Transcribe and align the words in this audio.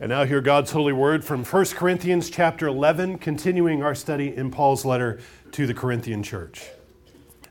And 0.00 0.10
now 0.10 0.24
hear 0.24 0.40
God's 0.40 0.70
holy 0.70 0.92
word 0.92 1.24
from 1.24 1.44
1 1.44 1.64
Corinthians 1.74 2.30
chapter 2.30 2.68
11, 2.68 3.18
continuing 3.18 3.82
our 3.82 3.96
study 3.96 4.32
in 4.32 4.48
Paul's 4.48 4.84
letter 4.84 5.18
to 5.50 5.66
the 5.66 5.74
Corinthian 5.74 6.22
church. 6.22 6.68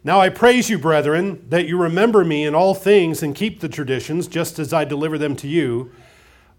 Now 0.01 0.21
I 0.21 0.29
praise 0.29 0.69
you, 0.69 0.79
brethren, 0.79 1.45
that 1.49 1.67
you 1.67 1.77
remember 1.77 2.23
me 2.23 2.45
in 2.45 2.55
all 2.55 2.73
things 2.73 3.21
and 3.21 3.35
keep 3.35 3.59
the 3.59 3.67
traditions, 3.67 4.29
just 4.29 4.59
as 4.59 4.71
I 4.71 4.85
deliver 4.85 5.17
them 5.17 5.35
to 5.35 5.47
you. 5.47 5.91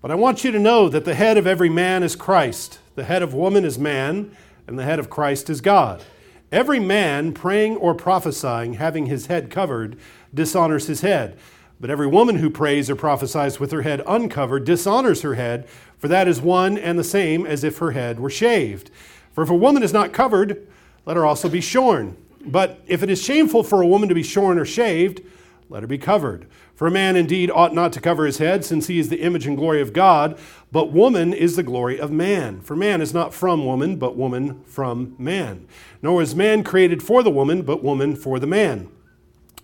But 0.02 0.10
I 0.10 0.14
want 0.14 0.44
you 0.44 0.50
to 0.50 0.58
know 0.58 0.90
that 0.90 1.06
the 1.06 1.14
head 1.14 1.38
of 1.38 1.46
every 1.46 1.70
man 1.70 2.02
is 2.02 2.14
Christ, 2.16 2.80
the 2.94 3.04
head 3.04 3.22
of 3.22 3.32
woman 3.32 3.64
is 3.64 3.78
man, 3.78 4.36
and 4.66 4.78
the 4.78 4.84
head 4.84 4.98
of 4.98 5.08
Christ 5.08 5.48
is 5.48 5.62
God. 5.62 6.04
Every 6.52 6.80
man 6.80 7.32
praying 7.32 7.76
or 7.78 7.94
prophesying, 7.94 8.74
having 8.74 9.06
his 9.06 9.28
head 9.28 9.50
covered, 9.50 9.96
dishonors 10.34 10.86
his 10.86 11.00
head. 11.00 11.38
But 11.80 11.90
every 11.90 12.06
woman 12.06 12.36
who 12.36 12.50
prays 12.50 12.90
or 12.90 12.96
prophesies 12.96 13.60
with 13.60 13.70
her 13.70 13.82
head 13.82 14.02
uncovered 14.06 14.64
dishonors 14.64 15.22
her 15.22 15.34
head, 15.34 15.68
for 15.96 16.08
that 16.08 16.26
is 16.26 16.40
one 16.40 16.76
and 16.76 16.98
the 16.98 17.04
same 17.04 17.46
as 17.46 17.62
if 17.62 17.78
her 17.78 17.92
head 17.92 18.18
were 18.18 18.30
shaved. 18.30 18.90
For 19.32 19.42
if 19.42 19.50
a 19.50 19.54
woman 19.54 19.82
is 19.82 19.92
not 19.92 20.12
covered, 20.12 20.66
let 21.06 21.16
her 21.16 21.24
also 21.24 21.48
be 21.48 21.60
shorn. 21.60 22.16
But 22.44 22.80
if 22.86 23.02
it 23.02 23.10
is 23.10 23.22
shameful 23.22 23.62
for 23.62 23.80
a 23.80 23.86
woman 23.86 24.08
to 24.08 24.14
be 24.14 24.22
shorn 24.22 24.58
or 24.58 24.64
shaved, 24.64 25.20
let 25.68 25.82
her 25.82 25.86
be 25.86 25.98
covered. 25.98 26.46
For 26.74 26.86
a 26.86 26.92
man 26.92 27.16
indeed 27.16 27.50
ought 27.50 27.74
not 27.74 27.92
to 27.92 28.00
cover 28.00 28.24
his 28.24 28.38
head, 28.38 28.64
since 28.64 28.86
he 28.86 28.98
is 28.98 29.08
the 29.08 29.20
image 29.20 29.46
and 29.46 29.56
glory 29.56 29.80
of 29.80 29.92
God, 29.92 30.38
but 30.72 30.92
woman 30.92 31.32
is 31.32 31.56
the 31.56 31.62
glory 31.62 32.00
of 32.00 32.10
man. 32.10 32.60
For 32.60 32.74
man 32.76 33.00
is 33.00 33.12
not 33.12 33.34
from 33.34 33.64
woman, 33.64 33.96
but 33.96 34.16
woman 34.16 34.62
from 34.64 35.14
man. 35.18 35.66
Nor 36.02 36.22
is 36.22 36.34
man 36.34 36.64
created 36.64 37.02
for 37.02 37.22
the 37.22 37.30
woman, 37.30 37.62
but 37.62 37.82
woman 37.82 38.16
for 38.16 38.38
the 38.38 38.46
man. 38.46 38.88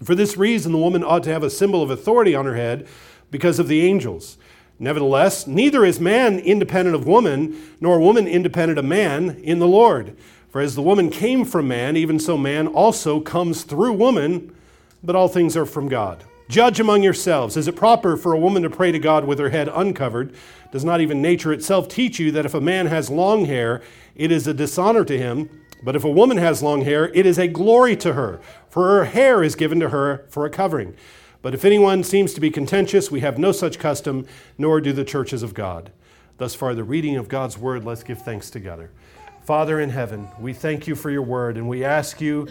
For 0.02 0.14
this 0.14 0.36
reason, 0.36 0.72
the 0.72 0.78
woman 0.78 1.04
ought 1.04 1.22
to 1.24 1.32
have 1.32 1.42
a 1.42 1.50
symbol 1.50 1.82
of 1.82 1.90
authority 1.90 2.34
on 2.34 2.46
her 2.46 2.56
head 2.56 2.86
because 3.30 3.58
of 3.58 3.68
the 3.68 3.82
angels. 3.82 4.38
Nevertheless, 4.78 5.46
neither 5.46 5.84
is 5.84 6.00
man 6.00 6.38
independent 6.40 6.96
of 6.96 7.06
woman, 7.06 7.56
nor 7.80 8.00
woman 8.00 8.26
independent 8.26 8.78
of 8.78 8.84
man 8.84 9.40
in 9.42 9.60
the 9.60 9.68
Lord. 9.68 10.16
For 10.50 10.60
as 10.60 10.74
the 10.74 10.82
woman 10.82 11.10
came 11.10 11.44
from 11.44 11.68
man, 11.68 11.96
even 11.96 12.18
so 12.18 12.36
man 12.36 12.66
also 12.66 13.20
comes 13.20 13.62
through 13.62 13.92
woman, 13.92 14.54
but 15.02 15.16
all 15.16 15.28
things 15.28 15.56
are 15.56 15.66
from 15.66 15.88
God. 15.88 16.24
Judge 16.48 16.78
among 16.78 17.02
yourselves. 17.02 17.56
Is 17.56 17.68
it 17.68 17.76
proper 17.76 18.16
for 18.16 18.32
a 18.32 18.38
woman 18.38 18.62
to 18.62 18.70
pray 18.70 18.92
to 18.92 18.98
God 18.98 19.24
with 19.24 19.38
her 19.38 19.48
head 19.48 19.68
uncovered? 19.72 20.34
Does 20.72 20.84
not 20.84 21.00
even 21.00 21.22
nature 21.22 21.52
itself 21.52 21.88
teach 21.88 22.18
you 22.18 22.30
that 22.32 22.44
if 22.44 22.54
a 22.54 22.60
man 22.60 22.86
has 22.86 23.10
long 23.10 23.46
hair, 23.46 23.80
it 24.14 24.30
is 24.30 24.46
a 24.46 24.54
dishonor 24.54 25.04
to 25.04 25.16
him? 25.16 25.48
But 25.82 25.96
if 25.96 26.04
a 26.04 26.10
woman 26.10 26.36
has 26.36 26.62
long 26.62 26.82
hair, 26.82 27.08
it 27.14 27.26
is 27.26 27.38
a 27.38 27.48
glory 27.48 27.96
to 27.96 28.12
her, 28.14 28.40
for 28.74 28.88
her 28.88 29.04
hair 29.04 29.40
is 29.44 29.54
given 29.54 29.78
to 29.78 29.90
her 29.90 30.26
for 30.28 30.44
a 30.44 30.50
covering. 30.50 30.96
But 31.42 31.54
if 31.54 31.64
anyone 31.64 32.02
seems 32.02 32.34
to 32.34 32.40
be 32.40 32.50
contentious, 32.50 33.08
we 33.08 33.20
have 33.20 33.38
no 33.38 33.52
such 33.52 33.78
custom, 33.78 34.26
nor 34.58 34.80
do 34.80 34.92
the 34.92 35.04
churches 35.04 35.44
of 35.44 35.54
God. 35.54 35.92
Thus 36.38 36.56
far, 36.56 36.74
the 36.74 36.82
reading 36.82 37.16
of 37.16 37.28
God's 37.28 37.56
word, 37.56 37.84
let's 37.84 38.02
give 38.02 38.22
thanks 38.22 38.50
together. 38.50 38.90
Father 39.44 39.78
in 39.78 39.90
heaven, 39.90 40.26
we 40.40 40.52
thank 40.52 40.88
you 40.88 40.96
for 40.96 41.08
your 41.08 41.22
word, 41.22 41.56
and 41.56 41.68
we 41.68 41.84
ask 41.84 42.20
you 42.20 42.48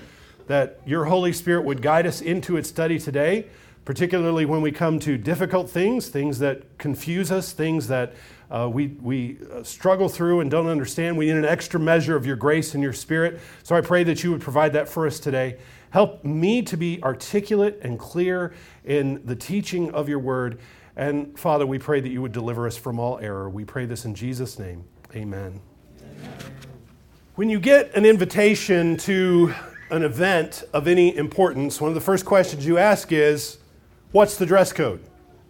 that 0.47 0.79
your 0.85 1.03
Holy 1.03 1.33
Spirit 1.33 1.65
would 1.65 1.81
guide 1.81 2.07
us 2.07 2.21
into 2.21 2.55
its 2.55 2.69
study 2.69 2.99
today, 2.99 3.47
particularly 3.83 4.45
when 4.45 4.61
we 4.61 4.71
come 4.71 5.01
to 5.01 5.17
difficult 5.17 5.69
things, 5.69 6.07
things 6.07 6.39
that 6.39 6.77
confuse 6.77 7.33
us, 7.33 7.51
things 7.51 7.89
that 7.89 8.13
uh, 8.49 8.69
we, 8.69 8.87
we 9.01 9.39
uh, 9.51 9.61
struggle 9.61 10.07
through 10.07 10.39
and 10.39 10.49
don't 10.49 10.67
understand. 10.67 11.17
We 11.17 11.25
need 11.25 11.35
an 11.35 11.43
extra 11.43 11.81
measure 11.81 12.15
of 12.15 12.25
your 12.25 12.37
grace 12.37 12.75
and 12.75 12.81
your 12.81 12.93
spirit. 12.93 13.41
So 13.63 13.75
I 13.75 13.81
pray 13.81 14.05
that 14.05 14.23
you 14.23 14.31
would 14.31 14.41
provide 14.41 14.71
that 14.71 14.87
for 14.87 15.05
us 15.05 15.19
today. 15.19 15.57
Help 15.93 16.23
me 16.23 16.63
to 16.63 16.75
be 16.75 16.99
articulate 17.03 17.79
and 17.83 17.99
clear 17.99 18.51
in 18.83 19.23
the 19.27 19.35
teaching 19.35 19.91
of 19.91 20.09
your 20.09 20.17
word. 20.17 20.57
And 20.95 21.37
Father, 21.37 21.67
we 21.67 21.77
pray 21.77 22.01
that 22.01 22.09
you 22.09 22.19
would 22.19 22.31
deliver 22.31 22.65
us 22.65 22.75
from 22.75 22.97
all 22.97 23.19
error. 23.19 23.47
We 23.47 23.63
pray 23.63 23.85
this 23.85 24.03
in 24.03 24.15
Jesus' 24.15 24.57
name. 24.57 24.85
Amen. 25.15 25.61
Amen. 26.01 26.33
When 27.35 27.47
you 27.47 27.59
get 27.59 27.93
an 27.93 28.07
invitation 28.07 28.97
to 28.97 29.53
an 29.91 30.01
event 30.01 30.63
of 30.73 30.87
any 30.87 31.15
importance, 31.15 31.79
one 31.79 31.89
of 31.89 31.95
the 31.95 32.01
first 32.01 32.25
questions 32.25 32.65
you 32.65 32.79
ask 32.79 33.11
is, 33.11 33.59
What's 34.11 34.35
the 34.37 34.47
dress 34.47 34.73
code? 34.73 34.99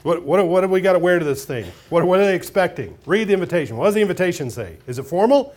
What, 0.02 0.24
what, 0.26 0.46
what 0.46 0.64
have 0.64 0.72
we 0.72 0.82
got 0.82 0.94
to 0.94 1.00
wear 1.00 1.20
to 1.20 1.26
this 1.26 1.46
thing? 1.46 1.72
What, 1.88 2.04
what 2.04 2.20
are 2.20 2.26
they 2.26 2.36
expecting? 2.36 2.98
Read 3.06 3.30
the 3.30 3.34
invitation. 3.34 3.78
What 3.78 3.86
does 3.86 3.94
the 3.94 4.02
invitation 4.02 4.50
say? 4.50 4.76
Is 4.88 5.00
it 5.00 5.04
formal? 5.04 5.56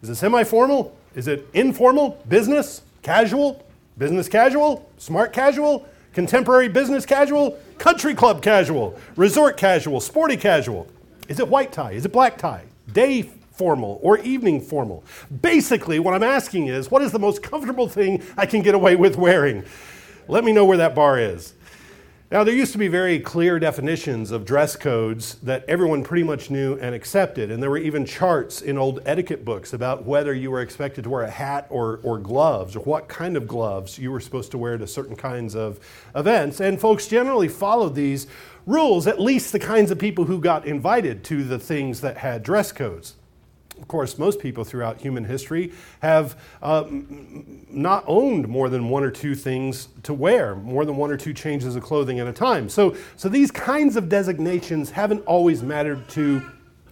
Is 0.00 0.10
it 0.10 0.14
semi 0.14 0.44
formal? 0.44 0.96
Is 1.16 1.26
it 1.26 1.48
informal? 1.54 2.22
Business? 2.28 2.82
Casual? 3.02 3.66
Business 4.02 4.28
casual? 4.28 4.90
Smart 4.98 5.32
casual? 5.32 5.86
Contemporary 6.12 6.66
business 6.66 7.06
casual? 7.06 7.56
Country 7.78 8.16
club 8.16 8.42
casual? 8.42 8.98
Resort 9.14 9.56
casual? 9.56 10.00
Sporty 10.00 10.36
casual? 10.36 10.88
Is 11.28 11.38
it 11.38 11.46
white 11.46 11.70
tie? 11.70 11.92
Is 11.92 12.04
it 12.04 12.12
black 12.12 12.36
tie? 12.36 12.64
Day 12.92 13.22
formal 13.22 14.00
or 14.02 14.18
evening 14.18 14.60
formal? 14.60 15.04
Basically, 15.40 16.00
what 16.00 16.14
I'm 16.14 16.24
asking 16.24 16.66
is 16.66 16.90
what 16.90 17.00
is 17.02 17.12
the 17.12 17.20
most 17.20 17.44
comfortable 17.44 17.88
thing 17.88 18.24
I 18.36 18.44
can 18.44 18.60
get 18.60 18.74
away 18.74 18.96
with 18.96 19.16
wearing? 19.16 19.62
Let 20.26 20.42
me 20.42 20.50
know 20.50 20.64
where 20.64 20.78
that 20.78 20.96
bar 20.96 21.20
is. 21.20 21.54
Now, 22.32 22.44
there 22.44 22.54
used 22.54 22.72
to 22.72 22.78
be 22.78 22.88
very 22.88 23.20
clear 23.20 23.58
definitions 23.58 24.30
of 24.30 24.46
dress 24.46 24.74
codes 24.74 25.34
that 25.42 25.66
everyone 25.68 26.02
pretty 26.02 26.22
much 26.22 26.48
knew 26.48 26.78
and 26.78 26.94
accepted, 26.94 27.50
and 27.50 27.62
there 27.62 27.68
were 27.68 27.76
even 27.76 28.06
charts 28.06 28.62
in 28.62 28.78
old 28.78 29.00
etiquette 29.04 29.44
books 29.44 29.74
about 29.74 30.06
whether 30.06 30.32
you 30.32 30.50
were 30.50 30.62
expected 30.62 31.04
to 31.04 31.10
wear 31.10 31.24
a 31.24 31.30
hat 31.30 31.66
or, 31.68 32.00
or 32.02 32.18
gloves, 32.18 32.74
or 32.74 32.80
what 32.84 33.06
kind 33.06 33.36
of 33.36 33.46
gloves 33.46 33.98
you 33.98 34.10
were 34.10 34.18
supposed 34.18 34.50
to 34.52 34.56
wear 34.56 34.78
to 34.78 34.86
certain 34.86 35.14
kinds 35.14 35.54
of 35.54 35.78
events. 36.14 36.58
And 36.58 36.80
folks 36.80 37.06
generally 37.06 37.48
followed 37.48 37.94
these 37.94 38.26
rules, 38.64 39.06
at 39.06 39.20
least 39.20 39.52
the 39.52 39.58
kinds 39.58 39.90
of 39.90 39.98
people 39.98 40.24
who 40.24 40.40
got 40.40 40.64
invited 40.64 41.24
to 41.24 41.44
the 41.44 41.58
things 41.58 42.00
that 42.00 42.16
had 42.16 42.42
dress 42.42 42.72
codes 42.72 43.12
of 43.82 43.88
course, 43.88 44.16
most 44.16 44.38
people 44.38 44.62
throughout 44.62 45.00
human 45.00 45.24
history 45.24 45.72
have 46.00 46.38
uh, 46.62 46.84
not 46.88 48.04
owned 48.06 48.46
more 48.46 48.68
than 48.68 48.88
one 48.88 49.02
or 49.02 49.10
two 49.10 49.34
things 49.34 49.88
to 50.04 50.14
wear, 50.14 50.54
more 50.54 50.84
than 50.84 50.96
one 50.96 51.10
or 51.10 51.16
two 51.16 51.34
changes 51.34 51.74
of 51.74 51.82
clothing 51.82 52.20
at 52.20 52.28
a 52.28 52.32
time. 52.32 52.68
So, 52.68 52.96
so 53.16 53.28
these 53.28 53.50
kinds 53.50 53.96
of 53.96 54.08
designations 54.08 54.90
haven't 54.90 55.24
always 55.26 55.64
mattered 55.64 56.08
to 56.10 56.48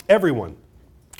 everyone. 0.08 0.56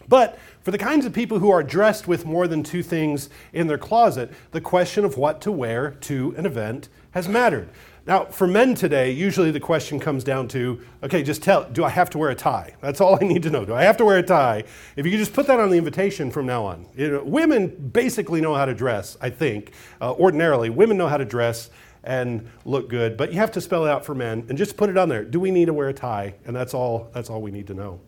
But 0.09 0.41
for 0.62 0.72
the 0.72 0.78
kinds 0.78 1.06
of 1.06 1.12
people 1.12 1.38
who 1.38 1.50
are 1.50 1.62
dressed 1.62 2.09
with 2.09 2.26
more 2.26 2.48
than 2.48 2.64
two 2.64 2.82
things 2.82 3.30
in 3.53 3.69
their 3.69 3.78
closet, 3.78 4.32
the 4.50 4.60
question 4.60 5.04
of 5.04 5.16
what 5.16 5.41
to 5.42 5.53
wear 5.53 5.92
to 6.00 6.34
an 6.36 6.47
event 6.47 6.88
has 7.12 7.28
mattered. 7.28 7.69
Now, 8.10 8.25
for 8.25 8.48
men 8.48 8.75
today, 8.75 9.12
usually 9.12 9.53
the 9.53 9.60
question 9.60 10.00
comes 10.00 10.25
down 10.25 10.48
to 10.48 10.81
okay, 11.04 11.22
just 11.22 11.44
tell, 11.44 11.71
do 11.71 11.84
I 11.84 11.91
have 11.91 12.10
to 12.10 12.19
wear 12.19 12.31
a 12.31 12.34
tie? 12.34 12.75
That's 12.81 13.00
all 13.00 13.15
I 13.15 13.25
need 13.25 13.44
to 13.44 13.50
know. 13.50 13.65
Do 13.65 13.72
I 13.72 13.84
have 13.84 13.97
to 13.98 14.04
wear 14.04 14.19
a 14.19 14.22
tie? 14.25 14.65
If 14.97 15.06
you 15.06 15.12
could 15.12 15.21
just 15.21 15.32
put 15.32 15.47
that 15.47 15.60
on 15.60 15.71
the 15.71 15.78
invitation 15.78 16.32
from 16.32 16.44
now 16.44 16.65
on. 16.65 16.87
You 16.97 17.09
know, 17.09 17.22
women 17.22 17.69
basically 17.69 18.41
know 18.41 18.53
how 18.53 18.65
to 18.65 18.75
dress, 18.75 19.16
I 19.21 19.31
think. 19.31 19.71
Uh, 20.00 20.12
ordinarily, 20.15 20.71
women 20.71 20.97
know 20.97 21.06
how 21.06 21.19
to 21.19 21.25
dress 21.25 21.71
and 22.03 22.50
look 22.65 22.88
good, 22.88 23.16
but 23.16 23.32
you 23.32 23.38
have 23.38 23.53
to 23.53 23.60
spell 23.60 23.87
it 23.87 23.91
out 23.91 24.04
for 24.04 24.16
men 24.16 24.44
and 24.48 24.59
just 24.59 24.77
put 24.77 24.91
it 24.91 24.98
on 24.98 25.09
there. 25.09 25.25
Do 25.25 25.38
we 25.38 25.53
need 25.53 25.66
to 25.66 25.72
wear 25.72 25.88
a 25.88 25.94
tie? 25.94 26.34
And 26.44 26.56
that's 26.56 26.75
all, 26.75 27.10
that's 27.15 27.31
all 27.31 27.41
we 27.41 27.53
need 27.53 27.69
to 27.69 27.75
know. 27.75 28.00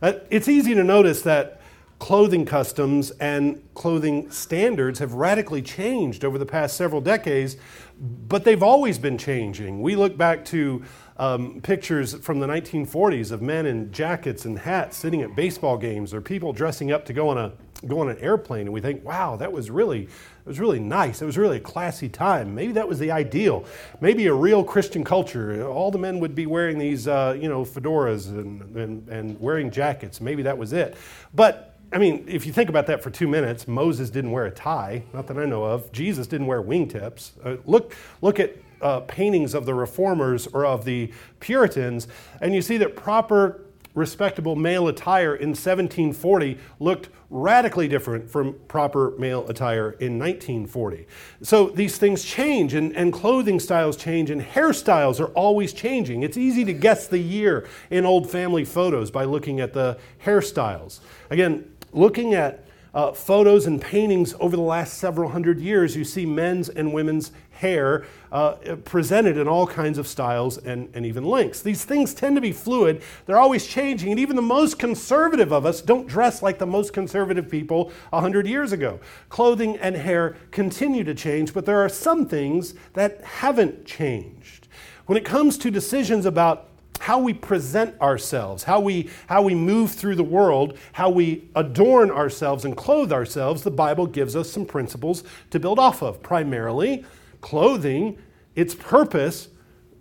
Uh, 0.00 0.14
it's 0.30 0.48
easy 0.48 0.72
to 0.72 0.82
notice 0.82 1.20
that 1.22 1.60
clothing 1.98 2.44
customs 2.44 3.10
and 3.12 3.62
clothing 3.74 4.30
standards 4.30 4.98
have 4.98 5.14
radically 5.14 5.62
changed 5.62 6.24
over 6.24 6.38
the 6.38 6.46
past 6.46 6.76
several 6.76 7.00
decades, 7.00 7.56
but 7.98 8.44
they've 8.44 8.62
always 8.62 8.98
been 8.98 9.16
changing. 9.16 9.80
We 9.80 9.96
look 9.96 10.16
back 10.16 10.44
to 10.46 10.82
um, 11.18 11.60
pictures 11.62 12.14
from 12.14 12.40
the 12.40 12.46
1940s 12.46 13.32
of 13.32 13.40
men 13.40 13.64
in 13.64 13.90
jackets 13.90 14.44
and 14.44 14.58
hats 14.58 14.96
sitting 14.96 15.22
at 15.22 15.34
baseball 15.34 15.78
games 15.78 16.12
or 16.12 16.20
people 16.20 16.52
dressing 16.52 16.92
up 16.92 17.06
to 17.06 17.12
go 17.12 17.30
on 17.30 17.38
a 17.38 17.52
go 17.86 18.00
on 18.00 18.08
an 18.08 18.16
airplane 18.18 18.62
and 18.62 18.72
we 18.72 18.80
think 18.80 19.04
wow 19.04 19.36
that 19.36 19.52
was 19.52 19.70
really 19.70 20.02
it 20.46 20.48
was 20.50 20.60
really 20.60 20.78
nice. 20.78 21.20
It 21.20 21.26
was 21.26 21.36
really 21.36 21.56
a 21.56 21.60
classy 21.60 22.08
time. 22.08 22.54
Maybe 22.54 22.72
that 22.74 22.86
was 22.86 23.00
the 23.00 23.10
ideal. 23.10 23.64
Maybe 24.00 24.26
a 24.26 24.32
real 24.32 24.62
christian 24.62 25.02
culture. 25.02 25.66
All 25.66 25.90
the 25.90 25.98
men 25.98 26.20
would 26.20 26.36
be 26.36 26.46
wearing 26.46 26.78
these 26.78 27.08
uh, 27.08 27.36
you 27.38 27.48
know 27.48 27.64
fedoras 27.64 28.28
and, 28.28 28.76
and, 28.76 29.08
and 29.08 29.40
wearing 29.40 29.70
jackets. 29.70 30.20
Maybe 30.20 30.42
that 30.42 30.56
was 30.56 30.72
it. 30.72 30.96
But 31.34 31.75
I 31.92 31.98
mean, 31.98 32.24
if 32.26 32.46
you 32.46 32.52
think 32.52 32.68
about 32.68 32.86
that 32.88 33.02
for 33.02 33.10
two 33.10 33.28
minutes, 33.28 33.68
Moses 33.68 34.10
didn't 34.10 34.32
wear 34.32 34.46
a 34.46 34.50
tie, 34.50 35.04
not 35.12 35.28
that 35.28 35.38
I 35.38 35.44
know 35.44 35.64
of. 35.64 35.92
Jesus 35.92 36.26
didn't 36.26 36.46
wear 36.46 36.62
wingtips. 36.62 37.32
Uh, 37.44 37.60
look, 37.64 37.94
look 38.20 38.40
at 38.40 38.56
uh, 38.80 39.00
paintings 39.00 39.54
of 39.54 39.66
the 39.66 39.74
reformers 39.74 40.46
or 40.48 40.66
of 40.66 40.84
the 40.84 41.12
Puritans, 41.38 42.08
and 42.40 42.54
you 42.54 42.60
see 42.60 42.76
that 42.78 42.96
proper, 42.96 43.62
respectable 43.94 44.56
male 44.56 44.88
attire 44.88 45.36
in 45.36 45.50
1740 45.50 46.58
looked 46.80 47.08
radically 47.30 47.88
different 47.88 48.30
from 48.30 48.54
proper 48.68 49.12
male 49.18 49.48
attire 49.48 49.92
in 49.92 50.18
1940. 50.18 51.06
So 51.42 51.68
these 51.70 51.98
things 51.98 52.24
change, 52.24 52.74
and, 52.74 52.94
and 52.96 53.12
clothing 53.12 53.60
styles 53.60 53.96
change, 53.96 54.30
and 54.30 54.42
hairstyles 54.42 55.20
are 55.20 55.32
always 55.34 55.72
changing. 55.72 56.24
It's 56.24 56.36
easy 56.36 56.64
to 56.64 56.72
guess 56.72 57.06
the 57.06 57.18
year 57.18 57.66
in 57.90 58.04
old 58.04 58.28
family 58.28 58.64
photos 58.64 59.10
by 59.10 59.24
looking 59.24 59.60
at 59.60 59.72
the 59.72 59.98
hairstyles. 60.24 61.00
Again, 61.30 61.64
looking 61.96 62.34
at 62.34 62.62
uh, 62.96 63.12
photos 63.12 63.66
and 63.66 63.80
paintings 63.80 64.34
over 64.40 64.56
the 64.56 64.62
last 64.62 64.94
several 64.94 65.28
hundred 65.28 65.60
years, 65.60 65.94
you 65.94 66.02
see 66.02 66.24
men's 66.24 66.70
and 66.70 66.94
women's 66.94 67.30
hair 67.50 68.06
uh, 68.32 68.52
presented 68.84 69.36
in 69.36 69.46
all 69.46 69.66
kinds 69.66 69.98
of 69.98 70.06
styles 70.06 70.56
and, 70.56 70.88
and 70.94 71.04
even 71.04 71.22
lengths. 71.22 71.60
These 71.60 71.84
things 71.84 72.14
tend 72.14 72.36
to 72.36 72.40
be 72.40 72.52
fluid, 72.52 73.02
they're 73.26 73.38
always 73.38 73.66
changing, 73.66 74.10
and 74.10 74.18
even 74.18 74.34
the 74.34 74.40
most 74.40 74.78
conservative 74.78 75.52
of 75.52 75.66
us 75.66 75.82
don't 75.82 76.06
dress 76.06 76.42
like 76.42 76.58
the 76.58 76.66
most 76.66 76.94
conservative 76.94 77.50
people 77.50 77.92
100 78.10 78.46
years 78.46 78.72
ago. 78.72 78.98
Clothing 79.28 79.76
and 79.76 79.96
hair 79.96 80.36
continue 80.50 81.04
to 81.04 81.14
change, 81.14 81.52
but 81.52 81.66
there 81.66 81.82
are 81.82 81.90
some 81.90 82.26
things 82.26 82.74
that 82.94 83.22
haven't 83.24 83.84
changed. 83.84 84.68
When 85.04 85.18
it 85.18 85.24
comes 85.24 85.58
to 85.58 85.70
decisions 85.70 86.24
about 86.24 86.68
how 87.06 87.20
we 87.20 87.32
present 87.32 87.94
ourselves, 88.00 88.64
how 88.64 88.80
we, 88.80 89.08
how 89.28 89.40
we 89.40 89.54
move 89.54 89.92
through 89.92 90.16
the 90.16 90.24
world, 90.24 90.76
how 90.90 91.08
we 91.08 91.48
adorn 91.54 92.10
ourselves 92.10 92.64
and 92.64 92.76
clothe 92.76 93.12
ourselves, 93.12 93.62
the 93.62 93.70
Bible 93.70 94.08
gives 94.08 94.34
us 94.34 94.50
some 94.50 94.66
principles 94.66 95.22
to 95.50 95.60
build 95.60 95.78
off 95.78 96.02
of. 96.02 96.20
Primarily, 96.20 97.04
clothing, 97.40 98.18
its 98.56 98.74
purpose, 98.74 99.50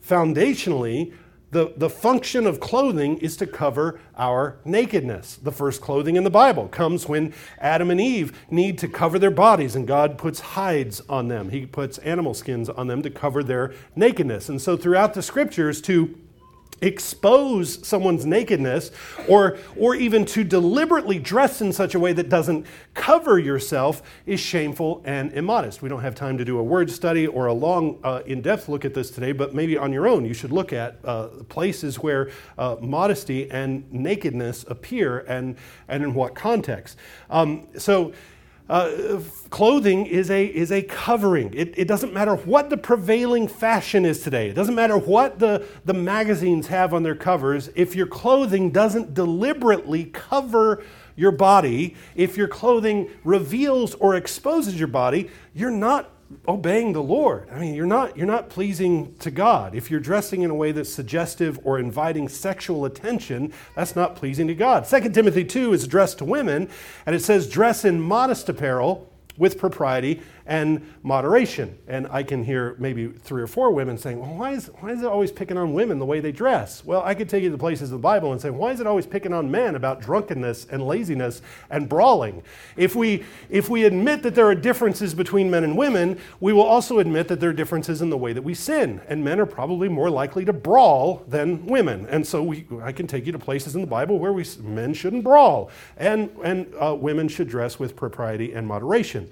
foundationally, 0.04 1.14
the, 1.52 1.74
the 1.78 1.92
function 1.92 2.48
of 2.48 2.60
clothing 2.60 3.20
is 3.20 3.38
to 3.38 3.46
cover 3.46 4.00
our 4.18 4.58
nakedness. 4.66 5.36
The 5.36 5.52
first 5.52 5.82
clothing 5.82 6.16
in 6.16 6.24
the 6.24 6.32
Bible 6.32 6.68
comes 6.70 7.08
when 7.08 7.36
Adam 7.60 7.92
and 7.92 8.02
Eve 8.02 8.36
need 8.50 8.80
to 8.80 8.88
cover 8.88 9.20
their 9.20 9.30
bodies, 9.30 9.76
and 9.76 9.88
God 9.88 10.18
puts 10.18 10.40
hides 10.40 11.02
on 11.08 11.28
them. 11.28 11.52
He 11.52 11.68
puts 11.68 12.00
animal 12.00 12.34
skins 12.34 12.68
on 12.68 12.88
them 12.88 13.04
to 13.04 13.12
cover 13.12 13.44
their 13.44 13.76
nakedness. 13.96 14.50
And 14.50 14.60
so, 14.60 14.76
throughout 14.76 15.14
the 15.14 15.22
scriptures, 15.22 15.82
to 15.84 16.18
expose 16.82 17.86
someone's 17.88 18.26
nakedness 18.26 18.92
or, 19.28 19.58
or 19.78 19.96
even 19.96 20.26
to 20.26 20.44
deliberately 20.44 21.18
dress 21.18 21.62
in 21.62 21.72
such 21.72 21.96
a 21.96 22.00
way 22.00 22.14
that 22.14 22.30
doesn't 22.30 22.66
cover 22.94 23.40
yourself 23.40 24.04
is 24.26 24.40
shameful 24.40 25.02
and 25.06 25.32
immodest. 25.34 25.82
We 25.82 25.90
don't 25.90 26.02
have 26.02 26.16
time 26.16 26.38
to 26.38 26.46
do 26.46 26.60
a 26.60 26.64
word 26.64 26.92
study 26.92 27.28
or 27.28 27.48
a 27.48 27.54
long, 27.54 28.00
uh, 28.04 28.22
in 28.26 28.42
depth 28.42 28.68
look 28.68 28.86
at 28.86 28.94
this 28.94 29.10
today, 29.10 29.32
but 29.32 29.54
maybe 29.56 29.78
on 29.78 29.94
your 29.94 30.08
own 30.08 30.26
you 30.26 30.34
should 30.34 30.52
look 30.52 30.74
at 30.74 31.00
uh, 31.06 31.28
places 31.50 32.00
where 32.00 32.30
uh, 32.58 32.76
modesty 32.82 33.50
and 33.52 33.92
nakedness 33.92 34.66
appear 34.68 35.20
and, 35.20 35.58
and 35.88 36.04
in 36.04 36.14
what 36.14 36.36
context. 36.36 36.98
Um, 37.30 37.68
so, 37.78 38.14
uh, 38.68 39.20
clothing 39.50 40.08
is 40.08 40.32
a, 40.32 40.46
is 40.46 40.72
a 40.72 40.82
covering. 40.82 41.54
It, 41.54 41.78
it 41.78 41.88
doesn't 41.88 42.14
matter 42.14 42.36
what 42.36 42.70
the 42.70 42.78
prevailing 42.78 43.48
fashion 43.48 44.06
is 44.06 44.22
today. 44.22 44.50
It 44.50 44.54
doesn't 44.54 44.74
matter 44.74 44.98
what 44.98 45.38
the, 45.38 45.66
the 45.86 45.94
magazines 45.94 46.68
have 46.68 46.94
on 46.94 47.04
their 47.04 47.16
covers. 47.16 47.70
If 47.76 47.96
your 47.96 48.08
clothing 48.08 48.72
doesn't 48.72 49.14
deliberately 49.14 50.06
cover 50.06 50.84
your 51.16 51.32
body, 51.32 51.96
if 52.16 52.38
your 52.38 52.48
clothing 52.48 53.10
reveals 53.24 53.94
or 53.96 54.16
exposes 54.16 54.78
your 54.78 54.88
body, 54.88 55.30
you're 55.54 55.72
not 55.72 56.10
obeying 56.48 56.94
the 56.94 57.04
Lord. 57.04 57.48
I 57.52 57.60
mean, 57.60 57.76
you're 57.76 57.86
not, 57.86 58.18
you're 58.18 58.26
not 58.26 58.50
pleasing 58.50 59.16
to 59.20 59.30
God. 59.30 59.76
If 59.76 59.92
you're 59.92 60.00
dressing 60.00 60.42
in 60.42 60.50
a 60.50 60.56
way 60.56 60.72
that's 60.72 60.92
suggestive 60.92 61.60
or 61.64 61.80
inviting 61.80 62.28
sexual 62.28 62.86
attention, 62.86 63.54
that's 63.76 63.96
not 63.96 64.16
pleasing 64.16 64.48
to 64.48 64.56
God. 64.56 64.88
2 64.88 65.10
Timothy 65.10 65.44
2 65.44 65.74
is 65.74 65.84
addressed 65.84 66.18
to 66.20 66.26
women, 66.26 66.70
and 67.06 67.16
it 67.16 67.22
says, 67.22 67.50
dress 67.50 67.86
in 67.86 68.02
modest 68.02 68.50
apparel 68.50 69.12
with 69.38 69.60
propriety 69.60 70.22
and 70.46 70.86
moderation. 71.02 71.78
And 71.88 72.08
I 72.08 72.24
can 72.24 72.44
hear 72.44 72.76
maybe 72.78 73.08
three 73.08 73.42
or 73.42 73.48
four 73.48 73.72
women 73.72 73.98
saying, 73.98 74.20
well, 74.20 74.36
why 74.36 74.52
is, 74.52 74.68
why 74.80 74.92
is 74.92 75.02
it 75.02 75.08
always 75.08 75.32
picking 75.32 75.58
on 75.58 75.74
women 75.74 76.00
the 76.00 76.06
way 76.06 76.20
they 76.20 76.32
dress? 76.32 76.86
Well, 76.86 77.02
I 77.04 77.16
could 77.16 77.30
take 77.30 77.44
you 77.44 77.52
to 77.52 77.58
places 77.58 77.92
of 77.92 78.00
the 78.00 78.04
Bible 78.04 78.32
and 78.32 78.42
say, 78.42 78.50
why 78.50 78.72
is 78.72 78.80
it 78.80 78.88
always 78.88 79.08
picking 79.08 79.34
on 79.34 79.50
men 79.50 79.76
about 79.76 80.02
drunkenness 80.02 80.68
and 80.70 80.86
laziness 80.86 81.42
and 81.70 81.90
brawling? 81.90 82.44
If 82.78 82.96
we, 82.96 83.24
if 83.50 83.70
we 83.70 83.86
admit 83.86 84.22
that 84.24 84.36
there 84.36 84.46
are 84.46 84.56
differences 84.56 85.14
between 85.14 85.50
men 85.50 85.64
and 85.64 85.78
women, 85.78 86.20
we 86.40 86.54
will 86.54 86.64
also 86.64 87.00
admit 87.00 87.28
that 87.30 87.40
there 87.40 87.50
are 87.50 87.54
differences 87.54 88.02
in 88.02 88.10
the 88.10 88.18
way 88.18 88.34
that 88.34 88.44
we 88.44 88.54
sin. 88.54 89.02
And 89.08 89.24
men 89.24 89.40
are 89.40 89.46
probably 89.46 89.90
more 89.90 90.10
likely 90.10 90.46
to 90.46 90.54
brawl 90.54 91.24
than 91.28 91.66
women. 91.66 92.06
And 92.08 92.26
so 92.26 92.44
we, 92.44 92.68
I 92.82 92.92
can 92.92 93.08
take 93.08 93.26
you 93.26 93.32
to 93.32 93.40
places 93.40 93.76
in 93.76 93.82
the 93.82 93.88
Bible 93.88 94.20
where 94.20 94.34
we, 94.34 94.46
men 94.62 94.94
shouldn't 94.94 95.24
brawl 95.24 95.72
and, 95.98 96.30
and 96.44 96.72
uh, 96.80 96.96
women 96.96 97.28
should 97.28 97.48
dress 97.48 97.80
with 97.80 97.96
propriety 97.96 98.54
and 98.54 98.68
moderation. 98.68 99.30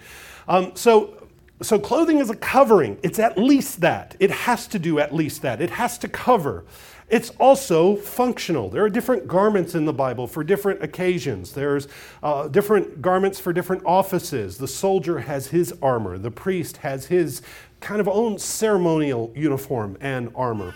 Um, 0.48 0.72
so, 0.76 1.28
so 1.62 1.80
clothing 1.80 2.20
is 2.20 2.30
a 2.30 2.36
covering. 2.36 2.98
It's 3.04 3.20
at 3.20 3.38
least 3.38 3.82
that. 3.82 4.16
It 4.20 4.32
has 4.32 4.68
to 4.68 4.80
do 4.80 5.00
at 5.00 5.14
least 5.14 5.42
that. 5.42 5.62
It 5.62 5.72
has 5.72 5.98
to 6.00 6.08
cover. 6.08 6.66
It's 7.10 7.30
also 7.32 7.96
functional. 7.96 8.70
There 8.70 8.84
are 8.84 8.90
different 8.90 9.28
garments 9.28 9.76
in 9.76 9.86
the 9.86 9.94
Bible 9.94 10.26
for 10.26 10.44
different 10.44 10.82
occasions. 10.84 11.54
There's 11.54 11.88
uh, 12.24 12.48
different 12.48 13.02
garments 13.02 13.40
for 13.40 13.54
different 13.54 13.84
offices. 13.86 14.58
The 14.58 14.68
soldier 14.68 15.20
has 15.20 15.48
his 15.48 15.74
armor, 15.82 16.18
the 16.18 16.32
priest 16.32 16.78
has 16.78 17.06
his 17.06 17.42
kind 17.82 18.00
of 18.00 18.08
own 18.08 18.40
ceremonial 18.40 19.32
uniform 19.36 19.98
and 20.00 20.32
armor. 20.36 20.74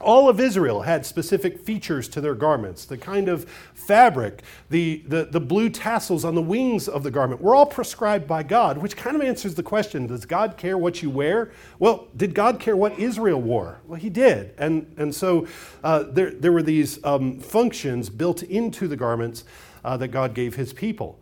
All 0.00 0.28
of 0.28 0.40
Israel 0.40 0.82
had 0.82 1.06
specific 1.06 1.58
features 1.58 2.06
to 2.08 2.20
their 2.20 2.34
garments. 2.34 2.84
The 2.84 2.98
kind 2.98 3.28
of 3.28 3.48
fabric, 3.74 4.42
the, 4.68 5.02
the, 5.06 5.24
the 5.24 5.40
blue 5.40 5.70
tassels 5.70 6.24
on 6.24 6.34
the 6.34 6.42
wings 6.42 6.86
of 6.86 7.02
the 7.02 7.10
garment 7.10 7.40
were 7.40 7.54
all 7.54 7.64
prescribed 7.64 8.26
by 8.28 8.42
God, 8.42 8.78
which 8.78 8.96
kind 8.96 9.16
of 9.16 9.22
answers 9.22 9.54
the 9.54 9.62
question 9.62 10.06
Does 10.06 10.26
God 10.26 10.58
care 10.58 10.76
what 10.76 11.02
you 11.02 11.08
wear? 11.08 11.50
Well, 11.78 12.08
did 12.16 12.34
God 12.34 12.60
care 12.60 12.76
what 12.76 12.98
Israel 12.98 13.40
wore? 13.40 13.80
Well, 13.86 13.98
He 13.98 14.10
did. 14.10 14.54
And, 14.58 14.92
and 14.98 15.14
so 15.14 15.46
uh, 15.82 16.02
there, 16.02 16.30
there 16.30 16.52
were 16.52 16.62
these 16.62 17.02
um, 17.04 17.40
functions 17.40 18.10
built 18.10 18.42
into 18.42 18.88
the 18.88 18.96
garments 18.96 19.44
uh, 19.82 19.96
that 19.96 20.08
God 20.08 20.34
gave 20.34 20.56
His 20.56 20.74
people. 20.74 21.18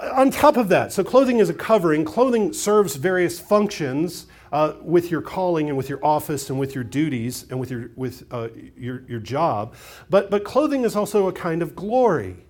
On 0.00 0.30
top 0.30 0.56
of 0.56 0.68
that, 0.68 0.92
so 0.92 1.02
clothing 1.02 1.38
is 1.38 1.48
a 1.48 1.54
covering, 1.54 2.04
clothing 2.04 2.52
serves 2.52 2.96
various 2.96 3.40
functions 3.40 4.26
uh, 4.52 4.74
with 4.82 5.10
your 5.10 5.22
calling 5.22 5.68
and 5.68 5.76
with 5.76 5.88
your 5.88 6.04
office 6.04 6.50
and 6.50 6.58
with 6.58 6.74
your 6.74 6.84
duties 6.84 7.46
and 7.50 7.58
with 7.58 7.70
your, 7.70 7.90
with, 7.96 8.24
uh, 8.30 8.48
your, 8.76 9.02
your 9.08 9.20
job. 9.20 9.74
But, 10.10 10.30
but 10.30 10.44
clothing 10.44 10.84
is 10.84 10.96
also 10.96 11.28
a 11.28 11.32
kind 11.32 11.62
of 11.62 11.74
glory. 11.74 12.46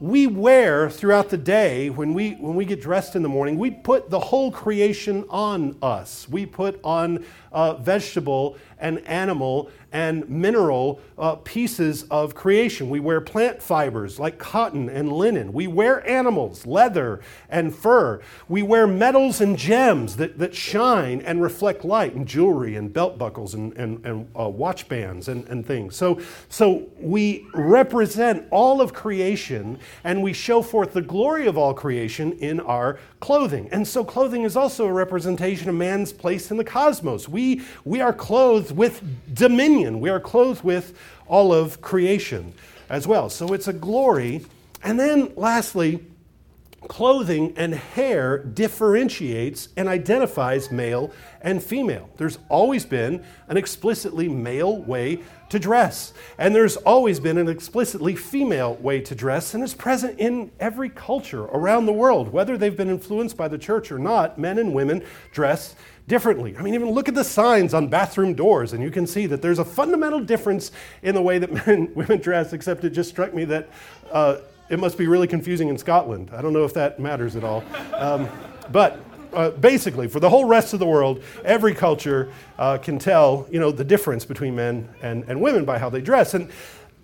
We 0.00 0.26
wear 0.26 0.90
throughout 0.90 1.28
the 1.30 1.36
day, 1.36 1.88
when 1.88 2.12
we, 2.12 2.32
when 2.32 2.56
we 2.56 2.64
get 2.64 2.80
dressed 2.80 3.14
in 3.14 3.22
the 3.22 3.28
morning, 3.28 3.56
we 3.56 3.70
put 3.70 4.10
the 4.10 4.18
whole 4.18 4.50
creation 4.50 5.24
on 5.30 5.76
us. 5.80 6.28
We 6.28 6.44
put 6.44 6.80
on 6.82 7.24
uh, 7.52 7.74
vegetable 7.74 8.56
and 8.78 8.98
animal 9.06 9.70
and 9.92 10.28
mineral 10.28 11.00
uh, 11.18 11.36
pieces 11.36 12.04
of 12.04 12.34
creation. 12.34 12.88
We 12.88 13.00
wear 13.00 13.20
plant 13.20 13.62
fibers 13.62 14.18
like 14.18 14.38
cotton 14.38 14.88
and 14.88 15.12
linen. 15.12 15.52
We 15.52 15.66
wear 15.66 16.06
animals, 16.08 16.66
leather 16.66 17.20
and 17.48 17.74
fur. 17.74 18.20
We 18.48 18.62
wear 18.62 18.86
metals 18.86 19.40
and 19.40 19.56
gems 19.56 20.16
that, 20.16 20.38
that 20.38 20.54
shine 20.54 21.20
and 21.20 21.42
reflect 21.42 21.84
light, 21.84 22.14
and 22.14 22.26
jewelry 22.26 22.76
and 22.76 22.92
belt 22.92 23.18
buckles 23.18 23.54
and, 23.54 23.72
and, 23.74 24.04
and 24.04 24.28
uh, 24.38 24.48
watch 24.48 24.88
bands 24.88 25.28
and, 25.28 25.46
and 25.48 25.66
things. 25.66 25.96
So, 25.96 26.20
so 26.48 26.88
we 26.98 27.46
represent 27.54 28.46
all 28.50 28.80
of 28.80 28.92
creation 28.92 29.78
and 30.04 30.22
we 30.22 30.32
show 30.32 30.62
forth 30.62 30.92
the 30.92 31.02
glory 31.02 31.46
of 31.46 31.58
all 31.58 31.74
creation 31.74 32.32
in 32.32 32.60
our 32.60 32.98
clothing. 33.20 33.68
And 33.70 33.86
so 33.86 34.04
clothing 34.04 34.42
is 34.42 34.56
also 34.56 34.86
a 34.86 34.92
representation 34.92 35.68
of 35.68 35.74
man's 35.74 36.12
place 36.12 36.50
in 36.50 36.56
the 36.56 36.64
cosmos. 36.64 37.28
We, 37.28 37.62
we 37.84 38.00
are 38.00 38.12
clothed 38.12 38.72
with 38.76 39.02
dominion, 39.34 39.81
we 40.00 40.10
are 40.10 40.20
clothed 40.20 40.64
with 40.64 40.96
all 41.26 41.52
of 41.52 41.80
creation 41.80 42.54
as 42.88 43.06
well. 43.06 43.30
So 43.30 43.52
it's 43.52 43.68
a 43.68 43.72
glory. 43.72 44.44
And 44.82 44.98
then 44.98 45.32
lastly, 45.36 46.04
clothing 46.88 47.54
and 47.56 47.74
hair 47.74 48.38
differentiates 48.38 49.68
and 49.76 49.88
identifies 49.88 50.70
male 50.70 51.12
and 51.40 51.62
female. 51.62 52.10
There's 52.16 52.38
always 52.48 52.84
been 52.84 53.24
an 53.48 53.56
explicitly 53.56 54.28
male 54.28 54.82
way 54.82 55.20
to 55.50 55.58
dress, 55.58 56.12
and 56.38 56.54
there's 56.54 56.76
always 56.78 57.20
been 57.20 57.36
an 57.36 57.48
explicitly 57.48 58.16
female 58.16 58.74
way 58.76 59.00
to 59.02 59.14
dress, 59.14 59.54
and 59.54 59.62
it's 59.62 59.74
present 59.74 60.18
in 60.18 60.50
every 60.58 60.88
culture 60.88 61.42
around 61.44 61.86
the 61.86 61.92
world, 61.92 62.32
whether 62.32 62.56
they've 62.56 62.76
been 62.76 62.90
influenced 62.90 63.36
by 63.36 63.48
the 63.48 63.58
church 63.58 63.92
or 63.92 63.98
not. 63.98 64.38
Men 64.38 64.58
and 64.58 64.72
women 64.74 65.04
dress 65.30 65.76
differently. 66.08 66.56
I 66.56 66.62
mean, 66.62 66.74
even 66.74 66.90
look 66.90 67.08
at 67.08 67.14
the 67.14 67.24
signs 67.24 67.74
on 67.74 67.88
bathroom 67.88 68.34
doors, 68.34 68.72
and 68.72 68.82
you 68.82 68.90
can 68.90 69.06
see 69.06 69.26
that 69.26 69.42
there's 69.42 69.58
a 69.58 69.64
fundamental 69.64 70.20
difference 70.20 70.72
in 71.02 71.14
the 71.14 71.22
way 71.22 71.38
that 71.38 71.52
men 71.66 71.92
women 71.94 72.20
dress, 72.20 72.52
except 72.52 72.84
it 72.84 72.90
just 72.90 73.10
struck 73.10 73.34
me 73.34 73.44
that. 73.46 73.68
Uh, 74.10 74.38
it 74.68 74.78
must 74.78 74.96
be 74.96 75.06
really 75.06 75.26
confusing 75.26 75.68
in 75.68 75.76
Scotland. 75.76 76.30
I 76.32 76.40
don't 76.40 76.54
know 76.54 76.64
if 76.64 76.72
that 76.74 76.98
matters 76.98 77.36
at 77.36 77.44
all. 77.44 77.62
Um, 77.94 78.26
but 78.70 79.04
uh, 79.34 79.50
basically, 79.50 80.08
for 80.08 80.20
the 80.20 80.30
whole 80.30 80.46
rest 80.46 80.72
of 80.72 80.78
the 80.78 80.86
world, 80.86 81.22
every 81.44 81.74
culture 81.74 82.32
uh, 82.58 82.78
can 82.78 82.98
tell, 82.98 83.46
you 83.50 83.60
know, 83.60 83.70
the 83.70 83.84
difference 83.84 84.24
between 84.24 84.54
men 84.54 84.88
and, 85.02 85.24
and 85.24 85.40
women 85.40 85.64
by 85.64 85.78
how 85.78 85.90
they 85.90 86.00
dress. 86.00 86.34
And, 86.34 86.50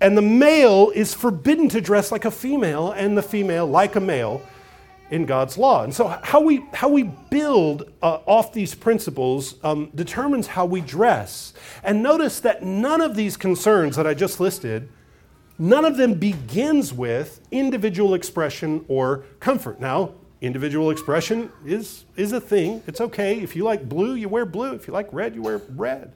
and 0.01 0.17
the 0.17 0.23
male 0.23 0.91
is 0.95 1.15
forbidden 1.15 1.69
to 1.71 1.81
dress 1.81 2.13
like 2.13 2.25
a 2.25 2.31
female, 2.31 2.93
and 2.93 3.17
the 3.17 3.23
female 3.23 3.67
like 3.67 3.97
a 3.97 4.01
male 4.01 4.43
in 5.11 5.27
God's 5.27 5.57
law. 5.57 5.85
And 5.85 5.95
so, 5.95 6.09
how 6.23 6.41
we, 6.41 6.65
how 6.75 6.89
we 6.89 7.05
build 7.05 7.91
uh, 8.03 8.19
off 8.27 8.53
these 8.53 8.75
principles 8.75 9.55
um, 9.65 9.91
determines 9.95 10.49
how 10.49 10.67
we 10.67 10.81
dress. 10.81 11.55
And 11.83 12.03
notice 12.03 12.41
that 12.41 12.63
none 12.63 13.01
of 13.01 13.17
these 13.17 13.37
concerns 13.37 13.97
that 13.97 14.07
I 14.07 14.15
just 14.15 14.41
listed 14.41 14.89
None 15.59 15.85
of 15.85 15.97
them 15.97 16.15
begins 16.15 16.93
with 16.93 17.41
individual 17.51 18.15
expression 18.15 18.85
or 18.87 19.25
comfort. 19.41 19.81
Now, 19.81 20.13
individual 20.41 20.91
expression 20.91 21.51
is, 21.67 22.05
is 22.15 22.31
a 22.31 22.41
thing. 22.41 22.81
It's 22.87 23.01
okay. 23.01 23.41
If 23.41 23.57
you 23.57 23.65
like 23.65 23.89
blue, 23.89 24.15
you 24.15 24.29
wear 24.29 24.47
blue. 24.47 24.75
If 24.75 24.87
you 24.87 24.93
like 24.93 25.13
red, 25.13 25.35
you 25.35 25.43
wear 25.43 25.61
red. 25.71 26.13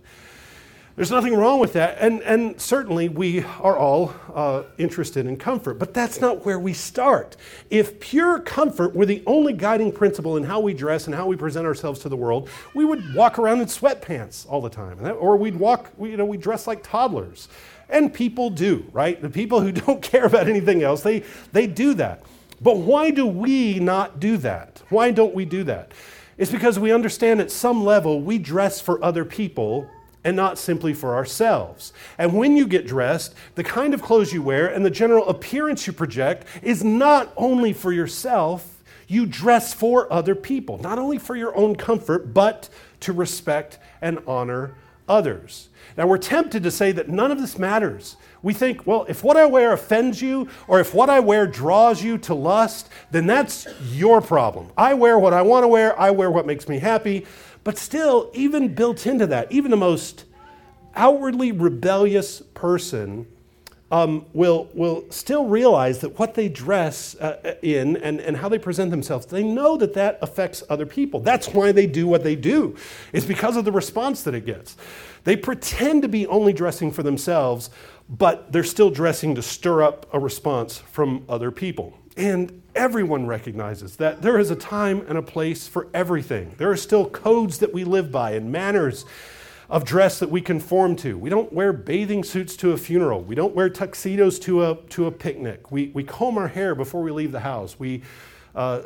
There's 0.94 1.10
nothing 1.10 1.34
wrong 1.34 1.58
with 1.58 1.72
that. 1.72 1.96
And, 2.00 2.20
and 2.22 2.60
certainly 2.60 3.08
we 3.08 3.42
are 3.42 3.78
all 3.78 4.14
uh, 4.34 4.64
interested 4.76 5.24
in 5.24 5.38
comfort, 5.38 5.78
but 5.78 5.94
that's 5.94 6.20
not 6.20 6.44
where 6.44 6.58
we 6.58 6.74
start. 6.74 7.36
If 7.70 7.98
pure 7.98 8.38
comfort 8.40 8.94
were 8.94 9.06
the 9.06 9.22
only 9.26 9.54
guiding 9.54 9.90
principle 9.90 10.36
in 10.36 10.44
how 10.44 10.60
we 10.60 10.74
dress 10.74 11.06
and 11.06 11.14
how 11.14 11.26
we 11.26 11.36
present 11.36 11.64
ourselves 11.64 12.00
to 12.00 12.10
the 12.10 12.16
world, 12.16 12.50
we 12.74 12.84
would 12.84 13.14
walk 13.14 13.38
around 13.38 13.60
in 13.60 13.66
sweatpants 13.66 14.46
all 14.46 14.60
the 14.60 14.68
time. 14.68 15.02
Or 15.18 15.38
we'd 15.38 15.56
walk, 15.56 15.90
you 15.98 16.18
know, 16.18 16.26
we 16.26 16.36
dress 16.36 16.66
like 16.66 16.82
toddlers. 16.82 17.48
And 17.88 18.12
people 18.12 18.50
do, 18.50 18.84
right? 18.92 19.20
The 19.20 19.30
people 19.30 19.62
who 19.62 19.72
don't 19.72 20.02
care 20.02 20.26
about 20.26 20.46
anything 20.46 20.82
else, 20.82 21.02
they, 21.02 21.24
they 21.52 21.66
do 21.66 21.94
that. 21.94 22.22
But 22.60 22.76
why 22.76 23.10
do 23.10 23.26
we 23.26 23.80
not 23.80 24.20
do 24.20 24.36
that? 24.38 24.82
Why 24.90 25.10
don't 25.10 25.34
we 25.34 25.46
do 25.46 25.64
that? 25.64 25.92
It's 26.36 26.52
because 26.52 26.78
we 26.78 26.92
understand 26.92 27.40
at 27.40 27.50
some 27.50 27.82
level 27.82 28.20
we 28.20 28.36
dress 28.36 28.78
for 28.80 29.02
other 29.02 29.24
people 29.24 29.88
and 30.24 30.36
not 30.36 30.58
simply 30.58 30.94
for 30.94 31.14
ourselves. 31.14 31.92
And 32.18 32.34
when 32.34 32.56
you 32.56 32.66
get 32.66 32.86
dressed, 32.86 33.34
the 33.54 33.64
kind 33.64 33.94
of 33.94 34.02
clothes 34.02 34.32
you 34.32 34.42
wear 34.42 34.68
and 34.68 34.84
the 34.84 34.90
general 34.90 35.28
appearance 35.28 35.86
you 35.86 35.92
project 35.92 36.46
is 36.62 36.84
not 36.84 37.32
only 37.36 37.72
for 37.72 37.92
yourself, 37.92 38.82
you 39.08 39.26
dress 39.26 39.74
for 39.74 40.10
other 40.12 40.34
people, 40.34 40.78
not 40.78 40.98
only 40.98 41.18
for 41.18 41.36
your 41.36 41.54
own 41.56 41.76
comfort, 41.76 42.32
but 42.32 42.68
to 43.00 43.12
respect 43.12 43.78
and 44.00 44.18
honor 44.26 44.74
others. 45.08 45.68
Now, 45.96 46.06
we're 46.06 46.18
tempted 46.18 46.62
to 46.62 46.70
say 46.70 46.92
that 46.92 47.08
none 47.08 47.30
of 47.30 47.38
this 47.38 47.58
matters. 47.58 48.16
We 48.42 48.54
think, 48.54 48.86
well, 48.86 49.04
if 49.08 49.22
what 49.22 49.36
I 49.36 49.46
wear 49.46 49.72
offends 49.72 50.22
you 50.22 50.48
or 50.66 50.80
if 50.80 50.94
what 50.94 51.10
I 51.10 51.20
wear 51.20 51.46
draws 51.46 52.02
you 52.02 52.18
to 52.18 52.34
lust, 52.34 52.88
then 53.10 53.26
that's 53.26 53.66
your 53.92 54.20
problem. 54.20 54.70
I 54.76 54.94
wear 54.94 55.18
what 55.18 55.34
I 55.34 55.42
want 55.42 55.64
to 55.64 55.68
wear, 55.68 55.98
I 55.98 56.10
wear 56.10 56.30
what 56.30 56.46
makes 56.46 56.68
me 56.68 56.78
happy. 56.78 57.26
But 57.64 57.78
still, 57.78 58.30
even 58.34 58.74
built 58.74 59.06
into 59.06 59.26
that, 59.28 59.50
even 59.52 59.70
the 59.70 59.76
most 59.76 60.24
outwardly 60.94 61.52
rebellious 61.52 62.42
person 62.54 63.26
um, 63.92 64.24
will, 64.32 64.70
will 64.72 65.04
still 65.10 65.44
realize 65.44 66.00
that 66.00 66.18
what 66.18 66.34
they 66.34 66.48
dress 66.48 67.14
uh, 67.16 67.56
in 67.62 67.98
and, 67.98 68.20
and 68.20 68.38
how 68.38 68.48
they 68.48 68.58
present 68.58 68.90
themselves, 68.90 69.26
they 69.26 69.42
know 69.42 69.76
that 69.76 69.92
that 69.94 70.18
affects 70.22 70.62
other 70.70 70.86
people. 70.86 71.20
That's 71.20 71.48
why 71.48 71.72
they 71.72 71.86
do 71.86 72.06
what 72.06 72.24
they 72.24 72.34
do. 72.34 72.74
It's 73.12 73.26
because 73.26 73.54
of 73.56 73.66
the 73.66 73.72
response 73.72 74.22
that 74.22 74.34
it 74.34 74.46
gets. 74.46 74.78
They 75.24 75.36
pretend 75.36 76.02
to 76.02 76.08
be 76.08 76.26
only 76.26 76.54
dressing 76.54 76.90
for 76.90 77.02
themselves, 77.02 77.68
but 78.08 78.50
they're 78.50 78.64
still 78.64 78.90
dressing 78.90 79.34
to 79.34 79.42
stir 79.42 79.82
up 79.82 80.06
a 80.12 80.18
response 80.18 80.78
from 80.78 81.24
other 81.28 81.50
people. 81.50 81.92
And 82.16 82.61
everyone 82.74 83.26
recognizes 83.26 83.96
that 83.96 84.22
there 84.22 84.38
is 84.38 84.50
a 84.50 84.56
time 84.56 85.04
and 85.08 85.18
a 85.18 85.22
place 85.22 85.68
for 85.68 85.88
everything. 85.92 86.54
There 86.58 86.70
are 86.70 86.76
still 86.76 87.08
codes 87.08 87.58
that 87.58 87.72
we 87.72 87.84
live 87.84 88.10
by 88.10 88.32
and 88.32 88.50
manners 88.50 89.04
of 89.68 89.84
dress 89.84 90.18
that 90.18 90.30
we 90.30 90.40
conform 90.40 90.96
to. 90.96 91.16
We 91.16 91.30
don't 91.30 91.52
wear 91.52 91.72
bathing 91.72 92.24
suits 92.24 92.56
to 92.56 92.72
a 92.72 92.76
funeral. 92.76 93.22
We 93.22 93.34
don't 93.34 93.54
wear 93.54 93.70
tuxedos 93.70 94.38
to 94.40 94.64
a, 94.64 94.76
to 94.90 95.06
a 95.06 95.10
picnic. 95.10 95.72
We, 95.72 95.90
we 95.94 96.04
comb 96.04 96.36
our 96.36 96.48
hair 96.48 96.74
before 96.74 97.02
we 97.02 97.10
leave 97.10 97.32
the 97.32 97.40
house. 97.40 97.78
We 97.78 98.02
uh, 98.54 98.82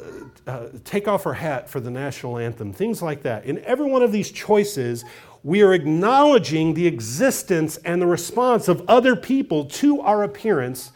uh, 0.47 0.69
take 0.85 1.09
off 1.09 1.27
our 1.27 1.35
hat 1.35 1.69
for 1.69 1.81
the 1.81 1.91
national 1.91 2.39
anthem, 2.39 2.73
things 2.73 3.03
like 3.03 3.23
that. 3.23 3.47
In 3.47 3.59
every 3.65 3.91
one 3.91 4.03
of 4.03 4.13
these 4.13 4.31
choices, 4.31 5.05
we 5.43 5.63
are 5.63 5.75
acknowledging 5.75 6.75
the 6.75 6.87
existence 6.87 7.77
and 7.79 8.01
the 8.01 8.07
response 8.07 8.69
of 8.69 8.85
other 8.89 9.17
people 9.17 9.65
to 9.65 10.01
our 10.03 10.23
appearance 10.23 10.93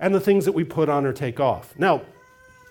and 0.00 0.14
the 0.14 0.20
things 0.20 0.46
that 0.46 0.52
we 0.52 0.64
put 0.64 0.88
on 0.88 1.04
or 1.04 1.12
take 1.12 1.40
off. 1.40 1.74
Now, 1.78 2.02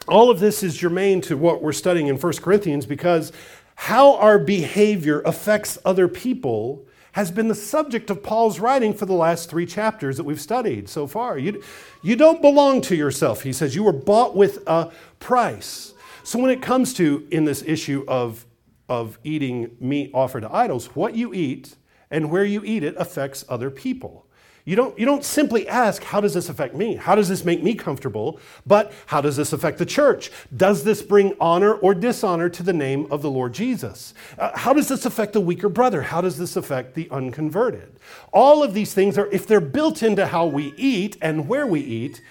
all 0.08 0.30
of 0.30 0.40
this 0.40 0.64
is 0.64 0.76
germane 0.76 1.22
to 1.22 1.38
what 1.38 1.62
we're 1.62 1.72
studying 1.72 2.08
in 2.08 2.18
1 2.18 2.34
Corinthians 2.34 2.86
because 2.86 3.32
how 3.76 4.16
our 4.18 4.40
behavior 4.40 5.22
affects 5.22 5.78
other 5.84 6.08
people 6.08 6.86
has 7.14 7.32
been 7.32 7.48
the 7.48 7.56
subject 7.56 8.10
of 8.10 8.22
Paul's 8.22 8.60
writing 8.60 8.94
for 8.94 9.06
the 9.06 9.14
last 9.14 9.50
three 9.50 9.66
chapters 9.66 10.18
that 10.18 10.26
we've 10.26 10.42
studied 10.42 10.90
so 10.90 11.08
far. 11.08 11.38
You, 11.38 11.64
you 12.04 12.18
don't 12.18 12.42
belong 12.42 12.82
to 12.82 12.96
yourself, 12.96 13.42
he 13.44 13.54
says. 13.54 13.74
You 13.74 13.84
were 13.84 13.94
bought 13.94 14.36
with 14.36 14.62
a 14.68 14.92
price. 15.20 15.94
So 16.24 16.40
when 16.40 16.52
it 16.52 16.62
comes 16.62 16.94
to, 16.96 17.26
in 17.32 17.46
this 17.46 17.64
issue 17.66 18.04
of, 18.08 18.46
of 18.90 19.18
eating 19.24 19.78
meat 19.80 20.12
offered 20.14 20.42
to 20.42 20.54
idols, 20.54 20.88
what 20.88 21.16
you 21.16 21.34
eat 21.34 21.76
and 22.12 22.30
where 22.30 22.44
you 22.44 22.62
eat 22.66 22.84
it 22.84 22.96
affects 22.98 23.46
other 23.48 23.70
people. 23.70 24.25
You 24.66 24.76
don't, 24.76 24.98
you 24.98 25.06
don't 25.06 25.24
simply 25.24 25.68
ask, 25.68 26.04
how 26.04 26.20
does 26.20 26.34
this 26.34 26.50
affect 26.50 26.74
me? 26.74 26.96
How 26.96 27.14
does 27.14 27.30
this 27.30 27.46
make 27.46 27.62
me 27.62 27.76
comfortable? 27.76 28.40
But 28.66 28.92
how 29.06 29.22
does 29.22 29.36
this 29.38 29.54
affect 29.54 29.78
the 29.78 29.86
church? 29.86 30.32
Does 30.58 30.84
this 30.84 31.04
bring 31.04 31.36
honor 31.40 31.76
or 31.76 31.94
dishonor 31.94 32.50
to 32.50 32.64
the 32.64 32.74
name 32.74 33.06
of 33.12 33.22
the 33.22 33.30
Lord 33.30 33.54
Jesus? 33.54 34.16
Uh, 34.40 34.58
how 34.58 34.74
does 34.74 34.88
this 34.88 35.06
affect 35.06 35.34
the 35.34 35.40
weaker 35.40 35.70
brother? 35.70 36.02
How 36.02 36.20
does 36.20 36.40
this 36.40 36.56
affect 36.56 36.96
the 36.96 37.08
unconverted? 37.12 38.00
All 38.34 38.64
of 38.64 38.74
these 38.74 38.92
things 38.92 39.20
are, 39.20 39.28
if 39.28 39.46
they're 39.46 39.62
built 39.62 40.02
into 40.02 40.26
how 40.26 40.48
we 40.48 40.74
eat 40.78 41.16
and 41.22 41.48
where 41.48 41.68
we 41.68 41.82
eat, 41.82 42.24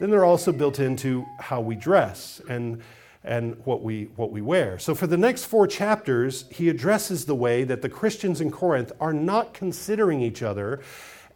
then 0.00 0.10
they're 0.10 0.24
also 0.24 0.50
built 0.50 0.80
into 0.80 1.26
how 1.38 1.60
we 1.60 1.76
dress 1.76 2.40
and, 2.48 2.82
and 3.22 3.56
what, 3.64 3.84
we, 3.84 4.06
what 4.16 4.32
we 4.32 4.40
wear. 4.40 4.80
So, 4.80 4.96
for 4.96 5.06
the 5.06 5.16
next 5.16 5.44
four 5.44 5.68
chapters, 5.68 6.44
he 6.50 6.68
addresses 6.68 7.24
the 7.24 7.34
way 7.36 7.62
that 7.64 7.82
the 7.82 7.88
Christians 7.88 8.40
in 8.40 8.50
Corinth 8.50 8.90
are 9.00 9.12
not 9.12 9.54
considering 9.54 10.20
each 10.20 10.42
other 10.42 10.80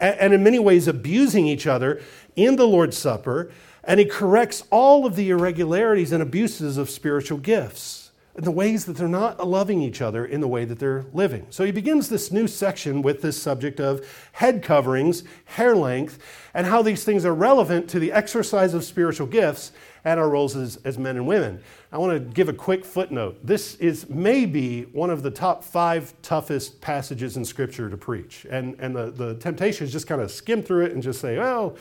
and 0.02 0.34
in 0.34 0.42
many 0.42 0.58
ways 0.58 0.88
abusing 0.88 1.46
each 1.46 1.66
other 1.66 2.00
in 2.36 2.56
the 2.56 2.66
Lord's 2.66 2.98
Supper. 2.98 3.50
And 3.84 3.98
he 3.98 4.06
corrects 4.06 4.64
all 4.70 5.06
of 5.06 5.16
the 5.16 5.30
irregularities 5.30 6.12
and 6.12 6.22
abuses 6.22 6.76
of 6.76 6.88
spiritual 6.90 7.38
gifts 7.38 8.11
the 8.34 8.50
ways 8.50 8.86
that 8.86 8.96
they're 8.96 9.08
not 9.08 9.46
loving 9.46 9.82
each 9.82 10.00
other 10.00 10.24
in 10.24 10.40
the 10.40 10.48
way 10.48 10.64
that 10.64 10.78
they're 10.78 11.04
living. 11.12 11.46
So 11.50 11.64
he 11.64 11.72
begins 11.72 12.08
this 12.08 12.32
new 12.32 12.46
section 12.46 13.02
with 13.02 13.20
this 13.20 13.40
subject 13.40 13.78
of 13.78 14.06
head 14.32 14.62
coverings, 14.62 15.22
hair 15.44 15.76
length, 15.76 16.18
and 16.54 16.66
how 16.66 16.80
these 16.80 17.04
things 17.04 17.26
are 17.26 17.34
relevant 17.34 17.90
to 17.90 17.98
the 17.98 18.10
exercise 18.10 18.72
of 18.72 18.84
spiritual 18.84 19.26
gifts 19.26 19.72
and 20.04 20.18
our 20.18 20.30
roles 20.30 20.56
as, 20.56 20.76
as 20.84 20.98
men 20.98 21.16
and 21.16 21.26
women. 21.26 21.60
I 21.92 21.98
want 21.98 22.14
to 22.14 22.20
give 22.20 22.48
a 22.48 22.54
quick 22.54 22.86
footnote. 22.86 23.38
This 23.44 23.74
is 23.76 24.08
maybe 24.08 24.82
one 24.84 25.10
of 25.10 25.22
the 25.22 25.30
top 25.30 25.62
five 25.62 26.14
toughest 26.22 26.80
passages 26.80 27.36
in 27.36 27.44
Scripture 27.44 27.90
to 27.90 27.96
preach. 27.98 28.46
And, 28.50 28.76
and 28.80 28.96
the, 28.96 29.10
the 29.10 29.34
temptation 29.34 29.86
is 29.86 29.92
just 29.92 30.06
kind 30.06 30.22
of 30.22 30.30
skim 30.30 30.62
through 30.62 30.86
it 30.86 30.92
and 30.92 31.02
just 31.02 31.20
say, 31.20 31.38
well, 31.38 31.76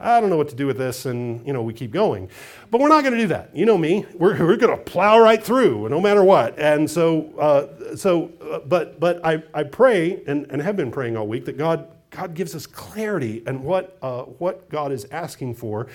I 0.00 0.20
don't 0.20 0.30
know 0.30 0.36
what 0.36 0.48
to 0.48 0.56
do 0.56 0.66
with 0.66 0.78
this, 0.78 1.06
and 1.06 1.46
you 1.46 1.52
know, 1.52 1.62
we 1.62 1.72
keep 1.72 1.92
going. 1.92 2.28
But 2.70 2.80
we're 2.80 2.88
not 2.88 3.02
going 3.02 3.14
to 3.14 3.20
do 3.20 3.28
that. 3.28 3.54
You 3.54 3.66
know 3.66 3.78
me. 3.78 4.06
We're, 4.14 4.38
we're 4.46 4.56
going 4.56 4.76
to 4.76 4.82
plow 4.82 5.20
right 5.20 5.42
through, 5.42 5.88
no 5.88 6.00
matter 6.00 6.24
what. 6.24 6.58
And 6.58 6.90
so, 6.90 7.32
uh, 7.38 7.96
so 7.96 8.30
uh, 8.50 8.60
but, 8.60 8.98
but 8.98 9.24
I, 9.24 9.42
I 9.54 9.64
pray 9.64 10.22
and, 10.26 10.46
and 10.50 10.60
have 10.60 10.76
been 10.76 10.90
praying 10.90 11.16
all 11.16 11.26
week 11.26 11.44
that 11.44 11.56
God, 11.56 11.88
God 12.10 12.34
gives 12.34 12.54
us 12.54 12.66
clarity 12.66 13.42
and 13.46 13.62
what, 13.62 13.96
uh, 14.02 14.22
what 14.22 14.68
God 14.68 14.92
is 14.92 15.06
asking 15.10 15.54
for 15.54 15.88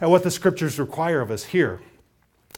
and 0.00 0.10
what 0.10 0.22
the 0.22 0.30
scriptures 0.30 0.78
require 0.78 1.20
of 1.20 1.30
us 1.30 1.44
here. 1.44 1.80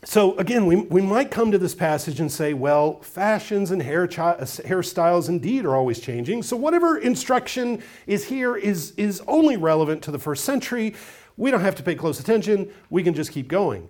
So, 0.04 0.36
again, 0.36 0.66
we, 0.66 0.76
we 0.76 1.02
might 1.02 1.30
come 1.30 1.50
to 1.50 1.58
this 1.58 1.74
passage 1.74 2.20
and 2.20 2.30
say, 2.30 2.54
well, 2.54 3.00
fashions 3.00 3.70
and 3.72 3.82
hair 3.82 4.06
chi- 4.06 4.36
hairstyles 4.38 5.28
indeed 5.28 5.64
are 5.64 5.74
always 5.74 6.00
changing. 6.00 6.44
So, 6.44 6.56
whatever 6.56 6.98
instruction 6.98 7.82
is 8.06 8.24
here 8.24 8.56
is, 8.56 8.92
is 8.96 9.20
only 9.26 9.56
relevant 9.56 10.02
to 10.02 10.12
the 10.12 10.18
first 10.18 10.44
century. 10.44 10.94
We 11.36 11.50
don't 11.50 11.60
have 11.60 11.74
to 11.76 11.82
pay 11.82 11.96
close 11.96 12.20
attention. 12.20 12.70
We 12.88 13.02
can 13.02 13.14
just 13.14 13.32
keep 13.32 13.48
going. 13.48 13.88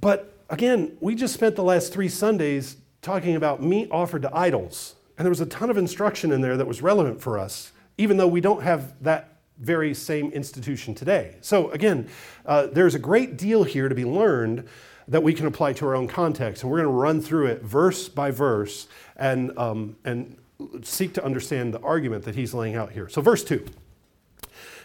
But 0.00 0.34
again, 0.50 0.96
we 1.00 1.14
just 1.14 1.32
spent 1.32 1.56
the 1.56 1.64
last 1.64 1.92
three 1.92 2.08
Sundays 2.08 2.76
talking 3.00 3.34
about 3.34 3.62
meat 3.62 3.88
offered 3.90 4.22
to 4.22 4.36
idols. 4.36 4.96
And 5.16 5.24
there 5.24 5.30
was 5.30 5.40
a 5.40 5.46
ton 5.46 5.70
of 5.70 5.78
instruction 5.78 6.32
in 6.32 6.42
there 6.42 6.56
that 6.58 6.66
was 6.66 6.82
relevant 6.82 7.20
for 7.20 7.38
us, 7.38 7.72
even 7.96 8.18
though 8.18 8.28
we 8.28 8.42
don't 8.42 8.62
have 8.62 9.02
that 9.02 9.38
very 9.58 9.94
same 9.94 10.30
institution 10.32 10.94
today. 10.94 11.36
So, 11.40 11.70
again, 11.70 12.08
uh, 12.44 12.66
there's 12.66 12.94
a 12.94 12.98
great 12.98 13.38
deal 13.38 13.64
here 13.64 13.88
to 13.88 13.94
be 13.94 14.04
learned 14.04 14.68
that 15.08 15.22
we 15.22 15.32
can 15.32 15.46
apply 15.46 15.72
to 15.74 15.86
our 15.86 15.94
own 15.94 16.08
context. 16.08 16.62
And 16.62 16.70
we're 16.70 16.78
going 16.78 16.92
to 16.92 17.00
run 17.00 17.20
through 17.20 17.46
it 17.46 17.62
verse 17.62 18.08
by 18.08 18.30
verse 18.30 18.88
and, 19.16 19.56
um, 19.58 19.96
and 20.04 20.36
seek 20.82 21.14
to 21.14 21.24
understand 21.24 21.72
the 21.74 21.80
argument 21.80 22.24
that 22.24 22.34
he's 22.34 22.54
laying 22.54 22.74
out 22.74 22.92
here. 22.92 23.08
So, 23.08 23.20
verse 23.20 23.44
2. 23.44 23.64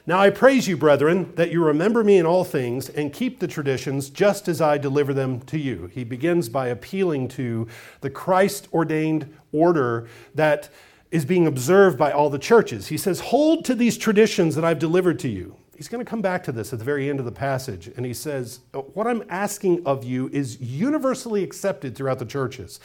Now 0.08 0.20
I 0.20 0.32
praise 0.32 0.68
you, 0.68 0.78
brethren, 0.78 1.32
that 1.36 1.51
you 1.51 1.63
remember 1.63 2.04
me 2.04 2.18
in 2.18 2.25
all 2.25 2.44
things 2.44 2.90
and 2.90 3.13
keep 3.13 3.40
the 3.40 3.48
traditions 3.48 4.10
just 4.10 4.48
as 4.48 4.60
I 4.60 4.80
deliver 4.80 5.13
them 5.13 5.42
to 5.42 5.60
you. 5.60 5.92
He 5.94 6.04
begins 6.04 6.50
by 6.50 6.68
appealing 6.68 7.28
to 7.30 7.68
the 8.01 8.10
Christ 8.10 8.68
ordained 8.74 9.32
order 9.51 10.08
that 10.34 10.70
is 11.12 11.24
being 11.24 11.46
observed 11.46 12.00
by 12.00 12.12
all 12.12 12.32
the 12.32 12.40
churches. 12.40 12.88
He 12.88 12.98
says, 12.98 13.20
Hold 13.20 13.63
to 13.66 13.75
these 13.75 13.98
traditions 13.98 14.56
that 14.56 14.66
I've 14.66 14.80
delivered 14.80 15.20
to 15.20 15.30
you. 15.30 15.56
He's 15.82 15.88
going 15.88 16.06
to 16.06 16.08
come 16.08 16.22
back 16.22 16.44
to 16.44 16.52
this 16.52 16.72
at 16.74 16.78
the 16.78 16.86
very 16.86 17.10
end 17.10 17.18
of 17.18 17.26
the 17.26 17.32
passage, 17.32 17.90
and 17.98 18.06
he 18.06 18.14
says, 18.14 18.60
What 18.94 19.08
I'm 19.08 19.24
asking 19.30 19.82
of 19.84 20.04
you 20.04 20.30
is 20.32 20.62
universally 20.62 21.44
accepted 21.44 21.96
throughout 21.96 22.20
the 22.20 22.26
churches. 22.26 22.80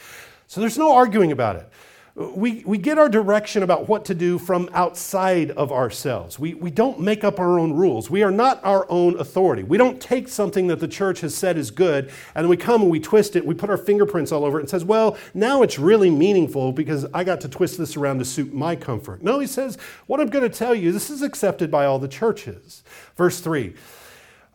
So 0.47 0.61
there's 0.61 0.79
no 0.79 0.95
arguing 0.95 1.31
about 1.31 1.57
it. 1.57 1.69
We, 2.17 2.63
we 2.65 2.79
get 2.79 2.97
our 2.97 3.09
direction 3.09 3.61
about 3.61 3.87
what 3.87 4.05
to 4.05 4.15
do 4.15 4.39
from 4.39 4.71
outside 4.73 5.51
of 5.51 5.71
ourselves. 5.71 6.39
We, 6.39 6.55
we 6.55 6.71
don't 6.71 6.99
make 6.99 7.23
up 7.23 7.39
our 7.39 7.59
own 7.59 7.73
rules. 7.73 8.09
We 8.09 8.23
are 8.23 8.31
not 8.31 8.59
our 8.63 8.87
own 8.89 9.19
authority. 9.19 9.61
We 9.61 9.77
don't 9.77 10.01
take 10.01 10.27
something 10.27 10.65
that 10.67 10.79
the 10.79 10.87
church 10.87 11.21
has 11.21 11.35
said 11.35 11.57
is 11.57 11.69
good 11.69 12.11
and 12.33 12.49
we 12.49 12.57
come 12.57 12.81
and 12.81 12.89
we 12.89 12.99
twist 12.99 13.35
it, 13.35 13.45
we 13.45 13.53
put 13.53 13.69
our 13.69 13.77
fingerprints 13.77 14.31
all 14.31 14.45
over 14.45 14.57
it 14.57 14.61
and 14.63 14.69
says, 14.69 14.83
well, 14.83 15.15
now 15.35 15.61
it's 15.61 15.77
really 15.77 16.09
meaningful 16.09 16.71
because 16.71 17.05
I 17.13 17.23
got 17.23 17.39
to 17.41 17.47
twist 17.47 17.77
this 17.77 17.95
around 17.95 18.17
to 18.17 18.25
suit 18.25 18.51
my 18.51 18.75
comfort. 18.75 19.21
No, 19.21 19.37
he 19.37 19.45
says, 19.45 19.77
what 20.07 20.19
I'm 20.19 20.29
going 20.29 20.49
to 20.49 20.57
tell 20.57 20.73
you, 20.73 20.91
this 20.91 21.11
is 21.11 21.21
accepted 21.21 21.69
by 21.69 21.85
all 21.85 21.99
the 21.99 22.07
churches. 22.07 22.81
Verse 23.15 23.39
3. 23.41 23.75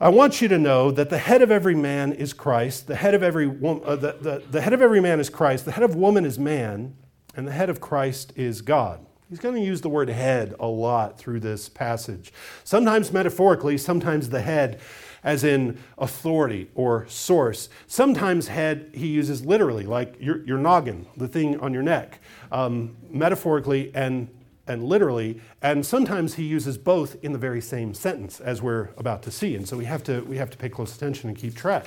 I 0.00 0.08
want 0.08 0.42
you 0.42 0.48
to 0.48 0.58
know 0.58 0.90
that 0.90 1.10
the 1.10 1.18
head 1.18 1.42
of 1.42 1.52
every 1.52 1.76
man 1.76 2.12
is 2.12 2.32
Christ. 2.32 2.88
The 2.88 2.96
head 2.96 3.14
of 3.14 3.22
every 3.22 3.46
uh, 3.46 3.94
the, 3.94 4.16
the, 4.20 4.42
the 4.50 4.60
head 4.60 4.72
of 4.72 4.82
every 4.82 5.00
man 5.00 5.20
is 5.20 5.30
Christ. 5.30 5.64
The 5.64 5.70
head 5.70 5.84
of 5.84 5.94
woman 5.94 6.24
is 6.24 6.40
man 6.40 6.96
and 7.36 7.46
the 7.46 7.52
head 7.52 7.70
of 7.70 7.80
Christ 7.80 8.32
is 8.36 8.60
God. 8.62 9.04
He's 9.28 9.40
going 9.40 9.54
to 9.54 9.62
use 9.62 9.80
the 9.80 9.88
word 9.88 10.10
head 10.10 10.54
a 10.60 10.66
lot 10.66 11.18
through 11.18 11.40
this 11.40 11.68
passage. 11.70 12.34
Sometimes 12.64 13.12
metaphorically, 13.12 13.78
sometimes 13.78 14.28
the 14.28 14.42
head 14.42 14.78
as 15.24 15.44
in 15.44 15.78
authority 15.96 16.68
or 16.74 17.06
source. 17.08 17.68
Sometimes 17.86 18.48
head 18.48 18.90
he 18.92 19.06
uses 19.06 19.44
literally, 19.44 19.84
like 19.84 20.16
your, 20.20 20.44
your 20.44 20.58
noggin, 20.58 21.06
the 21.16 21.28
thing 21.28 21.58
on 21.60 21.72
your 21.72 21.82
neck, 21.82 22.20
um, 22.50 22.96
metaphorically 23.08 23.90
and, 23.94 24.28
and 24.66 24.84
literally. 24.84 25.40
And 25.62 25.86
sometimes 25.86 26.34
he 26.34 26.44
uses 26.44 26.76
both 26.76 27.16
in 27.24 27.32
the 27.32 27.38
very 27.38 27.60
same 27.60 27.94
sentence, 27.94 28.40
as 28.40 28.60
we're 28.60 28.90
about 28.98 29.22
to 29.22 29.30
see. 29.30 29.54
And 29.54 29.66
so 29.66 29.76
we 29.76 29.84
have 29.86 30.02
to, 30.04 30.20
we 30.22 30.36
have 30.36 30.50
to 30.50 30.58
pay 30.58 30.68
close 30.68 30.94
attention 30.94 31.30
and 31.30 31.38
keep 31.38 31.54
track. 31.56 31.86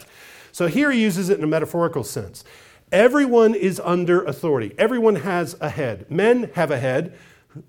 So 0.52 0.68
here 0.68 0.90
he 0.90 1.02
uses 1.02 1.30
it 1.30 1.38
in 1.38 1.44
a 1.44 1.48
metaphorical 1.48 2.04
sense. 2.04 2.44
Everyone 2.92 3.56
is 3.56 3.82
under 3.84 4.24
authority. 4.24 4.74
Everyone 4.77 5.18
has 5.18 5.56
a 5.60 5.70
head. 5.70 6.10
Men 6.10 6.51
have 6.54 6.72
a 6.72 6.80
head 6.80 7.18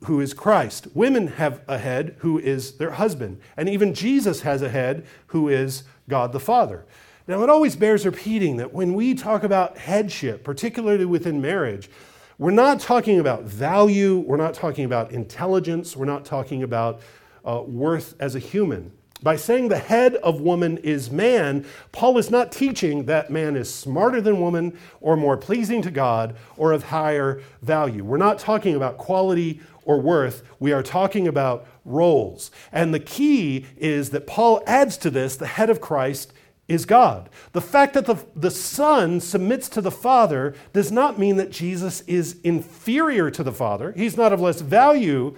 who 0.04 0.20
is 0.20 0.35
Christ. 0.35 0.88
Women 0.94 1.28
have 1.28 1.62
a 1.68 1.78
head 1.78 2.16
who 2.18 2.38
is 2.38 2.73
their 2.78 2.92
husband. 2.92 3.40
And 3.56 3.68
even 3.68 3.94
Jesus 3.94 4.42
has 4.42 4.62
a 4.62 4.68
head 4.68 5.06
who 5.28 5.49
is 5.49 5.85
God 6.08 6.32
the 6.32 6.40
Father. 6.40 6.85
Now, 7.28 7.42
it 7.42 7.50
always 7.50 7.75
bears 7.75 8.06
repeating 8.06 8.56
that 8.58 8.73
when 8.73 8.94
we 8.94 9.14
talk 9.14 9.42
about 9.42 9.78
headship, 9.78 10.44
particularly 10.44 11.04
within 11.04 11.40
marriage, 11.40 11.90
we're 12.38 12.50
not 12.50 12.78
talking 12.78 13.18
about 13.18 13.44
value, 13.44 14.18
we're 14.18 14.37
not 14.37 14.54
talking 14.54 14.85
about 14.85 15.11
intelligence, 15.11 15.96
we're 15.96 16.04
not 16.04 16.25
talking 16.25 16.62
about 16.62 17.00
uh, 17.44 17.62
worth 17.66 18.14
as 18.20 18.35
a 18.35 18.38
human. 18.38 18.92
By 19.23 19.37
saying 19.37 19.68
the 19.68 19.78
head 19.78 20.16
of 20.16 20.40
woman 20.40 20.78
is 20.78 21.11
man, 21.11 21.64
Paul 21.90 22.18
is 22.18 22.30
not 22.30 22.52
teaching 22.52 23.06
that 23.06 23.30
man 23.30 23.56
is 23.56 23.73
smarter 23.73 24.20
than 24.20 24.40
woman 24.40 24.78
or 25.00 25.16
more 25.16 25.37
pleasing 25.37 25.80
to 25.82 25.90
God 25.90 26.37
or 26.56 26.73
of 26.73 26.85
higher 26.85 27.40
value. 27.62 28.04
We're 28.04 28.18
not 28.18 28.38
talking 28.38 28.75
about 28.75 28.99
quality 28.99 29.61
or 29.85 30.00
worth. 30.00 30.42
We 30.61 30.73
are 30.73 30.82
talking 30.82 31.26
about 31.26 31.66
roles. 31.85 32.50
And 32.73 32.92
the 32.92 33.00
key 33.00 33.64
is 33.76 34.11
that 34.11 34.26
Paul 34.26 34.62
adds 34.66 34.99
to 34.99 35.11
this 35.11 35.37
the 35.37 35.46
head 35.46 35.70
of 35.70 35.80
Christ 35.80 36.32
is 36.68 36.85
God. 36.85 37.30
The 37.52 37.61
fact 37.61 37.94
that 37.94 38.06
the, 38.06 38.16
the 38.35 38.50
Son 38.50 39.20
submits 39.20 39.68
to 39.70 39.80
the 39.80 39.90
Father 39.90 40.54
does 40.73 40.90
not 40.90 41.18
mean 41.18 41.37
that 41.37 41.52
Jesus 41.52 42.00
is 42.02 42.38
inferior 42.42 43.30
to 43.30 43.42
the 43.44 43.52
Father. 43.52 43.92
He's 43.92 44.16
not 44.16 44.32
of 44.32 44.40
less 44.40 44.61
value 44.61 45.37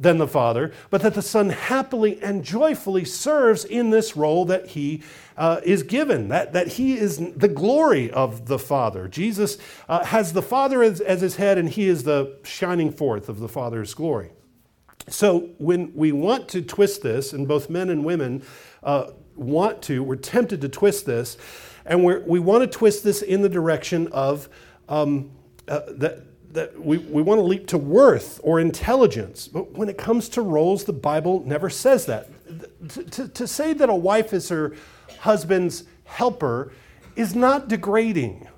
than 0.00 0.16
the 0.16 0.26
Father, 0.26 0.72
but 0.88 1.02
that 1.02 1.12
the 1.12 1.22
Son 1.22 1.50
happily 1.50 2.20
and 2.22 2.42
joyfully 2.42 3.04
serves 3.04 3.66
in 3.66 3.90
this 3.90 4.16
role 4.16 4.46
that 4.46 4.68
he 4.68 5.02
uh, 5.36 5.60
is 5.62 5.82
given, 5.82 6.28
that, 6.28 6.54
that 6.54 6.68
he 6.68 6.96
is 6.96 7.18
the 7.36 7.48
glory 7.48 8.10
of 8.10 8.46
the 8.46 8.58
Father. 8.58 9.06
Jesus 9.06 9.58
uh, 9.88 10.04
has 10.06 10.32
the 10.32 10.42
Father 10.42 10.82
as, 10.82 11.00
as 11.02 11.20
his 11.20 11.36
head, 11.36 11.58
and 11.58 11.68
he 11.68 11.86
is 11.86 12.04
the 12.04 12.38
shining 12.42 12.90
forth 12.90 13.28
of 13.28 13.40
the 13.40 13.48
Father's 13.48 13.92
glory. 13.92 14.32
So 15.08 15.50
when 15.58 15.92
we 15.94 16.12
want 16.12 16.48
to 16.48 16.62
twist 16.62 17.02
this, 17.02 17.32
and 17.32 17.46
both 17.46 17.68
men 17.68 17.90
and 17.90 18.04
women 18.04 18.42
uh, 18.82 19.10
want 19.36 19.82
to, 19.82 20.02
we're 20.02 20.16
tempted 20.16 20.60
to 20.62 20.68
twist 20.68 21.04
this, 21.04 21.36
and 21.84 22.04
we 22.04 22.18
we 22.18 22.38
want 22.38 22.62
to 22.62 22.78
twist 22.78 23.04
this 23.04 23.22
in 23.22 23.42
the 23.42 23.48
direction 23.48 24.08
of 24.08 24.48
um, 24.88 25.30
uh, 25.68 25.80
that 25.88 26.24
that 26.52 26.78
we, 26.80 26.98
we 26.98 27.22
want 27.22 27.38
to 27.38 27.44
leap 27.44 27.66
to 27.68 27.78
worth 27.78 28.40
or 28.42 28.58
intelligence. 28.60 29.46
But 29.46 29.72
when 29.72 29.88
it 29.88 29.96
comes 29.96 30.28
to 30.30 30.42
roles, 30.42 30.84
the 30.84 30.92
Bible 30.92 31.42
never 31.46 31.70
says 31.70 32.06
that. 32.06 32.28
To, 32.90 33.04
to, 33.04 33.28
to, 33.28 33.46
say 33.46 33.72
that 33.72 33.88
a 33.88 33.94
wife 33.94 34.32
is 34.32 34.48
her 34.48 34.74
husband's 35.20 35.84
helper 36.04 36.72
is 37.14 37.34
not 37.34 37.68
degrading. 37.68 38.48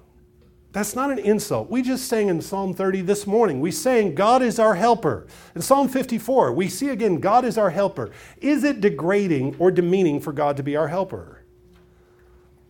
That's 0.73 0.97
not 0.97 1.11
an 1.11 1.19
insult. 1.19 1.69
We 1.71 1.83
just 1.83 2.09
sang 2.09 2.29
in 2.29 2.41
Psalm 2.41 2.73
30 2.73 3.03
this 3.03 3.27
morning. 3.27 3.61
We 3.61 3.71
sang, 3.71 4.15
God 4.15 4.41
is 4.41 4.59
our 4.59 4.75
helper. 4.75 5.27
In 5.55 5.61
Psalm 5.61 5.89
54, 5.89 6.53
we 6.53 6.69
see 6.69 6.89
again, 6.89 7.21
God 7.21 7.45
is 7.45 7.59
our 7.59 7.69
helper. 7.69 8.11
Is 8.41 8.65
it 8.65 8.81
degrading 8.81 9.57
or 9.59 9.71
demeaning 9.71 10.19
for 10.19 10.33
God 10.33 10.57
to 10.57 10.63
be 10.63 10.75
our 10.75 10.89
helper? 10.89 11.43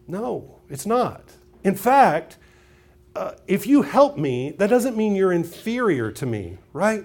No, 0.09 0.59
it's 0.69 0.85
not. 0.85 1.23
In 1.63 1.77
fact, 1.77 2.39
uh, 3.15 3.33
if 3.47 3.67
you 3.67 3.83
help 3.83 4.17
me, 4.17 4.53
that 4.59 4.69
doesn't 4.69 4.97
mean 4.97 5.15
you're 5.15 5.33
inferior 5.33 6.11
to 6.13 6.27
me, 6.27 6.59
right? 6.73 7.05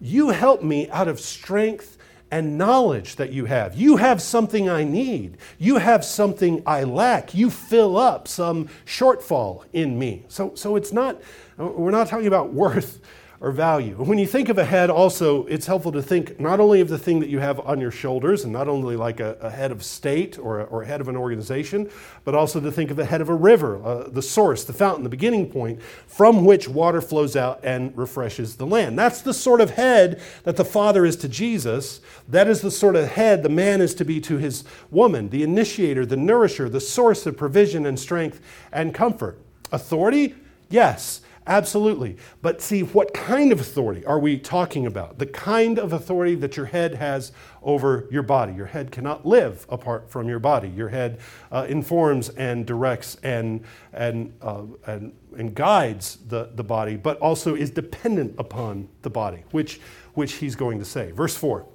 You 0.00 0.30
help 0.30 0.62
me 0.62 0.88
out 0.90 1.08
of 1.08 1.20
strength 1.20 1.98
and 2.30 2.56
knowledge 2.56 3.16
that 3.16 3.32
you 3.32 3.46
have. 3.46 3.74
You 3.74 3.96
have 3.96 4.22
something 4.22 4.68
I 4.68 4.84
need. 4.84 5.38
You 5.58 5.76
have 5.76 6.04
something 6.04 6.62
I 6.64 6.84
lack. 6.84 7.34
You 7.34 7.50
fill 7.50 7.96
up 7.96 8.28
some 8.28 8.68
shortfall 8.86 9.64
in 9.72 9.98
me. 9.98 10.24
So, 10.28 10.54
so 10.54 10.76
it's 10.76 10.92
not, 10.92 11.20
we're 11.56 11.90
not 11.90 12.06
talking 12.06 12.28
about 12.28 12.52
worth 12.52 13.00
or 13.40 13.50
value. 13.50 13.94
When 13.94 14.18
you 14.18 14.26
think 14.26 14.50
of 14.50 14.58
a 14.58 14.64
head, 14.66 14.90
also, 14.90 15.46
it's 15.46 15.66
helpful 15.66 15.92
to 15.92 16.02
think 16.02 16.38
not 16.38 16.60
only 16.60 16.82
of 16.82 16.88
the 16.88 16.98
thing 16.98 17.20
that 17.20 17.30
you 17.30 17.38
have 17.38 17.58
on 17.60 17.80
your 17.80 17.90
shoulders, 17.90 18.44
and 18.44 18.52
not 18.52 18.68
only 18.68 18.96
like 18.96 19.18
a, 19.18 19.38
a 19.40 19.48
head 19.48 19.72
of 19.72 19.82
state 19.82 20.38
or 20.38 20.60
a, 20.60 20.64
or 20.64 20.82
a 20.82 20.86
head 20.86 21.00
of 21.00 21.08
an 21.08 21.16
organization, 21.16 21.88
but 22.24 22.34
also 22.34 22.60
to 22.60 22.70
think 22.70 22.90
of 22.90 22.98
the 22.98 23.06
head 23.06 23.22
of 23.22 23.30
a 23.30 23.34
river, 23.34 23.82
uh, 23.82 24.10
the 24.10 24.20
source, 24.20 24.64
the 24.64 24.74
fountain, 24.74 25.04
the 25.04 25.08
beginning 25.08 25.50
point 25.50 25.80
from 26.06 26.44
which 26.44 26.68
water 26.68 27.00
flows 27.00 27.34
out 27.34 27.58
and 27.62 27.96
refreshes 27.96 28.56
the 28.56 28.66
land. 28.66 28.98
That's 28.98 29.22
the 29.22 29.32
sort 29.32 29.62
of 29.62 29.70
head 29.70 30.20
that 30.44 30.56
the 30.56 30.64
Father 30.64 31.06
is 31.06 31.16
to 31.16 31.28
Jesus. 31.28 32.02
That 32.28 32.46
is 32.46 32.60
the 32.60 32.70
sort 32.70 32.94
of 32.94 33.08
head 33.08 33.42
the 33.42 33.48
man 33.48 33.80
is 33.80 33.94
to 33.94 34.04
be 34.04 34.20
to 34.20 34.36
his 34.36 34.64
woman, 34.90 35.30
the 35.30 35.42
initiator, 35.42 36.04
the 36.04 36.16
nourisher, 36.18 36.68
the 36.68 36.80
source 36.80 37.24
of 37.24 37.38
provision 37.38 37.86
and 37.86 37.98
strength 37.98 38.42
and 38.70 38.94
comfort. 38.94 39.38
Authority? 39.72 40.34
Yes. 40.68 41.22
Absolutely. 41.50 42.16
But 42.42 42.62
see, 42.62 42.84
what 42.84 43.12
kind 43.12 43.50
of 43.50 43.60
authority 43.60 44.06
are 44.06 44.20
we 44.20 44.38
talking 44.38 44.86
about? 44.86 45.18
The 45.18 45.26
kind 45.26 45.80
of 45.80 45.92
authority 45.92 46.36
that 46.36 46.56
your 46.56 46.66
head 46.66 46.94
has 46.94 47.32
over 47.60 48.06
your 48.08 48.22
body. 48.22 48.52
Your 48.52 48.66
head 48.66 48.92
cannot 48.92 49.26
live 49.26 49.66
apart 49.68 50.08
from 50.08 50.28
your 50.28 50.38
body. 50.38 50.68
Your 50.68 50.90
head 50.90 51.18
uh, 51.50 51.66
informs 51.68 52.28
and 52.28 52.64
directs 52.64 53.16
and, 53.24 53.64
and, 53.92 54.32
uh, 54.40 54.62
and, 54.86 55.12
and 55.36 55.52
guides 55.52 56.18
the, 56.28 56.50
the 56.54 56.62
body, 56.62 56.94
but 56.94 57.18
also 57.18 57.56
is 57.56 57.72
dependent 57.72 58.36
upon 58.38 58.88
the 59.02 59.10
body, 59.10 59.42
which, 59.50 59.80
which 60.14 60.34
he's 60.34 60.54
going 60.54 60.78
to 60.78 60.84
say. 60.84 61.10
Verse 61.10 61.36
4 61.36 61.66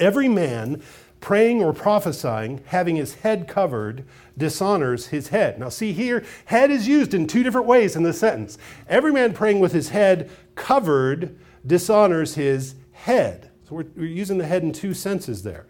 Every 0.00 0.28
man 0.28 0.82
praying 1.20 1.62
or 1.62 1.72
prophesying, 1.72 2.62
having 2.66 2.96
his 2.96 3.14
head 3.14 3.48
covered, 3.48 4.04
dishonors 4.36 5.08
his 5.08 5.28
head. 5.28 5.58
Now, 5.58 5.68
see 5.68 5.92
here, 5.92 6.24
head 6.46 6.70
is 6.70 6.86
used 6.86 7.12
in 7.12 7.26
two 7.26 7.42
different 7.42 7.66
ways 7.66 7.96
in 7.96 8.02
this 8.02 8.20
sentence. 8.20 8.56
Every 8.88 9.12
man 9.12 9.32
praying 9.32 9.60
with 9.60 9.72
his 9.72 9.88
head 9.88 10.30
covered 10.54 11.36
dishonors 11.66 12.34
his 12.34 12.76
head. 12.92 13.50
So 13.68 13.76
we're, 13.76 13.86
we're 13.96 14.06
using 14.06 14.38
the 14.38 14.46
head 14.46 14.62
in 14.62 14.72
two 14.72 14.94
senses 14.94 15.42
there. 15.42 15.66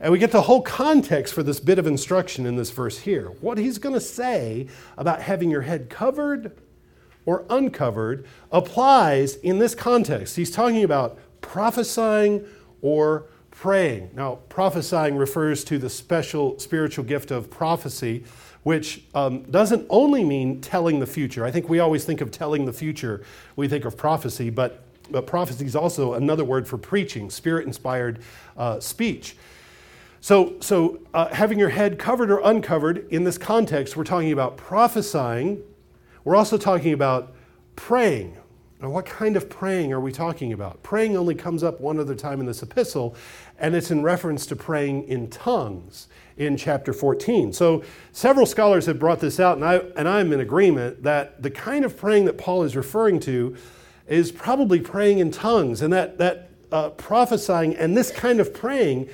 And 0.00 0.10
we 0.10 0.18
get 0.18 0.32
the 0.32 0.42
whole 0.42 0.62
context 0.62 1.34
for 1.34 1.42
this 1.42 1.60
bit 1.60 1.78
of 1.78 1.86
instruction 1.86 2.46
in 2.46 2.56
this 2.56 2.70
verse 2.70 3.00
here. 3.00 3.28
What 3.40 3.58
he's 3.58 3.78
going 3.78 3.94
to 3.94 4.00
say 4.00 4.66
about 4.96 5.22
having 5.22 5.50
your 5.50 5.62
head 5.62 5.90
covered 5.90 6.56
or 7.26 7.44
uncovered 7.50 8.26
applies 8.50 9.36
in 9.36 9.58
this 9.58 9.74
context. 9.74 10.36
He's 10.36 10.50
talking 10.50 10.82
about 10.82 11.18
prophesying 11.42 12.46
or 12.80 13.26
praying. 13.60 14.08
Now, 14.14 14.36
prophesying 14.48 15.16
refers 15.16 15.64
to 15.64 15.76
the 15.76 15.90
special 15.90 16.58
spiritual 16.58 17.04
gift 17.04 17.30
of 17.30 17.50
prophecy, 17.50 18.24
which 18.62 19.02
um, 19.14 19.42
doesn't 19.42 19.86
only 19.90 20.24
mean 20.24 20.62
telling 20.62 20.98
the 20.98 21.06
future. 21.06 21.44
I 21.44 21.50
think 21.50 21.68
we 21.68 21.78
always 21.78 22.06
think 22.06 22.22
of 22.22 22.30
telling 22.30 22.64
the 22.64 22.72
future, 22.72 23.22
we 23.56 23.68
think 23.68 23.84
of 23.84 23.98
prophecy, 23.98 24.48
but, 24.48 24.82
but 25.10 25.26
prophecy 25.26 25.66
is 25.66 25.76
also 25.76 26.14
another 26.14 26.42
word 26.42 26.66
for 26.66 26.78
preaching, 26.78 27.28
spirit 27.28 27.66
inspired 27.66 28.20
uh, 28.56 28.80
speech. 28.80 29.36
So, 30.22 30.58
so 30.60 30.98
uh, 31.12 31.28
having 31.28 31.58
your 31.58 31.68
head 31.68 31.98
covered 31.98 32.30
or 32.30 32.40
uncovered 32.42 33.08
in 33.10 33.24
this 33.24 33.36
context, 33.36 33.94
we're 33.94 34.04
talking 34.04 34.32
about 34.32 34.56
prophesying. 34.56 35.62
We're 36.24 36.36
also 36.36 36.56
talking 36.56 36.94
about 36.94 37.34
praying. 37.76 38.38
Now, 38.80 38.88
what 38.88 39.04
kind 39.04 39.36
of 39.36 39.50
praying 39.50 39.92
are 39.92 40.00
we 40.00 40.10
talking 40.10 40.54
about? 40.54 40.82
Praying 40.82 41.14
only 41.14 41.34
comes 41.34 41.62
up 41.62 41.80
one 41.80 42.00
other 42.00 42.14
time 42.14 42.40
in 42.40 42.46
this 42.46 42.62
epistle, 42.62 43.14
and 43.58 43.74
it's 43.74 43.90
in 43.90 44.02
reference 44.02 44.46
to 44.46 44.56
praying 44.56 45.06
in 45.06 45.28
tongues 45.28 46.08
in 46.38 46.56
chapter 46.56 46.94
14. 46.94 47.52
So, 47.52 47.84
several 48.12 48.46
scholars 48.46 48.86
have 48.86 48.98
brought 48.98 49.20
this 49.20 49.38
out, 49.38 49.58
and, 49.58 49.66
I, 49.66 49.76
and 49.96 50.08
I'm 50.08 50.32
in 50.32 50.40
agreement 50.40 51.02
that 51.02 51.42
the 51.42 51.50
kind 51.50 51.84
of 51.84 51.94
praying 51.94 52.24
that 52.24 52.38
Paul 52.38 52.62
is 52.62 52.74
referring 52.74 53.20
to 53.20 53.54
is 54.08 54.32
probably 54.32 54.80
praying 54.80 55.18
in 55.18 55.30
tongues. 55.30 55.82
And 55.82 55.92
that, 55.92 56.16
that 56.16 56.48
uh, 56.72 56.90
prophesying 56.90 57.76
and 57.76 57.94
this 57.94 58.10
kind 58.10 58.40
of 58.40 58.54
praying, 58.54 59.10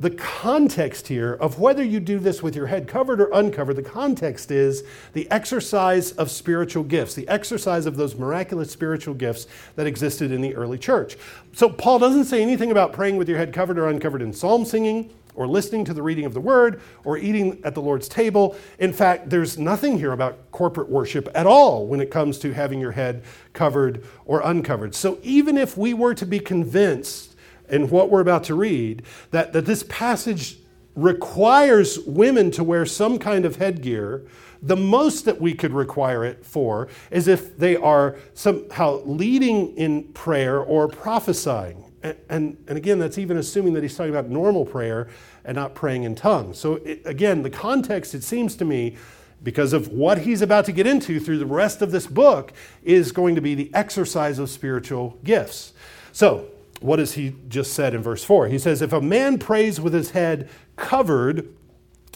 the 0.00 0.10
context 0.10 1.08
here 1.08 1.34
of 1.34 1.58
whether 1.58 1.82
you 1.82 1.98
do 1.98 2.18
this 2.18 2.42
with 2.42 2.54
your 2.54 2.66
head 2.66 2.86
covered 2.86 3.20
or 3.20 3.30
uncovered, 3.32 3.76
the 3.76 3.82
context 3.82 4.50
is 4.50 4.84
the 5.12 5.28
exercise 5.30 6.12
of 6.12 6.30
spiritual 6.30 6.84
gifts, 6.84 7.14
the 7.14 7.28
exercise 7.28 7.84
of 7.84 7.96
those 7.96 8.14
miraculous 8.14 8.70
spiritual 8.70 9.14
gifts 9.14 9.48
that 9.74 9.86
existed 9.86 10.30
in 10.30 10.40
the 10.40 10.54
early 10.54 10.78
church. 10.78 11.16
So 11.52 11.68
Paul 11.68 11.98
doesn't 11.98 12.26
say 12.26 12.42
anything 12.42 12.70
about 12.70 12.92
praying 12.92 13.16
with 13.16 13.28
your 13.28 13.38
head 13.38 13.52
covered 13.52 13.78
or 13.78 13.88
uncovered 13.88 14.22
in 14.22 14.32
psalm 14.32 14.64
singing 14.64 15.10
or 15.34 15.46
listening 15.46 15.84
to 15.84 15.94
the 15.94 16.02
reading 16.02 16.24
of 16.24 16.34
the 16.34 16.40
word 16.40 16.80
or 17.04 17.16
eating 17.16 17.60
at 17.64 17.74
the 17.74 17.82
Lord's 17.82 18.08
table. 18.08 18.56
In 18.78 18.92
fact, 18.92 19.30
there's 19.30 19.58
nothing 19.58 19.98
here 19.98 20.12
about 20.12 20.50
corporate 20.52 20.88
worship 20.88 21.28
at 21.34 21.46
all 21.46 21.86
when 21.86 22.00
it 22.00 22.10
comes 22.10 22.38
to 22.40 22.52
having 22.52 22.80
your 22.80 22.92
head 22.92 23.22
covered 23.52 24.04
or 24.26 24.40
uncovered. 24.42 24.94
So 24.94 25.18
even 25.22 25.56
if 25.56 25.76
we 25.76 25.94
were 25.94 26.14
to 26.14 26.26
be 26.26 26.40
convinced 26.40 27.27
in 27.70 27.88
what 27.90 28.10
we're 28.10 28.20
about 28.20 28.44
to 28.44 28.54
read 28.54 29.02
that, 29.30 29.52
that 29.52 29.66
this 29.66 29.84
passage 29.88 30.58
requires 30.98 32.00
women 32.00 32.50
to 32.50 32.64
wear 32.64 32.84
some 32.84 33.18
kind 33.18 33.44
of 33.44 33.56
headgear, 33.56 34.26
the 34.60 34.76
most 34.76 35.24
that 35.24 35.40
we 35.40 35.54
could 35.54 35.72
require 35.72 36.24
it 36.24 36.44
for 36.44 36.88
is 37.12 37.28
if 37.28 37.56
they 37.56 37.76
are 37.76 38.16
somehow 38.34 39.00
leading 39.04 39.76
in 39.76 40.02
prayer 40.12 40.58
or 40.58 40.88
prophesying. 40.88 41.84
And, 42.02 42.16
and, 42.28 42.64
and, 42.68 42.76
again, 42.76 42.98
that's 42.98 43.18
even 43.18 43.36
assuming 43.36 43.74
that 43.74 43.82
he's 43.82 43.96
talking 43.96 44.10
about 44.10 44.28
normal 44.28 44.64
prayer 44.64 45.08
and 45.44 45.54
not 45.56 45.74
praying 45.74 46.04
in 46.04 46.14
tongues. 46.14 46.58
So, 46.58 46.74
it, 46.76 47.02
again, 47.04 47.42
the 47.42 47.50
context, 47.50 48.14
it 48.14 48.22
seems 48.22 48.54
to 48.56 48.64
me, 48.64 48.96
because 49.42 49.72
of 49.72 49.88
what 49.88 50.18
he's 50.18 50.42
about 50.42 50.64
to 50.66 50.72
get 50.72 50.86
into 50.86 51.18
through 51.18 51.38
the 51.38 51.46
rest 51.46 51.82
of 51.82 51.90
this 51.90 52.06
book, 52.06 52.52
is 52.82 53.10
going 53.10 53.34
to 53.34 53.40
be 53.40 53.54
the 53.54 53.70
exercise 53.74 54.38
of 54.38 54.48
spiritual 54.48 55.18
gifts. 55.24 55.72
So, 56.12 56.48
what 56.80 56.96
does 56.96 57.14
he 57.14 57.34
just 57.48 57.72
said 57.72 57.94
in 57.94 58.02
verse 58.02 58.24
4? 58.24 58.48
He 58.48 58.58
says, 58.58 58.82
If 58.82 58.92
a 58.92 59.00
man 59.00 59.38
prays 59.38 59.80
with 59.80 59.92
his 59.92 60.10
head 60.10 60.48
covered, 60.76 61.48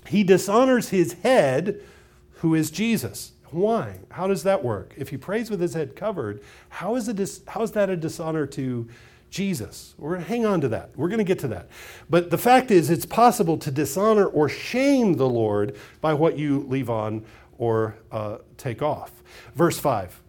he 0.06 0.22
dishonors 0.24 0.90
his 0.90 1.14
head, 1.14 1.82
who 2.36 2.54
is 2.54 2.70
Jesus. 2.70 3.32
Why? 3.50 4.00
How 4.10 4.26
does 4.26 4.44
that 4.44 4.64
work? 4.64 4.94
If 4.96 5.10
he 5.10 5.16
prays 5.16 5.50
with 5.50 5.60
his 5.60 5.74
head 5.74 5.94
covered, 5.94 6.42
how 6.68 6.94
is, 6.96 7.08
it, 7.08 7.40
how 7.48 7.62
is 7.62 7.72
that 7.72 7.90
a 7.90 7.96
dishonor 7.96 8.46
to 8.46 8.88
Jesus. 9.32 9.94
We're 9.96 10.10
going 10.10 10.22
to 10.22 10.28
hang 10.28 10.46
on 10.46 10.60
to 10.60 10.68
that. 10.68 10.90
We're 10.94 11.08
going 11.08 11.18
to 11.18 11.24
get 11.24 11.38
to 11.40 11.48
that. 11.48 11.68
But 12.08 12.30
the 12.30 12.38
fact 12.38 12.70
is, 12.70 12.90
it's 12.90 13.06
possible 13.06 13.56
to 13.58 13.70
dishonor 13.70 14.26
or 14.26 14.48
shame 14.48 15.14
the 15.14 15.28
Lord 15.28 15.74
by 16.02 16.12
what 16.12 16.38
you 16.38 16.60
leave 16.68 16.90
on 16.90 17.24
or 17.56 17.96
uh, 18.12 18.38
take 18.58 18.82
off. 18.82 19.10
Verse 19.54 19.78
5. 19.78 20.20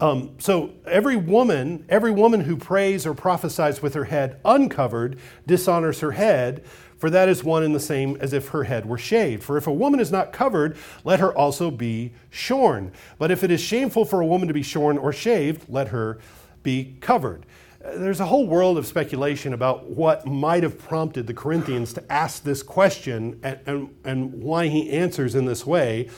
Um, 0.00 0.34
so 0.38 0.74
every 0.86 1.16
woman, 1.16 1.86
every 1.88 2.10
woman 2.10 2.42
who 2.42 2.56
prays 2.56 3.06
or 3.06 3.14
prophesies 3.14 3.80
with 3.80 3.94
her 3.94 4.04
head 4.04 4.38
uncovered 4.44 5.18
dishonors 5.46 6.00
her 6.00 6.12
head, 6.12 6.64
for 6.98 7.10
that 7.10 7.28
is 7.28 7.44
one 7.44 7.62
and 7.62 7.74
the 7.74 7.80
same 7.80 8.16
as 8.20 8.32
if 8.32 8.48
her 8.48 8.64
head 8.64 8.86
were 8.86 8.98
shaved. 8.98 9.42
For 9.42 9.56
if 9.56 9.66
a 9.66 9.72
woman 9.72 10.00
is 10.00 10.12
not 10.12 10.32
covered, 10.32 10.76
let 11.04 11.20
her 11.20 11.36
also 11.36 11.70
be 11.70 12.12
shorn. 12.30 12.92
But 13.18 13.30
if 13.30 13.42
it 13.42 13.50
is 13.50 13.60
shameful 13.60 14.04
for 14.04 14.20
a 14.20 14.26
woman 14.26 14.48
to 14.48 14.54
be 14.54 14.62
shorn 14.62 14.98
or 14.98 15.12
shaved, 15.12 15.66
let 15.68 15.88
her 15.88 16.18
be 16.62 16.96
covered 17.00 17.46
there's 17.94 18.20
a 18.20 18.26
whole 18.26 18.46
world 18.46 18.78
of 18.78 18.86
speculation 18.86 19.52
about 19.52 19.88
what 19.90 20.26
might 20.26 20.62
have 20.62 20.78
prompted 20.78 21.26
the 21.26 21.34
Corinthians 21.34 21.92
to 21.94 22.12
ask 22.12 22.42
this 22.42 22.62
question 22.62 23.38
and, 23.42 23.58
and, 23.66 23.94
and 24.04 24.42
why 24.42 24.68
he 24.68 24.90
answers 24.90 25.34
in 25.34 25.44
this 25.44 25.64
way. 25.66 26.08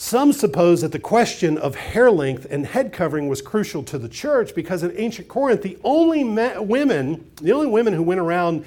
Some 0.00 0.32
suppose 0.32 0.82
that 0.82 0.92
the 0.92 1.00
question 1.00 1.58
of 1.58 1.74
hair 1.74 2.08
length 2.08 2.46
and 2.48 2.64
head 2.64 2.92
covering 2.92 3.26
was 3.26 3.42
crucial 3.42 3.82
to 3.82 3.98
the 3.98 4.08
church 4.08 4.54
because 4.54 4.84
in 4.84 4.92
ancient 4.96 5.26
Corinth, 5.26 5.62
the 5.62 5.76
only 5.82 6.22
women, 6.22 7.28
the 7.42 7.50
only 7.50 7.66
women 7.66 7.94
who 7.94 8.04
went 8.04 8.20
around 8.20 8.64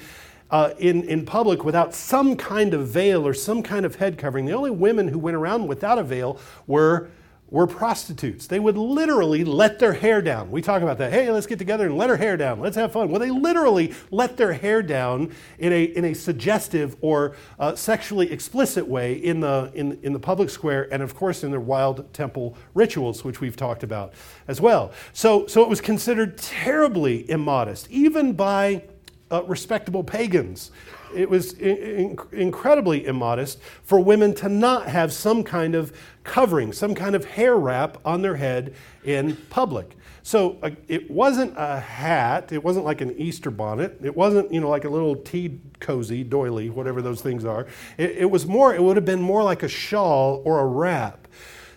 uh, 0.49 0.73
in, 0.77 1.03
in 1.03 1.25
public 1.25 1.63
without 1.63 1.93
some 1.93 2.35
kind 2.35 2.73
of 2.73 2.89
veil 2.89 3.25
or 3.25 3.33
some 3.33 3.63
kind 3.63 3.85
of 3.85 3.95
head 3.95 4.17
covering, 4.17 4.45
the 4.45 4.51
only 4.51 4.71
women 4.71 5.07
who 5.07 5.17
went 5.17 5.37
around 5.37 5.69
without 5.69 5.97
a 5.97 6.03
veil 6.03 6.37
were 6.67 7.09
were 7.51 7.67
prostitutes. 7.67 8.47
They 8.47 8.59
would 8.59 8.77
literally 8.77 9.43
let 9.43 9.77
their 9.77 9.91
hair 9.91 10.21
down. 10.21 10.49
We 10.49 10.61
talk 10.61 10.81
about 10.81 10.97
that. 10.99 11.11
Hey, 11.11 11.29
let's 11.29 11.45
get 11.45 11.59
together 11.59 11.85
and 11.85 11.97
let 11.97 12.09
our 12.09 12.15
hair 12.15 12.37
down. 12.37 12.61
Let's 12.61 12.77
have 12.77 12.93
fun. 12.93 13.09
Well, 13.09 13.19
they 13.19 13.29
literally 13.29 13.93
let 14.09 14.37
their 14.37 14.53
hair 14.53 14.81
down 14.81 15.33
in 15.59 15.73
a, 15.73 15.83
in 15.83 16.05
a 16.05 16.13
suggestive 16.13 16.95
or 17.01 17.35
uh, 17.59 17.75
sexually 17.75 18.31
explicit 18.31 18.87
way 18.87 19.15
in 19.15 19.41
the, 19.41 19.69
in, 19.75 19.99
in 20.01 20.13
the 20.13 20.19
public 20.19 20.49
square 20.49 20.87
and, 20.93 21.03
of 21.03 21.13
course, 21.13 21.43
in 21.43 21.51
their 21.51 21.59
wild 21.59 22.11
temple 22.13 22.57
rituals, 22.73 23.25
which 23.25 23.41
we've 23.41 23.57
talked 23.57 23.83
about 23.83 24.13
as 24.47 24.61
well. 24.61 24.93
So, 25.11 25.45
so 25.47 25.61
it 25.61 25.67
was 25.67 25.81
considered 25.81 26.37
terribly 26.37 27.29
immodest, 27.29 27.91
even 27.91 28.31
by 28.31 28.83
uh, 29.29 29.43
respectable 29.43 30.05
pagans 30.05 30.71
it 31.13 31.29
was 31.29 31.53
in, 31.53 32.17
incredibly 32.31 33.05
immodest 33.05 33.59
for 33.83 33.99
women 33.99 34.33
to 34.35 34.49
not 34.49 34.87
have 34.87 35.11
some 35.13 35.43
kind 35.43 35.75
of 35.75 35.91
covering, 36.23 36.73
some 36.73 36.93
kind 36.95 37.15
of 37.15 37.25
hair 37.25 37.55
wrap 37.55 37.97
on 38.05 38.21
their 38.21 38.35
head 38.35 38.73
in 39.03 39.35
public. 39.49 39.95
So 40.23 40.57
uh, 40.61 40.71
it 40.87 41.09
wasn't 41.09 41.53
a 41.57 41.79
hat. 41.79 42.51
It 42.51 42.63
wasn't 42.63 42.85
like 42.85 43.01
an 43.01 43.17
Easter 43.17 43.49
bonnet. 43.49 43.97
It 44.03 44.15
wasn't, 44.15 44.53
you 44.53 44.61
know, 44.61 44.69
like 44.69 44.85
a 44.85 44.89
little 44.89 45.15
tea 45.15 45.59
cozy, 45.79 46.23
doily, 46.23 46.69
whatever 46.69 47.01
those 47.01 47.21
things 47.21 47.43
are. 47.43 47.65
It, 47.97 48.11
it 48.11 48.31
was 48.31 48.45
more. 48.45 48.73
It 48.75 48.83
would 48.83 48.97
have 48.97 49.05
been 49.05 49.21
more 49.21 49.43
like 49.43 49.63
a 49.63 49.67
shawl 49.67 50.41
or 50.45 50.59
a 50.59 50.65
wrap. 50.65 51.20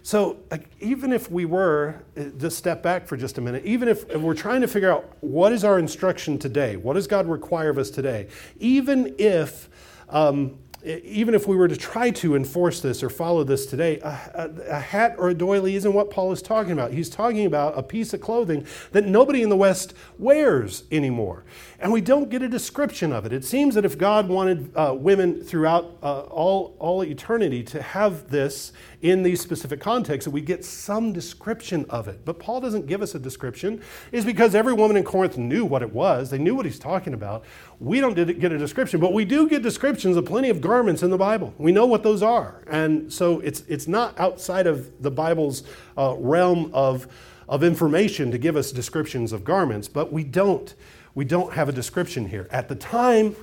So, 0.05 0.37
like, 0.51 0.69
even 0.81 1.15
if 1.15 1.31
we 1.31 1.47
were, 1.47 2.05
uh, 2.15 2.25
just 2.37 2.59
step 2.59 2.83
back 2.83 3.07
for 3.07 3.17
just 3.17 3.39
a 3.39 3.41
minute, 3.41 3.65
even 3.65 3.89
if, 3.89 4.09
if 4.11 4.21
we're 4.21 4.35
trying 4.35 4.61
to 4.61 4.69
figure 4.69 4.93
out 4.93 5.17
what 5.23 5.51
is 5.51 5.65
our 5.65 5.79
instruction 5.79 6.39
today, 6.39 6.77
what 6.77 6.93
does 6.93 7.07
God 7.07 7.27
require 7.27 7.71
of 7.71 7.79
us 7.79 7.89
today, 7.89 8.29
even 8.59 9.15
if 9.17 9.71
um, 10.11 10.59
even 10.85 11.35
if 11.35 11.49
we 11.49 11.57
were 11.57 11.67
to 11.67 11.77
try 11.77 12.11
to 12.11 12.37
enforce 12.37 12.81
this 12.81 13.03
or 13.03 13.09
follow 13.09 13.43
this 13.43 13.65
today, 13.65 13.99
a, 14.01 14.09
a, 14.35 14.51
a, 14.73 14.79
hat 14.79 15.15
or 15.17 15.31
a 15.31 15.35
doily 15.35 15.77
isn't 15.77 15.95
what 15.95 16.11
Paul 16.11 16.31
is 16.31 16.43
talking 16.43 16.73
about. 16.73 16.93
He's 16.93 17.09
talking 17.09 17.47
about 17.47 17.79
a 17.79 17.83
piece 17.83 18.13
of 18.13 18.21
clothing 18.21 18.67
that 18.93 19.07
nobody 19.07 19.43
in 19.43 19.49
the 19.49 19.57
West 19.57 19.95
wears 20.19 20.85
anymore. 20.93 21.45
And 21.81 21.91
we 21.91 22.03
don't 22.03 22.29
get 22.29 22.43
a 22.43 22.49
description 22.49 23.13
of 23.13 23.25
it. 23.25 23.33
It 23.33 23.47
seems 23.47 23.75
that 23.77 23.87
if 23.87 23.97
God 23.97 24.29
wanted 24.29 24.77
uh, 24.77 24.95
women 24.95 25.43
throughout 25.43 25.97
uh, 26.03 26.21
all, 26.23 26.77
all 26.79 27.03
eternity 27.03 27.63
to 27.65 27.81
have 27.81 28.29
this 28.29 28.73
in 29.05 29.23
these 29.23 29.39
specific 29.39 29.81
contexts, 29.81 30.25
that 30.25 30.31
we 30.31 30.41
get 30.41 30.65
some 30.65 31.13
description 31.13 31.85
of 31.91 32.09
it. 32.09 32.25
But 32.25 32.39
Paul 32.39 32.63
doesn't 32.63 32.87
give 32.87 33.03
us 33.03 33.15
a 33.15 33.19
description, 33.19 33.83
is 34.13 34.25
because 34.25 34.55
every 34.55 34.73
woman 34.73 34.97
in 34.97 35.05
Corinth 35.05 35.37
knew 35.37 35.67
what 35.67 35.83
it 35.83 35.93
was. 35.93 36.31
They 36.31 36.39
knew 36.39 36.55
what 36.55 36.65
he's 36.65 36.79
talking 36.79 37.13
about. 37.13 37.45
We 37.81 38.01
don't 38.01 38.15
get 38.15 38.51
a 38.51 38.57
description, 38.57 39.01
but 39.01 39.13
we 39.13 39.27
do 39.27 39.47
get 39.47 39.63
descriptions 39.63 40.17
of 40.17 40.25
plenty 40.25 40.49
of 40.49 40.63
garments 40.63 41.03
in 41.03 41.11
the 41.11 41.19
Bible. 41.19 41.53
We 41.59 41.71
know 41.71 41.85
what 41.85 42.03
those 42.03 42.23
are. 42.23 42.65
And 42.67 43.13
so 43.13 43.41
it's, 43.41 43.61
it's 43.69 43.87
not 43.87 44.19
outside 44.19 44.67
of 44.67 45.03
the 45.03 45.11
Bible's 45.11 45.65
uh, 45.99 46.15
realm 46.17 46.71
of, 46.73 47.07
of 47.47 47.63
information 47.63 48.31
to 48.31 48.39
give 48.39 48.57
us 48.57 48.73
descriptions 48.73 49.33
of 49.33 49.45
garments, 49.45 49.87
but 49.87 50.13
we 50.13 50.25
don't 50.25 50.75
we 51.17 51.25
don't 51.25 51.53
have 51.53 51.69
a 51.69 51.73
description 51.73 52.29
here. 52.29 52.49
At 52.51 52.69
the 52.69 52.75
time, 52.75 53.37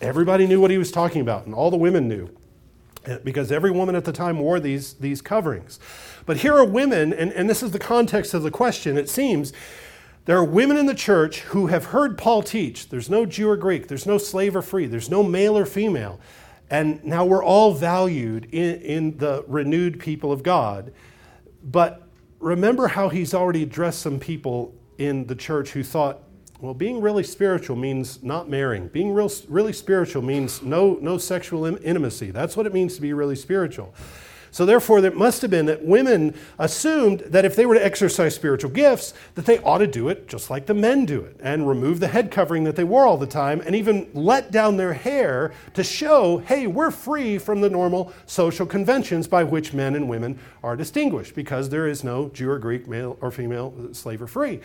everybody 0.00 0.46
knew 0.46 0.60
what 0.60 0.70
he 0.70 0.78
was 0.78 0.92
talking 0.92 1.22
about, 1.22 1.46
and 1.46 1.52
all 1.52 1.72
the 1.72 1.76
women 1.76 2.06
knew 2.06 2.30
because 3.24 3.52
every 3.52 3.70
woman 3.70 3.94
at 3.94 4.04
the 4.04 4.12
time 4.12 4.38
wore 4.38 4.60
these, 4.60 4.94
these 4.94 5.22
coverings. 5.22 5.78
But 6.24 6.38
here 6.38 6.54
are 6.54 6.64
women, 6.64 7.12
and, 7.12 7.32
and 7.32 7.48
this 7.48 7.62
is 7.62 7.70
the 7.70 7.78
context 7.78 8.34
of 8.34 8.42
the 8.42 8.50
question, 8.50 8.98
it 8.98 9.08
seems. 9.08 9.52
There 10.24 10.36
are 10.36 10.44
women 10.44 10.76
in 10.76 10.86
the 10.86 10.94
church 10.94 11.40
who 11.40 11.68
have 11.68 11.86
heard 11.86 12.18
Paul 12.18 12.42
teach 12.42 12.88
there's 12.88 13.08
no 13.08 13.24
Jew 13.26 13.48
or 13.48 13.56
Greek, 13.56 13.86
there's 13.86 14.06
no 14.06 14.18
slave 14.18 14.56
or 14.56 14.62
free, 14.62 14.86
there's 14.86 15.08
no 15.08 15.22
male 15.22 15.56
or 15.56 15.66
female. 15.66 16.20
And 16.68 17.04
now 17.04 17.24
we're 17.24 17.44
all 17.44 17.74
valued 17.74 18.46
in, 18.46 18.80
in 18.80 19.18
the 19.18 19.44
renewed 19.46 20.00
people 20.00 20.32
of 20.32 20.42
God. 20.42 20.92
But 21.62 22.02
remember 22.40 22.88
how 22.88 23.08
he's 23.08 23.34
already 23.34 23.62
addressed 23.62 24.00
some 24.00 24.18
people 24.18 24.74
in 24.98 25.26
the 25.26 25.36
church 25.36 25.70
who 25.70 25.84
thought 25.84 26.22
well, 26.60 26.72
being 26.72 27.00
really 27.00 27.22
spiritual 27.22 27.76
means 27.76 28.22
not 28.22 28.48
marrying. 28.48 28.88
Being 28.88 29.12
real, 29.12 29.30
really 29.48 29.72
spiritual 29.72 30.22
means 30.22 30.62
no, 30.62 30.94
no 31.02 31.18
sexual 31.18 31.66
intimacy. 31.66 32.30
That's 32.30 32.56
what 32.56 32.66
it 32.66 32.72
means 32.72 32.94
to 32.96 33.02
be 33.02 33.12
really 33.12 33.36
spiritual. 33.36 33.94
So 34.56 34.64
therefore, 34.64 35.04
it 35.04 35.14
must 35.14 35.42
have 35.42 35.50
been 35.50 35.66
that 35.66 35.84
women 35.84 36.34
assumed 36.58 37.20
that 37.26 37.44
if 37.44 37.56
they 37.56 37.66
were 37.66 37.74
to 37.74 37.84
exercise 37.84 38.34
spiritual 38.34 38.70
gifts, 38.70 39.12
that 39.34 39.44
they 39.44 39.58
ought 39.58 39.78
to 39.78 39.86
do 39.86 40.08
it 40.08 40.28
just 40.28 40.48
like 40.48 40.64
the 40.64 40.72
men 40.72 41.04
do 41.04 41.20
it, 41.20 41.36
and 41.40 41.68
remove 41.68 42.00
the 42.00 42.08
head 42.08 42.30
covering 42.30 42.64
that 42.64 42.74
they 42.74 42.82
wore 42.82 43.04
all 43.04 43.18
the 43.18 43.26
time, 43.26 43.60
and 43.66 43.74
even 43.74 44.08
let 44.14 44.50
down 44.50 44.78
their 44.78 44.94
hair 44.94 45.52
to 45.74 45.84
show, 45.84 46.38
hey, 46.38 46.66
we're 46.66 46.90
free 46.90 47.36
from 47.36 47.60
the 47.60 47.68
normal 47.68 48.14
social 48.24 48.64
conventions 48.64 49.28
by 49.28 49.44
which 49.44 49.74
men 49.74 49.94
and 49.94 50.08
women 50.08 50.38
are 50.62 50.74
distinguished, 50.74 51.34
because 51.34 51.68
there 51.68 51.86
is 51.86 52.02
no 52.02 52.30
Jew 52.30 52.48
or 52.48 52.58
Greek, 52.58 52.88
male 52.88 53.18
or 53.20 53.30
female, 53.30 53.74
slave 53.92 54.22
or 54.22 54.26
free. 54.26 54.60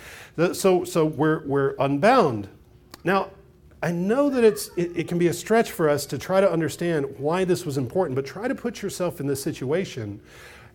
So, 0.53 0.85
so 0.85 1.03
we're, 1.03 1.45
we're 1.45 1.75
unbound. 1.79 2.47
Now, 3.03 3.31
I 3.83 3.91
know 3.91 4.29
that 4.29 4.43
it's, 4.43 4.69
it, 4.77 4.91
it, 4.95 5.07
can 5.07 5.17
be 5.17 5.27
a 5.27 5.33
stretch 5.33 5.71
for 5.71 5.89
us 5.89 6.05
to 6.07 6.17
try 6.17 6.39
to 6.39 6.51
understand 6.51 7.15
why 7.17 7.45
this 7.45 7.65
was 7.65 7.77
important, 7.77 8.15
but 8.15 8.25
try 8.25 8.47
to 8.47 8.53
put 8.53 8.81
yourself 8.81 9.19
in 9.19 9.25
this 9.25 9.41
situation 9.41 10.21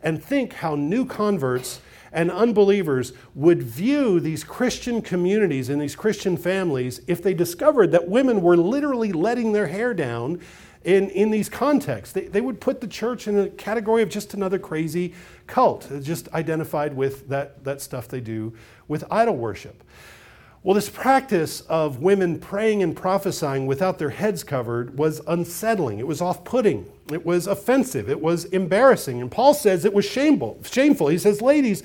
and 0.03 0.23
think 0.23 0.55
how 0.55 0.75
new 0.75 1.05
converts 1.07 1.81
and 2.13 2.31
unbelievers 2.31 3.13
would 3.35 3.63
view 3.63 4.19
these 4.19 4.43
Christian 4.43 5.03
communities 5.03 5.69
and 5.69 5.81
these 5.81 5.95
Christian 5.95 6.37
families 6.37 7.01
if 7.07 7.23
they 7.23 7.35
discovered 7.35 7.93
that 7.93 8.09
women 8.09 8.41
were 8.41 8.57
literally 8.57 9.13
letting 9.13 9.53
their 9.53 9.69
hair 9.69 9.95
down 9.95 10.41
in, 10.83 11.11
in 11.11 11.31
these 11.31 11.49
contexts. 11.49 12.13
They, 12.13 12.29
they 12.29 12.41
would 12.41 12.61
put 12.61 12.81
the 12.81 12.87
church 12.89 13.29
in 13.29 13.39
a 13.39 13.49
category 13.51 14.03
of 14.03 14.09
just 14.09 14.35
another 14.35 14.59
crazy 14.59 15.15
cult, 15.47 15.89
just 16.03 16.29
identified 16.33 16.97
with 16.97 17.29
that, 17.29 17.63
that 17.65 17.81
stuff 17.81 18.09
they 18.09 18.21
do 18.21 18.55
with 18.89 19.05
idol 19.11 19.37
worship. 19.37 19.83
Well, 20.67 20.75
this 20.75 20.91
practice 20.91 21.61
of 21.69 22.01
women 22.01 22.41
praying 22.41 22.83
and 22.83 22.97
prophesying 22.97 23.69
without 23.69 24.01
their 24.01 24.11
heads 24.11 24.43
covered 24.43 24.99
was 24.99 25.21
unsettling. 25.29 26.01
It 26.01 26.09
was 26.09 26.21
off 26.21 26.43
putting. 26.43 26.91
It 27.09 27.25
was 27.25 27.47
offensive. 27.47 28.11
It 28.11 28.21
was 28.21 28.47
embarrassing. 28.47 29.21
And 29.21 29.31
Paul 29.31 29.55
says 29.55 29.85
it 29.85 29.95
was 29.95 30.05
shameful. 30.05 30.59
shameful. 30.65 31.07
He 31.07 31.19
says, 31.19 31.41
Ladies, 31.41 31.85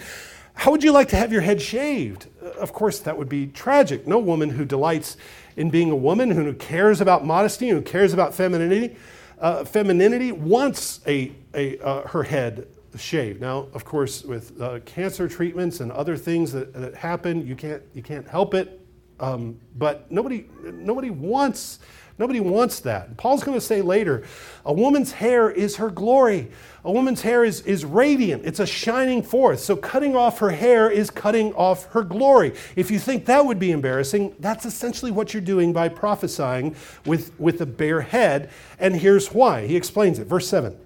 how 0.56 0.72
would 0.72 0.84
you 0.84 0.92
like 0.94 1.10
to 1.10 1.16
have 1.16 1.32
your 1.32 1.42
head 1.42 1.62
shaved? 1.62 2.26
Of 2.42 2.74
course, 2.74 2.98
that 3.02 3.16
would 3.16 3.30
be 3.30 3.46
tragic. 3.46 4.08
No 4.08 4.18
woman 4.18 4.50
who 4.50 4.66
delights 4.66 5.16
in 5.56 5.70
being 5.70 5.92
a 5.92 5.96
woman, 5.96 6.32
who 6.32 6.52
cares 6.56 7.02
about 7.02 7.24
modesty, 7.24 7.70
who 7.70 7.84
cares 7.84 8.14
about 8.14 8.34
femininity, 8.34 8.98
uh, 9.40 9.64
femininity 9.64 10.32
wants 10.32 11.02
a, 11.06 11.32
a, 11.54 11.78
uh, 11.82 12.08
her 12.08 12.24
head 12.24 12.66
shaved. 12.98 13.42
Now, 13.42 13.68
of 13.74 13.86
course, 13.86 14.24
with 14.24 14.60
uh, 14.62 14.80
cancer 14.82 15.28
treatments 15.28 15.80
and 15.80 15.92
other 15.92 16.18
things 16.18 16.52
that, 16.52 16.74
that, 16.74 16.96
happen, 16.96 17.46
you 17.46 17.56
can't, 17.56 17.82
you 17.94 18.02
can't 18.02 18.28
help 18.28 18.54
it. 18.54 18.80
Um, 19.20 19.60
but 19.78 20.12
nobody, 20.12 20.48
nobody 20.64 21.10
wants 21.10 21.80
Nobody 22.22 22.40
wants 22.40 22.82
that. 22.82 23.18
Paul's 23.18 23.44
going 23.44 23.58
to 23.58 23.66
say 23.66 23.82
later 23.82 24.24
a 24.64 24.72
woman's 24.72 25.12
hair 25.12 25.50
is 25.50 25.78
her 25.78 25.90
glory. 25.90 26.52
A 26.86 26.92
woman's 26.92 27.24
hair 27.24 27.44
is, 27.44 27.62
is 27.62 27.84
radiant, 27.84 28.46
it's 28.46 28.60
a 28.60 28.66
shining 28.68 29.24
forth. 29.24 29.60
So, 29.60 29.76
cutting 29.76 30.16
off 30.16 30.38
her 30.38 30.52
hair 30.52 30.90
is 30.90 31.10
cutting 31.10 31.52
off 31.54 31.86
her 31.94 32.04
glory. 32.04 32.54
If 32.76 32.92
you 32.92 33.00
think 33.00 33.26
that 33.26 33.44
would 33.44 33.58
be 33.58 33.72
embarrassing, 33.72 34.36
that's 34.40 34.66
essentially 34.66 35.12
what 35.12 35.34
you're 35.34 35.42
doing 35.42 35.74
by 35.74 35.90
prophesying 35.90 36.76
with, 37.08 37.40
with 37.40 37.60
a 37.60 37.66
bare 37.66 38.02
head. 38.02 38.52
And 38.78 38.96
here's 38.96 39.34
why. 39.34 39.66
He 39.66 39.76
explains 39.76 40.20
it. 40.20 40.28
Verse 40.28 40.48
7 40.48 40.78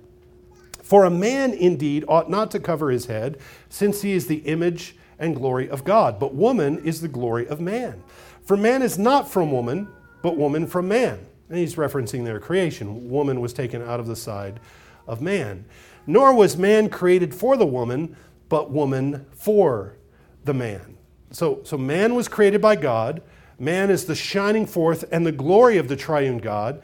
For 0.86 1.04
a 1.04 1.10
man 1.10 1.52
indeed 1.52 2.06
ought 2.08 2.30
not 2.30 2.52
to 2.52 2.60
cover 2.60 2.92
his 2.92 3.08
head, 3.08 3.40
since 3.70 4.04
he 4.04 4.12
is 4.12 4.28
the 4.28 4.36
image 4.36 4.96
and 5.18 5.36
glory 5.36 5.68
of 5.68 5.84
God, 5.84 6.20
but 6.20 6.36
woman 6.36 6.78
is 6.86 7.02
the 7.02 7.08
glory 7.08 7.48
of 7.48 7.60
man. 7.60 8.04
For 8.44 8.56
man 8.56 8.84
is 8.84 9.00
not 9.00 9.28
from 9.28 9.52
woman 9.52 9.88
but 10.22 10.38
woman 10.38 10.66
from 10.66 10.88
man. 10.88 11.24
And 11.50 11.58
he's 11.60 11.76
referencing 11.76 12.26
their 12.26 12.40
creation. 12.40 13.12
Woman 13.12 13.42
was 13.42 13.54
taken 13.54 13.84
out 13.84 14.00
of 14.00 14.08
the 14.08 14.16
side 14.16 14.60
of 15.08 15.22
man. 15.22 15.66
Nor 16.08 16.34
was 16.34 16.56
man 16.56 16.90
created 16.90 17.34
for 17.34 17.58
the 17.58 17.66
woman, 17.66 18.16
but 18.50 18.72
woman 18.72 19.28
for 19.34 19.98
the 20.44 20.54
man. 20.54 20.98
So, 21.30 21.62
so 21.64 21.78
man 21.78 22.16
was 22.16 22.28
created 22.28 22.60
by 22.60 22.76
God. 22.76 23.22
Man 23.60 23.92
is 23.92 24.06
the 24.06 24.16
shining 24.16 24.66
forth 24.66 25.06
and 25.12 25.28
the 25.28 25.32
glory 25.32 25.78
of 25.78 25.90
the 25.90 25.96
triune 25.96 26.40
God 26.40 26.82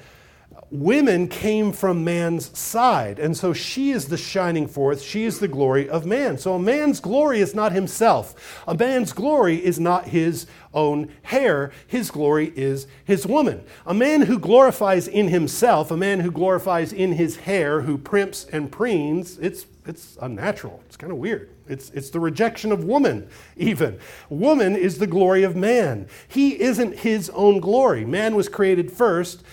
women 0.71 1.27
came 1.27 1.73
from 1.73 2.03
man's 2.03 2.57
side. 2.57 3.19
And 3.19 3.35
so 3.35 3.51
she 3.51 3.91
is 3.91 4.07
the 4.07 4.17
shining 4.17 4.67
forth, 4.67 5.01
she 5.01 5.25
is 5.25 5.39
the 5.39 5.47
glory 5.47 5.89
of 5.89 6.05
man. 6.05 6.37
So 6.37 6.53
a 6.55 6.59
man's 6.59 6.99
glory 6.99 7.41
is 7.41 7.53
not 7.53 7.73
himself, 7.73 8.63
a 8.65 8.75
man's 8.75 9.11
glory 9.11 9.63
is 9.63 9.79
not 9.79 10.07
his 10.07 10.47
own 10.73 11.11
hair, 11.23 11.71
his 11.85 12.09
glory 12.09 12.53
is 12.55 12.87
his 13.03 13.27
woman. 13.27 13.63
A 13.85 13.93
man 13.93 14.21
who 14.21 14.39
glorifies 14.39 15.07
in 15.07 15.27
himself, 15.27 15.91
a 15.91 15.97
man 15.97 16.21
who 16.21 16.31
glorifies 16.31 16.93
in 16.93 17.13
his 17.13 17.35
hair, 17.37 17.81
who 17.81 17.97
primps 17.97 18.45
and 18.45 18.71
preens, 18.71 19.37
it's 19.41 19.65
it's 19.85 20.17
unnatural. 20.21 20.81
It's 20.85 20.95
kind 20.95 21.11
of 21.11 21.17
weird. 21.17 21.49
It's, 21.67 21.89
it's 21.91 22.11
the 22.11 22.19
rejection 22.19 22.71
of 22.71 22.83
woman, 22.83 23.27
even. 23.57 23.99
Woman 24.29 24.75
is 24.75 24.99
the 24.99 25.07
glory 25.07 25.41
of 25.43 25.55
man. 25.55 26.07
He 26.27 26.61
isn't 26.61 26.99
his 26.99 27.31
own 27.31 27.59
glory. 27.59 28.05
Man 28.05 28.35
was 28.35 28.47
created 28.47 28.91
first, 28.91 29.43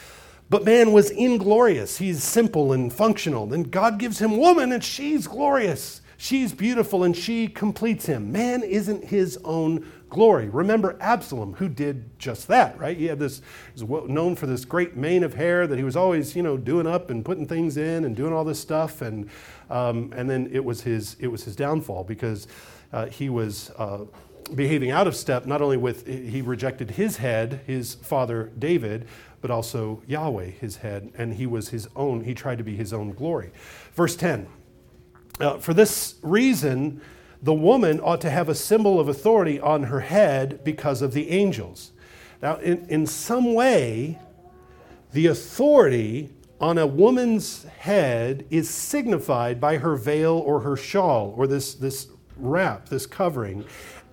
but 0.50 0.64
man 0.64 0.92
was 0.92 1.10
inglorious. 1.10 1.98
He's 1.98 2.22
simple 2.22 2.72
and 2.72 2.92
functional. 2.92 3.46
Then 3.46 3.64
God 3.64 3.98
gives 3.98 4.18
him 4.18 4.38
woman, 4.38 4.72
and 4.72 4.82
she's 4.82 5.26
glorious. 5.26 6.00
She's 6.16 6.52
beautiful, 6.52 7.04
and 7.04 7.16
she 7.16 7.48
completes 7.48 8.06
him. 8.06 8.32
Man 8.32 8.62
isn't 8.62 9.04
his 9.04 9.38
own 9.44 9.86
glory. 10.08 10.48
Remember 10.48 10.96
Absalom, 11.00 11.54
who 11.54 11.68
did 11.68 12.18
just 12.18 12.48
that, 12.48 12.78
right? 12.78 12.96
He 12.96 13.06
had 13.06 13.18
this, 13.18 13.42
he's 13.72 13.82
known 13.82 14.36
for 14.36 14.46
this 14.46 14.64
great 14.64 14.96
mane 14.96 15.22
of 15.22 15.34
hair 15.34 15.66
that 15.66 15.78
he 15.78 15.84
was 15.84 15.96
always, 15.96 16.34
you 16.34 16.42
know, 16.42 16.56
doing 16.56 16.86
up 16.86 17.10
and 17.10 17.24
putting 17.24 17.46
things 17.46 17.76
in 17.76 18.04
and 18.04 18.16
doing 18.16 18.32
all 18.32 18.44
this 18.44 18.58
stuff. 18.58 19.02
And, 19.02 19.28
um, 19.70 20.12
and 20.16 20.28
then 20.28 20.48
it 20.52 20.64
was 20.64 20.82
his, 20.82 21.16
it 21.20 21.28
was 21.28 21.44
his 21.44 21.54
downfall 21.56 22.04
because 22.04 22.48
uh, 22.92 23.06
he 23.06 23.28
was. 23.28 23.70
Uh, 23.76 24.04
behaving 24.54 24.90
out 24.90 25.06
of 25.06 25.14
step 25.14 25.44
not 25.44 25.60
only 25.60 25.76
with 25.76 26.06
he 26.06 26.40
rejected 26.40 26.92
his 26.92 27.18
head 27.18 27.60
his 27.66 27.96
father 27.96 28.50
david 28.58 29.06
but 29.40 29.50
also 29.50 30.02
Yahweh, 30.06 30.46
his 30.46 30.76
head, 30.76 31.12
and 31.16 31.34
he 31.34 31.46
was 31.46 31.68
his 31.68 31.88
own, 31.94 32.24
he 32.24 32.34
tried 32.34 32.58
to 32.58 32.64
be 32.64 32.76
his 32.76 32.92
own 32.92 33.12
glory. 33.12 33.50
Verse 33.94 34.16
10 34.16 34.48
uh, 35.40 35.58
For 35.58 35.74
this 35.74 36.16
reason, 36.22 37.00
the 37.42 37.54
woman 37.54 38.00
ought 38.00 38.20
to 38.22 38.30
have 38.30 38.48
a 38.48 38.54
symbol 38.54 38.98
of 38.98 39.08
authority 39.08 39.60
on 39.60 39.84
her 39.84 40.00
head 40.00 40.64
because 40.64 41.02
of 41.02 41.12
the 41.12 41.30
angels. 41.30 41.92
Now, 42.42 42.56
in, 42.56 42.86
in 42.88 43.06
some 43.06 43.54
way, 43.54 44.18
the 45.12 45.26
authority 45.26 46.30
on 46.60 46.78
a 46.78 46.86
woman's 46.86 47.64
head 47.64 48.44
is 48.50 48.68
signified 48.68 49.60
by 49.60 49.76
her 49.78 49.94
veil 49.94 50.34
or 50.34 50.60
her 50.60 50.76
shawl 50.76 51.34
or 51.36 51.46
this, 51.46 51.74
this 51.74 52.08
wrap, 52.36 52.88
this 52.88 53.06
covering, 53.06 53.64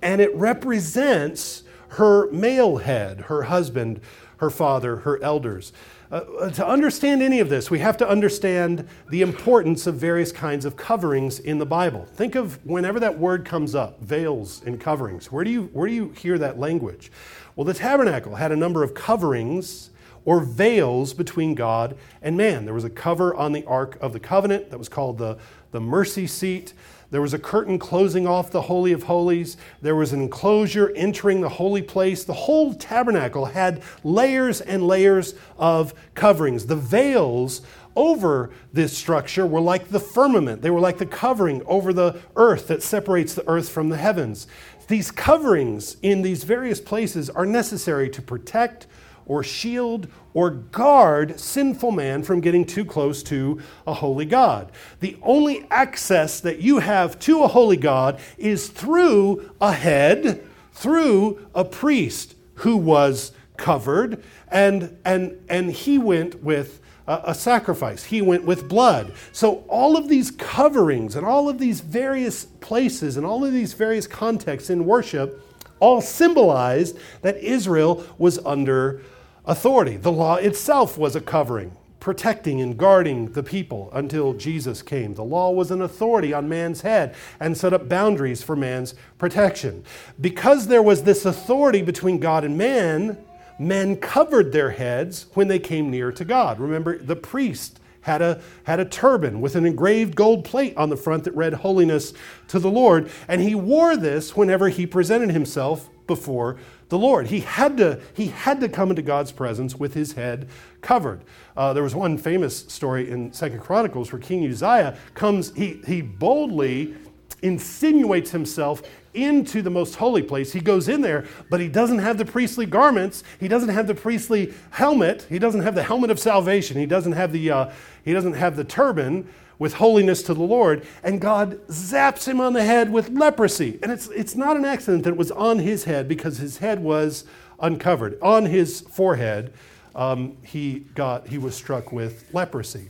and 0.01 0.21
it 0.21 0.33
represents 0.35 1.63
her 1.89 2.29
male 2.31 2.77
head, 2.77 3.21
her 3.21 3.43
husband 3.43 4.01
her 4.45 4.49
father, 4.51 4.97
her 4.97 5.21
elders. 5.23 5.73
Uh, 6.11 6.17
uh, 6.39 6.49
to 6.51 6.65
understand 6.65 7.23
any 7.23 7.39
of 7.39 7.49
this, 7.49 7.71
we 7.71 7.79
have 7.79 7.97
to 7.97 8.07
understand 8.07 8.87
the 9.09 9.23
importance 9.23 9.87
of 9.87 9.95
various 9.95 10.31
kinds 10.31 10.65
of 10.65 10.77
coverings 10.77 11.39
in 11.39 11.57
the 11.57 11.65
Bible. 11.65 12.05
Think 12.05 12.35
of 12.35 12.63
whenever 12.63 12.99
that 12.99 13.17
word 13.17 13.43
comes 13.43 13.73
up, 13.73 13.99
veils 14.01 14.61
and 14.63 14.79
coverings. 14.79 15.31
Where 15.31 15.43
do 15.43 15.49
you, 15.49 15.63
where 15.73 15.87
do 15.87 15.95
you 15.95 16.09
hear 16.09 16.37
that 16.37 16.59
language? 16.59 17.11
Well, 17.55 17.65
the 17.65 17.73
tabernacle 17.73 18.35
had 18.35 18.51
a 18.51 18.55
number 18.55 18.83
of 18.83 18.93
coverings 18.93 19.89
or 20.25 20.41
veils 20.41 21.13
between 21.13 21.55
God 21.55 21.97
and 22.21 22.37
man. 22.37 22.65
There 22.65 22.73
was 22.75 22.83
a 22.83 22.89
cover 22.89 23.33
on 23.33 23.51
the 23.51 23.65
Ark 23.65 23.97
of 23.99 24.13
the 24.13 24.19
Covenant 24.19 24.69
that 24.69 24.77
was 24.77 24.89
called 24.89 25.17
the, 25.17 25.39
the 25.71 25.81
mercy 25.81 26.27
seat. 26.27 26.73
There 27.11 27.21
was 27.21 27.33
a 27.33 27.39
curtain 27.39 27.79
closing 27.79 28.27
off 28.27 28.51
the 28.51 28.63
Holy 28.63 28.91
of 28.91 29.03
Holies. 29.03 29.57
There 29.81 29.95
was 29.95 30.13
an 30.13 30.21
enclosure 30.21 30.91
entering 30.95 31.41
the 31.41 31.49
holy 31.49 31.81
place. 31.81 32.23
The 32.23 32.33
whole 32.33 32.73
tabernacle 32.73 33.45
had 33.45 33.83
layers 34.03 34.61
and 34.61 34.87
layers 34.87 35.35
of 35.57 35.93
coverings. 36.13 36.65
The 36.65 36.75
veils 36.75 37.61
over 37.95 38.51
this 38.73 38.97
structure 38.97 39.45
were 39.45 39.61
like 39.61 39.89
the 39.89 39.99
firmament, 39.99 40.61
they 40.61 40.69
were 40.69 40.79
like 40.79 40.97
the 40.97 41.05
covering 41.05 41.63
over 41.65 41.93
the 41.93 42.19
earth 42.35 42.67
that 42.67 42.83
separates 42.83 43.33
the 43.33 43.47
earth 43.47 43.69
from 43.69 43.89
the 43.89 43.97
heavens. 43.97 44.47
These 44.87 45.11
coverings 45.11 45.97
in 46.01 46.21
these 46.21 46.43
various 46.43 46.79
places 46.79 47.29
are 47.29 47.45
necessary 47.45 48.09
to 48.09 48.21
protect 48.21 48.85
or 49.25 49.43
shield 49.43 50.07
or 50.33 50.49
guard 50.49 51.39
sinful 51.39 51.91
man 51.91 52.23
from 52.23 52.41
getting 52.41 52.65
too 52.65 52.85
close 52.85 53.23
to 53.23 53.59
a 53.87 53.93
holy 53.93 54.25
God. 54.25 54.71
The 54.99 55.17
only 55.23 55.65
access 55.71 56.39
that 56.41 56.59
you 56.59 56.79
have 56.79 57.17
to 57.19 57.43
a 57.43 57.47
holy 57.47 57.77
God 57.77 58.19
is 58.37 58.67
through 58.67 59.51
a 59.61 59.71
head, 59.71 60.45
through 60.73 61.47
a 61.55 61.63
priest 61.63 62.35
who 62.55 62.77
was 62.77 63.31
covered, 63.57 64.23
and, 64.49 64.97
and, 65.05 65.43
and 65.49 65.71
he 65.71 65.97
went 65.97 66.43
with 66.43 66.81
a, 67.07 67.33
sacrifice. 67.35 68.05
He 68.05 68.21
went 68.21 68.45
with 68.45 68.67
blood. 68.67 69.13
So, 69.31 69.57
all 69.67 69.95
of 69.95 70.09
these 70.09 70.31
coverings 70.31 71.15
and 71.15 71.25
all 71.25 71.47
of 71.49 71.59
these 71.59 71.81
various 71.81 72.45
places 72.45 73.15
and 73.15 73.25
all 73.25 73.45
of 73.45 73.53
these 73.53 73.73
various 73.73 74.07
contexts 74.07 74.69
in 74.69 74.85
worship 74.85 75.41
all 75.79 76.01
symbolized 76.01 76.97
that 77.21 77.37
Israel 77.37 78.03
was 78.17 78.39
under 78.45 79.01
authority. 79.47 79.97
The 79.97 80.11
law 80.11 80.35
itself 80.35 80.97
was 80.97 81.15
a 81.15 81.21
covering, 81.21 81.75
protecting 81.99 82.61
and 82.61 82.77
guarding 82.77 83.31
the 83.31 83.43
people 83.43 83.89
until 83.93 84.33
Jesus 84.33 84.81
came. 84.81 85.13
The 85.13 85.23
law 85.23 85.51
was 85.51 85.71
an 85.71 85.81
authority 85.81 86.33
on 86.33 86.49
man's 86.49 86.81
head 86.81 87.15
and 87.39 87.57
set 87.57 87.73
up 87.73 87.89
boundaries 87.89 88.43
for 88.43 88.55
man's 88.55 88.95
protection. 89.17 89.83
Because 90.19 90.67
there 90.67 90.83
was 90.83 91.03
this 91.03 91.25
authority 91.25 91.81
between 91.81 92.19
God 92.19 92.43
and 92.43 92.57
man, 92.57 93.17
men 93.59 93.95
covered 93.97 94.51
their 94.51 94.71
heads 94.71 95.27
when 95.33 95.47
they 95.47 95.59
came 95.59 95.89
near 95.89 96.11
to 96.11 96.25
God. 96.25 96.59
Remember, 96.59 96.97
the 96.97 97.15
priest 97.15 97.79
had 98.01 98.21
a, 98.21 98.39
had 98.65 98.79
a 98.79 98.85
turban 98.85 99.41
with 99.41 99.55
an 99.55 99.65
engraved 99.65 100.15
gold 100.15 100.45
plate 100.45 100.77
on 100.77 100.89
the 100.89 100.97
front 100.97 101.23
that 101.23 101.35
read 101.35 101.53
holiness 101.53 102.13
to 102.47 102.59
the 102.59 102.69
Lord, 102.69 103.09
and 103.27 103.41
he 103.41 103.55
wore 103.55 103.97
this 103.97 104.35
whenever 104.35 104.69
he 104.69 104.85
presented 104.85 105.31
himself 105.31 105.89
before 106.05 106.57
the 106.89 106.97
Lord. 106.97 107.27
He 107.27 107.39
had 107.41 107.77
to, 107.77 107.99
he 108.13 108.27
had 108.27 108.59
to 108.61 108.69
come 108.69 108.89
into 108.89 109.01
God's 109.01 109.31
presence 109.31 109.75
with 109.75 109.93
his 109.93 110.13
head 110.13 110.47
covered. 110.81 111.21
Uh, 111.57 111.73
there 111.73 111.83
was 111.83 111.95
one 111.95 112.17
famous 112.17 112.57
story 112.67 113.09
in 113.09 113.33
Second 113.33 113.59
Chronicles 113.59 114.11
where 114.11 114.21
King 114.21 114.47
Uzziah 114.47 114.97
comes, 115.13 115.53
he, 115.55 115.81
he 115.87 116.01
boldly 116.01 116.95
insinuates 117.41 118.31
himself 118.31 118.83
into 119.13 119.61
the 119.61 119.69
most 119.69 119.95
holy 119.95 120.21
place. 120.21 120.51
He 120.51 120.59
goes 120.59 120.89
in 120.89 121.01
there, 121.01 121.25
but 121.49 121.59
he 121.59 121.67
doesn't 121.67 121.99
have 121.99 122.17
the 122.17 122.25
priestly 122.25 122.65
garments. 122.65 123.23
He 123.39 123.47
doesn't 123.47 123.69
have 123.69 123.87
the 123.87 123.95
priestly 123.95 124.53
helmet. 124.71 125.25
He 125.29 125.39
doesn't 125.39 125.61
have 125.61 125.75
the 125.75 125.83
helmet 125.83 126.09
of 126.09 126.19
salvation. 126.19 126.77
He 126.77 126.85
doesn't 126.85 127.13
have 127.13 127.31
the, 127.31 127.49
uh, 127.49 127.71
he 128.03 128.13
doesn't 128.13 128.33
have 128.33 128.55
the 128.55 128.63
turban 128.63 129.27
with 129.59 129.75
holiness 129.75 130.23
to 130.23 130.33
the 130.33 130.43
Lord. 130.43 130.85
And 131.03 131.21
God 131.21 131.65
zaps 131.67 132.27
him 132.27 132.39
on 132.39 132.53
the 132.53 132.63
head 132.63 132.91
with 132.91 133.09
leprosy. 133.09 133.79
And 133.81 133.91
it's, 133.91 134.07
it's 134.09 134.35
not 134.35 134.57
an 134.57 134.65
accident 134.65 135.03
that 135.03 135.11
it 135.11 135.17
was 135.17 135.31
on 135.31 135.59
his 135.59 135.85
head 135.85 136.07
because 136.07 136.37
his 136.37 136.57
head 136.57 136.81
was 136.83 137.25
uncovered. 137.59 138.17
On 138.21 138.45
his 138.45 138.81
forehead, 138.81 139.53
um, 139.95 140.37
he, 140.43 140.79
got, 140.93 141.27
he 141.27 141.37
was 141.37 141.55
struck 141.55 141.91
with 141.91 142.25
leprosy. 142.33 142.89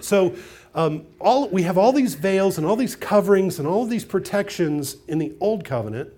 So 0.00 0.34
um, 0.74 1.06
all, 1.18 1.48
we 1.48 1.62
have 1.62 1.76
all 1.76 1.92
these 1.92 2.14
veils 2.14 2.56
and 2.56 2.66
all 2.66 2.76
these 2.76 2.94
coverings 2.94 3.58
and 3.58 3.66
all 3.66 3.86
these 3.86 4.04
protections 4.04 4.96
in 5.08 5.18
the 5.18 5.34
old 5.40 5.64
covenant, 5.64 6.12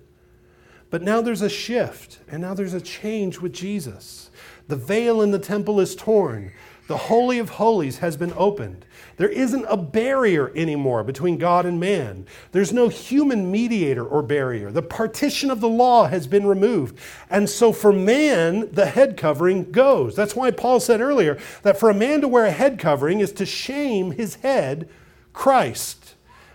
but 0.91 1.03
now 1.03 1.23
there's 1.23 1.41
a 1.41 1.49
shift 1.49 2.19
and 2.29 2.43
now 2.43 2.53
there's 2.53 2.75
a 2.75 2.81
change 2.81 3.39
with 3.41 3.53
Jesus. 3.53 4.31
The 4.69 4.77
veil 4.77 5.23
in 5.23 5.31
the 5.31 5.39
temple 5.39 5.81
is 5.81 5.97
torn. 5.97 6.53
The 6.89 6.97
Holy 6.97 7.39
of 7.39 7.51
Holies 7.51 7.99
has 7.99 8.17
been 8.17 8.33
opened. 8.37 8.85
There 9.17 9.29
isn't 9.29 9.67
a 9.69 9.77
barrier 9.77 10.53
anymore 10.57 11.05
between 11.05 11.39
God 11.39 11.65
and 11.65 11.79
man. 11.79 12.27
There's 12.51 12.73
no 12.73 12.89
human 12.89 13.51
mediator 13.53 14.05
or 14.05 14.23
barrier. 14.23 14.73
The 14.73 14.83
partition 14.83 15.51
of 15.51 15.61
the 15.61 15.69
law 15.69 16.09
has 16.09 16.27
been 16.27 16.47
removed. 16.47 16.99
And 17.31 17.49
so 17.49 17.73
for 17.73 17.93
man, 17.93 18.69
the 18.73 18.87
head 18.87 19.17
covering 19.17 19.71
goes. 19.71 20.17
That's 20.17 20.35
why 20.35 20.51
Paul 20.51 20.81
said 20.81 21.01
earlier 21.01 21.39
that 21.63 21.79
for 21.79 21.89
a 21.89 21.95
man 21.95 22.21
to 22.21 22.29
wear 22.29 22.47
a 22.47 22.51
head 22.51 22.79
covering 22.79 23.21
is 23.21 23.33
to 23.33 23.47
shame 23.47 24.11
his 24.13 24.37
head, 24.37 24.89
Christ. 25.33 26.02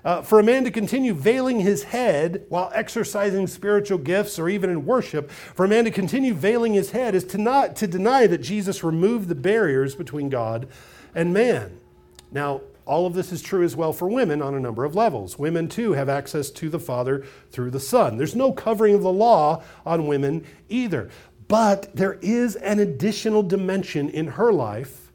Uh, 0.08 0.22
for 0.22 0.40
a 0.40 0.44
man 0.44 0.64
to 0.64 0.72
continue 0.72 1.14
veiling 1.14 1.60
his 1.60 1.84
head 1.84 2.46
while 2.48 2.72
exercising 2.74 3.46
spiritual 3.46 3.98
gifts 3.98 4.40
or 4.40 4.48
even 4.48 4.70
in 4.70 4.86
worship, 4.86 5.30
for 5.30 5.66
a 5.66 5.68
man 5.68 5.84
to 5.84 5.92
continue 5.92 6.34
veiling 6.34 6.74
his 6.74 6.92
head 6.92 7.14
is 7.14 7.26
to 7.26 7.38
not 7.38 7.76
to 7.76 7.86
deny 7.86 8.26
that 8.26 8.38
Jesus 8.38 8.86
removed 8.86 9.28
the 9.28 9.36
barriers 9.36 9.96
between 9.96 10.30
God 10.30 10.70
and 11.14 11.34
man. 11.34 11.78
Now, 12.32 12.62
all 12.86 13.06
of 13.06 13.16
this 13.16 13.34
is 13.34 13.42
true 13.42 13.64
as 13.64 13.76
well 13.76 13.92
for 13.92 14.08
women 14.08 14.42
on 14.42 14.56
a 14.56 14.62
number 14.62 14.86
of 14.86 14.96
levels. 14.96 15.38
Women, 15.38 15.68
too, 15.68 15.92
have 15.92 16.08
access 16.08 16.52
to 16.52 16.70
the 16.70 16.80
Father 16.80 17.26
through 17.52 17.72
the 17.72 17.80
Son. 17.82 18.16
There's 18.16 18.34
no 18.34 18.54
covering 18.54 18.96
of 18.96 19.02
the 19.02 19.12
law 19.12 19.62
on 19.86 20.08
women 20.08 20.46
either. 20.70 21.10
But 21.50 21.94
there 21.94 22.18
is 22.22 22.56
an 22.56 22.80
additional 22.80 23.44
dimension 23.44 24.08
in 24.08 24.28
her 24.28 24.54
life 24.54 25.07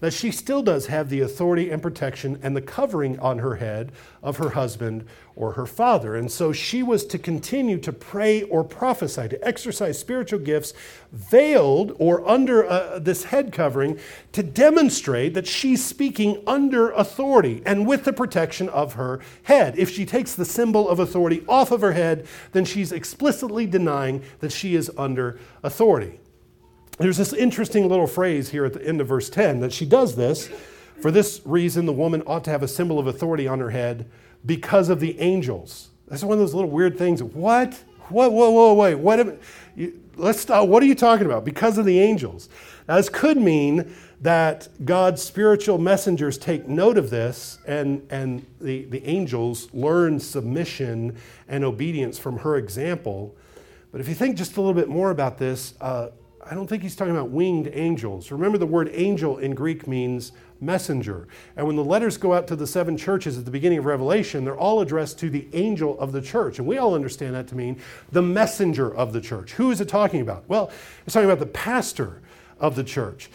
that 0.00 0.12
she 0.12 0.30
still 0.30 0.62
does 0.62 0.86
have 0.86 1.08
the 1.08 1.20
authority 1.20 1.70
and 1.70 1.82
protection 1.82 2.38
and 2.42 2.56
the 2.56 2.62
covering 2.62 3.18
on 3.20 3.38
her 3.38 3.56
head 3.56 3.92
of 4.22 4.38
her 4.38 4.50
husband 4.50 5.04
or 5.36 5.52
her 5.52 5.66
father. 5.66 6.16
And 6.16 6.30
so 6.30 6.52
she 6.52 6.82
was 6.82 7.04
to 7.06 7.18
continue 7.18 7.78
to 7.78 7.92
pray 7.92 8.42
or 8.42 8.64
prophesy, 8.64 9.28
to 9.28 9.46
exercise 9.46 9.98
spiritual 9.98 10.40
gifts, 10.40 10.72
veiled 11.12 11.94
or 11.98 12.26
under 12.28 12.66
uh, 12.66 12.98
this 12.98 13.24
head 13.24 13.52
covering, 13.52 13.98
to 14.32 14.42
demonstrate 14.42 15.34
that 15.34 15.46
she's 15.46 15.84
speaking 15.84 16.42
under 16.46 16.90
authority 16.90 17.62
and 17.64 17.86
with 17.86 18.04
the 18.04 18.12
protection 18.12 18.68
of 18.70 18.94
her 18.94 19.20
head. 19.44 19.78
If 19.78 19.90
she 19.90 20.04
takes 20.04 20.34
the 20.34 20.44
symbol 20.44 20.88
of 20.88 20.98
authority 20.98 21.44
off 21.48 21.70
of 21.70 21.80
her 21.80 21.92
head, 21.92 22.26
then 22.52 22.64
she's 22.64 22.92
explicitly 22.92 23.66
denying 23.66 24.22
that 24.40 24.52
she 24.52 24.74
is 24.74 24.90
under 24.96 25.38
authority. 25.62 26.20
There's 27.00 27.16
this 27.16 27.32
interesting 27.32 27.88
little 27.88 28.06
phrase 28.06 28.50
here 28.50 28.66
at 28.66 28.74
the 28.74 28.86
end 28.86 29.00
of 29.00 29.08
verse 29.08 29.30
10 29.30 29.60
that 29.60 29.72
she 29.72 29.86
does 29.86 30.16
this. 30.16 30.50
For 31.00 31.10
this 31.10 31.40
reason, 31.46 31.86
the 31.86 31.94
woman 31.94 32.22
ought 32.26 32.44
to 32.44 32.50
have 32.50 32.62
a 32.62 32.68
symbol 32.68 32.98
of 32.98 33.06
authority 33.06 33.48
on 33.48 33.58
her 33.60 33.70
head 33.70 34.04
because 34.44 34.90
of 34.90 35.00
the 35.00 35.18
angels. 35.18 35.88
That's 36.08 36.22
one 36.22 36.34
of 36.34 36.40
those 36.40 36.52
little 36.52 36.68
weird 36.68 36.98
things. 36.98 37.22
What? 37.22 37.72
What? 38.10 38.32
Whoa, 38.32 38.50
whoa, 38.50 38.74
wait. 38.74 38.96
What? 38.96 39.40
You, 39.74 39.98
let's 40.16 40.40
stop. 40.40 40.68
What 40.68 40.82
are 40.82 40.86
you 40.86 40.94
talking 40.94 41.24
about? 41.24 41.42
Because 41.42 41.78
of 41.78 41.86
the 41.86 41.98
angels. 41.98 42.50
Now, 42.86 42.96
this 42.96 43.08
could 43.08 43.38
mean 43.38 43.94
that 44.20 44.68
God's 44.84 45.22
spiritual 45.22 45.78
messengers 45.78 46.36
take 46.36 46.68
note 46.68 46.98
of 46.98 47.08
this 47.08 47.60
and, 47.66 48.06
and 48.10 48.44
the, 48.60 48.84
the 48.84 49.02
angels 49.06 49.72
learn 49.72 50.20
submission 50.20 51.16
and 51.48 51.64
obedience 51.64 52.18
from 52.18 52.40
her 52.40 52.56
example. 52.56 53.34
But 53.90 54.02
if 54.02 54.08
you 54.08 54.14
think 54.14 54.36
just 54.36 54.58
a 54.58 54.60
little 54.60 54.74
bit 54.74 54.90
more 54.90 55.10
about 55.10 55.38
this, 55.38 55.72
uh, 55.80 56.10
I 56.50 56.54
don't 56.54 56.66
think 56.66 56.82
he's 56.82 56.96
talking 56.96 57.14
about 57.14 57.30
winged 57.30 57.70
angels. 57.72 58.32
Remember, 58.32 58.58
the 58.58 58.66
word 58.66 58.90
angel 58.92 59.38
in 59.38 59.54
Greek 59.54 59.86
means 59.86 60.32
messenger. 60.60 61.28
And 61.56 61.64
when 61.64 61.76
the 61.76 61.84
letters 61.84 62.16
go 62.16 62.34
out 62.34 62.48
to 62.48 62.56
the 62.56 62.66
seven 62.66 62.96
churches 62.96 63.38
at 63.38 63.44
the 63.44 63.52
beginning 63.52 63.78
of 63.78 63.84
Revelation, 63.84 64.44
they're 64.44 64.58
all 64.58 64.80
addressed 64.80 65.16
to 65.20 65.30
the 65.30 65.46
angel 65.52 65.96
of 66.00 66.10
the 66.10 66.20
church. 66.20 66.58
And 66.58 66.66
we 66.66 66.76
all 66.76 66.96
understand 66.96 67.36
that 67.36 67.46
to 67.48 67.54
mean 67.54 67.80
the 68.10 68.20
messenger 68.20 68.92
of 68.92 69.12
the 69.12 69.20
church. 69.20 69.52
Who 69.52 69.70
is 69.70 69.80
it 69.80 69.88
talking 69.88 70.22
about? 70.22 70.42
Well, 70.48 70.72
it's 71.06 71.14
talking 71.14 71.30
about 71.30 71.38
the 71.38 71.46
pastor 71.46 72.20
of 72.58 72.74
the 72.74 72.84
church. 72.84 73.30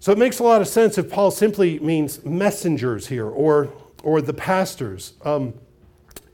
So 0.00 0.10
it 0.12 0.16
makes 0.16 0.38
a 0.38 0.42
lot 0.42 0.62
of 0.62 0.68
sense 0.68 0.96
if 0.96 1.10
Paul 1.10 1.30
simply 1.30 1.78
means 1.80 2.24
messengers 2.24 3.08
here 3.08 3.28
or, 3.28 3.70
or 4.02 4.22
the 4.22 4.32
pastors. 4.32 5.12
Um, 5.26 5.52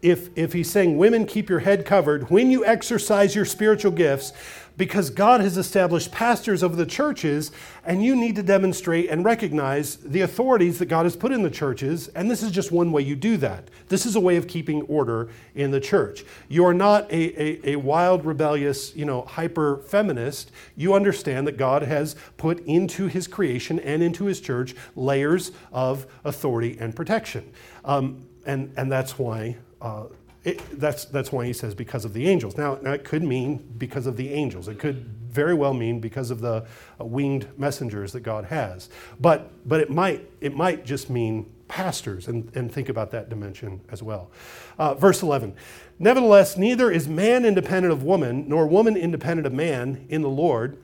if, 0.03 0.37
if 0.37 0.53
he's 0.53 0.71
saying, 0.71 0.99
Women, 0.99 1.27
keep 1.27 1.49
your 1.49 1.61
head 1.61 1.87
covered 1.87 2.29
when 2.29 2.51
you 2.51 2.65
exercise 2.65 3.35
your 3.35 3.45
spiritual 3.45 3.93
gifts, 3.93 4.33
because 4.77 5.11
God 5.11 5.41
has 5.41 5.57
established 5.57 6.11
pastors 6.11 6.63
of 6.63 6.77
the 6.77 6.87
churches, 6.87 7.51
and 7.85 8.05
you 8.05 8.17
need 8.17 8.37
to 8.37 8.43
demonstrate 8.43 9.11
and 9.11 9.25
recognize 9.25 9.97
the 9.97 10.23
authorities 10.23 10.79
that 10.79 10.87
God 10.87 11.05
has 11.05 11.17
put 11.17 11.33
in 11.33 11.43
the 11.43 11.51
churches. 11.51 12.09
And 12.09 12.31
this 12.31 12.43
is 12.43 12.51
just 12.51 12.73
one 12.73 12.93
way 12.93 13.03
you 13.03 13.17
do 13.17 13.37
that. 13.39 13.69
This 13.89 14.07
is 14.07 14.17
a 14.17 14.21
way 14.21 14.37
of 14.37 14.49
keeping 14.49 14.83
order 14.83 15.29
in 15.55 15.71
the 15.71 15.81
church. 15.81 16.25
You 16.49 16.65
are 16.65 16.75
not 16.75 17.11
a, 17.13 17.43
a, 17.43 17.73
a 17.73 17.77
wild, 17.77 18.25
rebellious, 18.25 18.95
you 18.97 19.05
know, 19.05 19.23
hyper 19.23 19.79
feminist. 19.79 20.51
You 20.77 20.95
understand 20.95 21.47
that 21.47 21.57
God 21.57 21.83
has 21.83 22.17
put 22.37 22.61
into 22.67 23.07
his 23.07 23.27
creation 23.27 23.79
and 23.81 24.03
into 24.03 24.25
his 24.25 24.41
church 24.41 24.75
layers 24.97 25.53
of 25.73 26.07
authority 26.25 26.77
and 26.81 26.95
protection. 26.97 27.53
Um, 27.85 28.27
and, 28.47 28.73
and 28.77 28.91
that's 28.91 29.19
why. 29.19 29.57
Uh, 29.81 30.05
it, 30.45 30.81
that's, 30.81 31.05
that's 31.05 31.31
why 31.31 31.47
he 31.47 31.53
says 31.53 31.75
because 31.75 32.05
of 32.05 32.15
the 32.15 32.29
angels. 32.29 32.57
Now, 32.57 32.79
now, 32.83 32.93
it 32.93 33.05
could 33.05 33.23
mean 33.23 33.65
because 33.79 34.07
of 34.07 34.17
the 34.17 34.33
angels. 34.33 34.67
It 34.67 34.79
could 34.79 35.05
very 35.31 35.55
well 35.55 35.73
mean 35.73 36.01
because 36.01 36.31
of 36.31 36.41
the 36.41 36.67
uh, 37.01 37.05
winged 37.05 37.47
messengers 37.57 38.13
that 38.13 38.21
God 38.21 38.47
has. 38.47 38.89
But, 39.21 39.51
but 39.69 39.81
it, 39.81 39.89
might, 39.89 40.29
it 40.41 40.55
might 40.55 40.85
just 40.85 41.09
mean 41.09 41.51
pastors, 41.69 42.29
and, 42.29 42.55
and 42.55 42.71
think 42.71 42.89
about 42.89 43.13
that 43.13 43.31
dimension 43.31 43.81
as 43.91 44.03
well. 44.03 44.31
Uh, 44.79 44.95
verse 44.95 45.23
11 45.23 45.55
Nevertheless, 45.99 46.57
neither 46.57 46.91
is 46.91 47.07
man 47.07 47.45
independent 47.45 47.93
of 47.93 48.03
woman, 48.03 48.49
nor 48.49 48.67
woman 48.67 48.97
independent 48.97 49.47
of 49.47 49.53
man 49.53 50.05
in 50.09 50.23
the 50.23 50.29
Lord. 50.29 50.77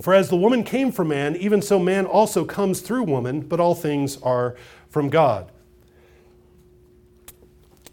For 0.00 0.14
as 0.14 0.30
the 0.30 0.36
woman 0.36 0.64
came 0.64 0.90
from 0.92 1.08
man, 1.08 1.36
even 1.36 1.60
so 1.60 1.78
man 1.78 2.06
also 2.06 2.44
comes 2.44 2.80
through 2.80 3.02
woman, 3.02 3.42
but 3.42 3.60
all 3.60 3.74
things 3.74 4.20
are 4.22 4.56
from 4.88 5.10
God. 5.10 5.50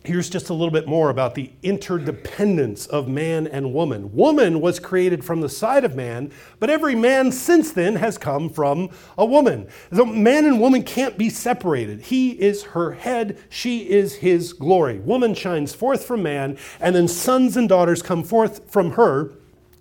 Here's 0.06 0.30
just 0.30 0.50
a 0.50 0.54
little 0.54 0.72
bit 0.72 0.88
more 0.88 1.10
about 1.10 1.34
the 1.34 1.52
interdependence 1.64 2.86
of 2.86 3.08
man 3.08 3.48
and 3.48 3.74
woman. 3.74 4.14
Woman 4.16 4.62
was 4.62 4.80
created 4.80 5.26
from 5.26 5.42
the 5.42 5.50
side 5.50 5.84
of 5.84 5.96
man, 5.96 6.32
but 6.60 6.70
every 6.70 6.94
man 6.94 7.32
since 7.32 7.72
then 7.72 7.96
has 7.96 8.20
come 8.20 8.50
from 8.50 8.92
a 9.18 9.26
woman. 9.26 9.68
So 9.92 10.06
man 10.06 10.46
and 10.46 10.62
woman 10.62 10.84
can't 10.84 11.18
be 11.18 11.32
separated. 11.32 12.02
He 12.02 12.32
is 12.32 12.64
her 12.64 12.92
head, 12.92 13.40
she 13.50 13.90
is 13.90 14.16
his 14.16 14.54
glory. 14.54 15.00
Woman 15.00 15.34
shines 15.34 15.74
forth 15.74 16.06
from 16.06 16.22
man, 16.22 16.60
and 16.80 16.96
then 16.96 17.08
sons 17.08 17.58
and 17.58 17.68
daughters 17.68 18.04
come 18.04 18.24
forth 18.24 18.70
from 18.72 18.92
her 18.92 19.32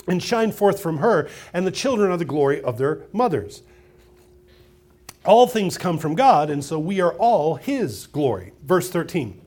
and 0.06 0.22
shine 0.22 0.52
forth 0.52 0.80
from 0.80 0.98
her, 0.98 1.28
and 1.52 1.66
the 1.66 1.70
children 1.70 2.10
are 2.10 2.16
the 2.16 2.24
glory 2.24 2.62
of 2.62 2.78
their 2.78 3.02
mothers. 3.12 3.62
All 5.26 5.46
things 5.46 5.76
come 5.76 5.98
from 5.98 6.14
God, 6.14 6.48
and 6.48 6.64
so 6.64 6.78
we 6.78 7.00
are 7.00 7.12
all 7.14 7.56
his 7.56 8.06
glory. 8.06 8.52
Verse 8.62 8.88
13. 8.88 9.42